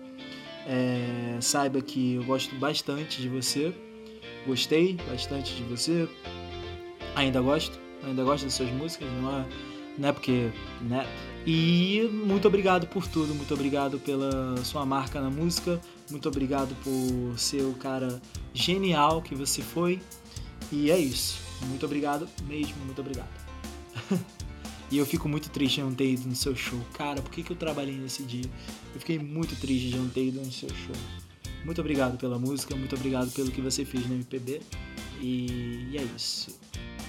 É, 0.66 1.36
saiba 1.40 1.80
que 1.82 2.14
eu 2.14 2.24
gosto 2.24 2.54
bastante 2.56 3.20
de 3.20 3.28
você, 3.28 3.74
gostei 4.46 4.94
bastante 5.10 5.54
de 5.54 5.62
você, 5.64 6.08
ainda 7.14 7.40
gosto, 7.42 7.78
ainda 8.02 8.24
gosto 8.24 8.44
das 8.44 8.54
suas 8.54 8.70
músicas, 8.70 9.06
não 9.20 9.40
é, 9.40 9.44
não 9.98 10.08
é 10.08 10.12
porque, 10.12 10.50
né? 10.80 11.06
E 11.46 12.08
muito 12.10 12.48
obrigado 12.48 12.86
por 12.86 13.06
tudo, 13.06 13.34
muito 13.34 13.52
obrigado 13.52 13.98
pela 13.98 14.56
sua 14.64 14.86
marca 14.86 15.20
na 15.20 15.28
música, 15.28 15.78
muito 16.10 16.26
obrigado 16.28 16.74
por 16.82 17.38
ser 17.38 17.62
o 17.62 17.74
cara 17.74 18.22
genial 18.54 19.20
que 19.20 19.34
você 19.34 19.60
foi. 19.60 20.00
E 20.72 20.90
é 20.90 20.98
isso. 20.98 21.38
Muito 21.66 21.84
obrigado 21.84 22.26
mesmo, 22.46 22.76
muito 22.84 23.00
obrigado. 23.00 23.28
e 24.94 24.98
eu 24.98 25.04
fico 25.04 25.28
muito 25.28 25.50
triste 25.50 25.76
de 25.76 25.82
não 25.82 25.92
ter 25.92 26.08
ido 26.12 26.28
no 26.28 26.36
seu 26.36 26.54
show. 26.54 26.78
Cara, 26.92 27.20
por 27.20 27.28
que, 27.32 27.42
que 27.42 27.50
eu 27.50 27.56
trabalhei 27.56 27.96
nesse 27.96 28.22
dia? 28.22 28.44
Eu 28.94 29.00
fiquei 29.00 29.18
muito 29.18 29.56
triste 29.56 29.88
de 29.88 29.96
não 29.96 30.08
ter 30.08 30.26
ido 30.26 30.40
no 30.40 30.52
seu 30.52 30.68
show. 30.68 30.94
Muito 31.64 31.80
obrigado 31.80 32.16
pela 32.16 32.38
música, 32.38 32.76
muito 32.76 32.94
obrigado 32.94 33.28
pelo 33.32 33.50
que 33.50 33.60
você 33.60 33.84
fez 33.84 34.06
no 34.06 34.14
MPB. 34.14 34.60
E, 35.20 35.88
e 35.90 35.98
é 35.98 36.02
isso. 36.16 36.56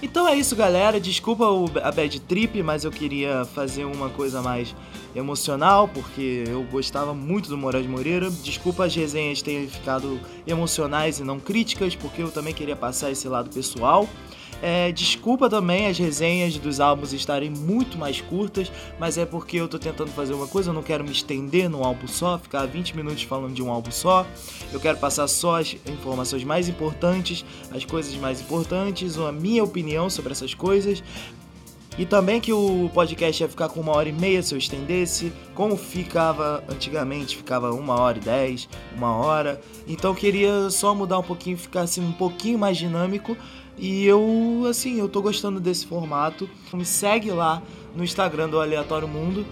Então 0.02 0.28
é 0.28 0.36
isso, 0.36 0.56
galera. 0.56 1.00
Desculpa 1.00 1.46
a 1.84 1.92
bad 1.92 2.20
trip, 2.22 2.64
mas 2.64 2.84
eu 2.84 2.92
queria 2.92 3.46
fazer 3.46 3.86
uma 3.86 4.10
coisa 4.10 4.42
mais 4.42 4.76
emocional, 5.16 5.88
porque 5.88 6.44
eu 6.48 6.64
gostava 6.64 7.14
muito 7.14 7.50
do 7.50 7.58
Moraes 7.58 7.86
Moreira. 7.86 8.32
Desculpa 8.32 8.86
as 8.86 8.96
resenhas 8.96 9.44
terem 9.44 9.68
ficado 9.68 10.20
emocionais 10.48 11.20
e 11.20 11.24
não 11.24 11.40
críticas, 11.40 11.96
porque 11.96 12.24
eu 12.24 12.32
também 12.32 12.54
queria 12.54 12.76
passar 12.76 13.12
esse 13.12 13.28
lado 13.28 13.52
pessoal. 13.52 14.10
É, 14.68 14.92
desculpa 14.92 15.48
também 15.48 15.86
as 15.86 15.96
resenhas 16.00 16.58
dos 16.58 16.80
álbuns 16.80 17.14
estarem 17.14 17.52
muito 17.52 18.00
mais 18.00 18.20
curtas, 18.20 18.72
mas 19.00 19.16
é 19.16 19.24
porque 19.24 19.58
eu 19.58 19.68
tô 19.68 19.78
tentando 19.78 20.10
fazer 20.10 20.34
uma 20.34 20.48
coisa, 20.48 20.72
eu 20.72 20.74
não 20.74 20.82
quero 20.82 21.04
me 21.04 21.12
estender 21.12 21.70
num 21.70 21.84
álbum 21.84 22.08
só, 22.08 22.40
ficar 22.40 22.66
20 22.66 22.98
minutos 22.98 23.22
falando 23.22 23.54
de 23.54 23.62
um 23.62 23.70
álbum 23.70 23.92
só. 23.92 24.26
Eu 24.74 24.80
quero 24.80 24.98
passar 24.98 25.28
só 25.28 25.60
as 25.60 25.76
informações 25.86 26.44
mais 26.44 26.68
importantes, 26.68 27.46
as 27.72 27.86
coisas 27.86 28.16
mais 28.16 28.42
importantes, 28.42 29.20
a 29.20 29.32
minha 29.32 29.64
opinião 29.64 30.10
sobre 30.10 30.32
essas 30.32 30.56
coisas. 30.56 31.04
E 31.96 32.04
também 32.04 32.42
que 32.42 32.52
o 32.52 32.90
podcast 32.92 33.44
ia 33.44 33.48
ficar 33.48 33.70
com 33.70 33.80
uma 33.80 33.94
hora 33.94 34.10
e 34.10 34.12
meia 34.12 34.42
se 34.42 34.54
eu 34.54 34.58
estendesse, 34.58 35.32
como 35.54 35.78
ficava 35.78 36.64
antigamente, 36.68 37.38
ficava 37.38 37.72
uma 37.72 38.02
hora 38.02 38.18
e 38.18 38.22
dez, 38.22 38.68
uma 38.98 39.16
hora. 39.16 39.62
Então 39.88 40.14
queria 40.16 40.72
só 40.72 40.96
mudar 40.96 41.20
um 41.20 41.24
pouquinho, 41.24 41.56
ficar 41.56 41.82
assim 41.82 42.02
um 42.02 42.12
pouquinho 42.12 42.58
mais 42.58 42.78
dinâmico 42.78 43.38
e 43.78 44.06
eu, 44.06 44.66
assim, 44.70 45.00
eu 45.00 45.10
tô 45.10 45.22
gostando 45.22 45.60
desse 45.60 45.86
formato. 45.86 46.50
Me 46.74 46.86
segue 46.86 47.32
lá 47.32 47.62
no 47.96 48.04
Instagram 48.04 48.50
do 48.50 48.60
Aleatório 48.60 49.08
Mundo. 49.08 49.46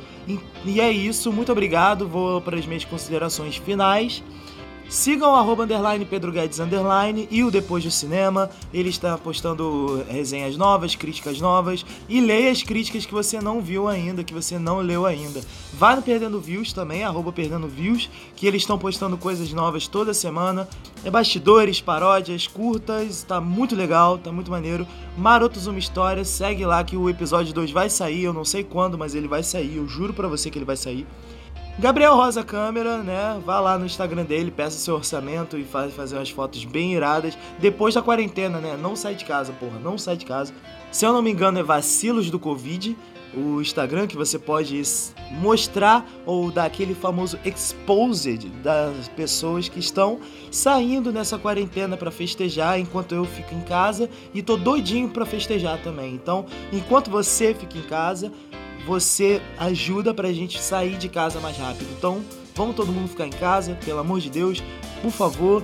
E 0.65 0.79
é 0.79 0.91
isso, 0.91 1.31
muito 1.31 1.51
obrigado. 1.51 2.07
Vou 2.07 2.41
para 2.41 2.57
as 2.57 2.65
minhas 2.65 2.85
considerações 2.85 3.57
finais. 3.57 4.23
Sigam 4.93 5.31
o 5.31 5.35
arroba 5.35 5.63
underline 5.63 6.05
Pedro 6.05 6.31
Guedes 6.31 6.59
underline 6.59 7.27
e 7.31 7.43
o 7.43 7.49
Depois 7.49 7.83
do 7.83 7.89
Cinema. 7.89 8.47
Ele 8.71 8.89
está 8.89 9.17
postando 9.17 10.05
resenhas 10.07 10.55
novas, 10.55 10.93
críticas 10.93 11.41
novas 11.41 11.83
e 12.07 12.21
leia 12.21 12.51
as 12.51 12.61
críticas 12.61 13.03
que 13.03 13.11
você 13.11 13.41
não 13.41 13.59
viu 13.59 13.87
ainda, 13.87 14.23
que 14.23 14.35
você 14.35 14.59
não 14.59 14.77
leu 14.81 15.07
ainda. 15.07 15.41
Vá 15.73 15.95
no 15.95 16.03
Perdendo 16.03 16.39
Views 16.39 16.71
também, 16.73 17.03
arroba 17.03 17.31
Perdendo 17.31 17.67
Views, 17.67 18.07
que 18.35 18.45
eles 18.45 18.61
estão 18.61 18.77
postando 18.77 19.17
coisas 19.17 19.51
novas 19.51 19.87
toda 19.87 20.13
semana. 20.13 20.69
É 21.03 21.09
bastidores, 21.09 21.81
paródias, 21.81 22.45
curtas, 22.45 23.23
tá 23.23 23.41
muito 23.41 23.75
legal, 23.75 24.19
tá 24.19 24.31
muito 24.31 24.51
maneiro. 24.51 24.85
Marotos 25.17 25.65
Uma 25.65 25.79
História, 25.79 26.23
segue 26.23 26.67
lá 26.67 26.83
que 26.83 26.95
o 26.95 27.09
episódio 27.09 27.51
2 27.51 27.71
vai 27.71 27.89
sair, 27.89 28.25
eu 28.25 28.31
não 28.31 28.45
sei 28.45 28.63
quando, 28.63 28.95
mas 28.95 29.15
ele 29.15 29.27
vai 29.27 29.41
sair, 29.41 29.77
eu 29.77 29.87
juro 29.87 30.13
pra 30.13 30.27
você 30.27 30.51
que 30.51 30.57
ele 30.59 30.65
vai 30.65 30.77
sair. 30.77 31.07
Gabriel 31.79 32.15
Rosa 32.15 32.43
Câmera, 32.43 33.01
né? 33.01 33.41
Vá 33.43 33.59
lá 33.59 33.79
no 33.79 33.85
Instagram 33.85 34.25
dele, 34.25 34.51
peça 34.51 34.77
seu 34.77 34.93
orçamento 34.93 35.57
e 35.57 35.63
faz 35.63 35.91
fazer 35.93 36.15
umas 36.17 36.29
fotos 36.29 36.63
bem 36.65 36.93
iradas. 36.93 37.35
Depois 37.59 37.95
da 37.95 38.01
quarentena, 38.01 38.59
né? 38.59 38.77
Não 38.79 38.95
sai 38.95 39.15
de 39.15 39.25
casa, 39.25 39.51
porra, 39.53 39.79
não 39.79 39.97
sai 39.97 40.15
de 40.15 40.25
casa. 40.25 40.53
Se 40.91 41.03
eu 41.03 41.11
não 41.11 41.23
me 41.23 41.31
engano, 41.31 41.57
é 41.57 41.63
Vacilos 41.63 42.29
do 42.29 42.37
Covid, 42.37 42.95
o 43.35 43.59
Instagram 43.59 44.05
que 44.05 44.15
você 44.15 44.37
pode 44.37 44.79
mostrar 45.31 46.07
ou 46.27 46.51
dar 46.51 46.65
aquele 46.65 46.93
famoso 46.93 47.39
exposed 47.43 48.47
das 48.61 49.07
pessoas 49.09 49.67
que 49.67 49.79
estão 49.79 50.19
saindo 50.51 51.11
nessa 51.11 51.39
quarentena 51.39 51.97
para 51.97 52.11
festejar 52.11 52.79
enquanto 52.79 53.15
eu 53.15 53.25
fico 53.25 53.55
em 53.55 53.61
casa 53.61 54.07
e 54.31 54.43
tô 54.43 54.55
doidinho 54.55 55.09
para 55.09 55.25
festejar 55.25 55.81
também. 55.81 56.13
Então, 56.13 56.45
enquanto 56.71 57.09
você 57.09 57.55
fica 57.55 57.79
em 57.79 57.83
casa, 57.83 58.31
você 58.85 59.41
ajuda 59.57 60.13
pra 60.13 60.31
gente 60.33 60.61
sair 60.61 60.97
de 60.97 61.09
casa 61.09 61.39
mais 61.39 61.57
rápido. 61.57 61.87
Então, 61.97 62.21
vamos 62.55 62.75
todo 62.75 62.91
mundo 62.91 63.07
ficar 63.07 63.27
em 63.27 63.31
casa, 63.31 63.77
pelo 63.83 63.99
amor 63.99 64.19
de 64.19 64.29
Deus, 64.29 64.63
por 65.01 65.11
favor. 65.11 65.63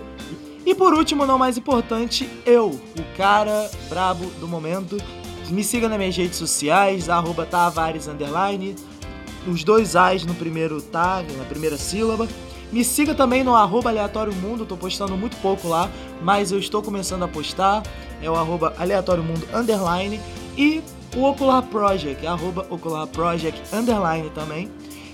E 0.66 0.76
por 0.76 0.94
último, 0.94 1.26
não 1.26 1.38
mais 1.38 1.58
importante, 1.58 2.30
eu, 2.46 2.70
o 2.70 3.18
cara 3.18 3.70
brabo 3.90 4.26
do 4.40 4.48
momento. 4.48 4.98
Me 5.50 5.64
siga 5.64 5.90
nas 5.90 5.98
minhas 5.98 6.16
redes 6.16 6.38
sociais, 6.38 7.10
arroba 7.10 7.46
Tavares 7.46 8.08
underline, 8.08 8.76
os 9.48 9.64
dois 9.64 9.96
A's 9.96 10.24
no 10.24 10.36
primeiro 10.36 10.82
tá, 10.82 11.24
na 11.38 11.44
primeira 11.46 11.78
sílaba. 11.78 12.28
Me 12.72 12.84
siga 12.84 13.16
também 13.16 13.44
no 13.44 13.56
arroba 13.56 13.90
Aleatório 13.90 14.32
Mundo, 14.32 14.64
tô 14.64 14.78
postando 14.78 15.18
muito 15.18 15.36
pouco 15.38 15.68
lá, 15.68 15.90
mas 16.22 16.52
eu 16.52 16.60
estou 16.60 16.84
começando 16.84 17.24
a 17.24 17.28
postar. 17.28 17.82
É 18.22 18.30
o 18.30 18.36
arroba 18.36 18.76
Aleatório 18.78 19.24
Mundo 19.24 19.48
underline. 19.52 20.20
E 20.56 20.84
o 21.16 21.24
Ocular 21.24 21.64
Project, 21.64 22.26
arroba 22.26 22.66
Ocular 22.70 23.08
Project 23.08 23.62
underline 23.76 24.30
também, 24.32 24.70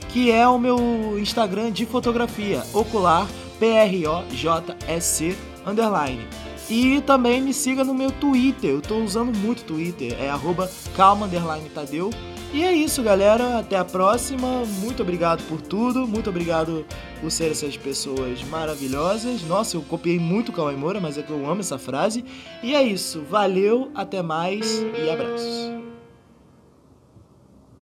que 0.09 0.31
é 0.31 0.47
o 0.47 0.57
meu 0.57 1.19
Instagram 1.19 1.71
de 1.71 1.85
fotografia, 1.85 2.63
Ocular 2.73 3.27
P-R-O-J-S-C 3.59 5.35
underline. 5.65 6.27
E 6.69 7.01
também 7.01 7.41
me 7.41 7.53
siga 7.53 7.83
no 7.83 7.93
meu 7.93 8.11
Twitter, 8.11 8.71
eu 8.71 8.81
tô 8.81 8.97
usando 8.97 9.35
muito 9.37 9.63
Twitter, 9.63 10.15
é 10.19 10.29
arroba 10.29 10.69
calma 10.95 11.27
underline 11.27 11.69
Tadeu. 11.69 12.09
E 12.55 12.63
é 12.63 12.71
isso, 12.71 13.03
galera. 13.03 13.59
Até 13.59 13.75
a 13.75 13.83
próxima. 13.83 14.63
Muito 14.79 15.03
obrigado 15.03 15.43
por 15.49 15.61
tudo. 15.61 16.07
Muito 16.07 16.29
obrigado 16.29 16.85
por 17.19 17.29
ser 17.29 17.51
essas 17.51 17.75
pessoas 17.75 18.41
maravilhosas. 18.45 19.43
Nossa, 19.43 19.75
eu 19.75 19.81
copiei 19.81 20.17
muito 20.17 20.49
o 20.49 20.53
Cauê 20.53 20.73
Moura, 20.73 21.01
mas 21.01 21.17
é 21.17 21.21
que 21.21 21.31
eu 21.31 21.45
amo 21.45 21.59
essa 21.59 21.77
frase. 21.77 22.23
E 22.63 22.73
é 22.73 22.81
isso. 22.81 23.25
Valeu, 23.29 23.91
até 23.93 24.21
mais 24.21 24.81
e 24.81 25.09
abraços. 25.09 25.94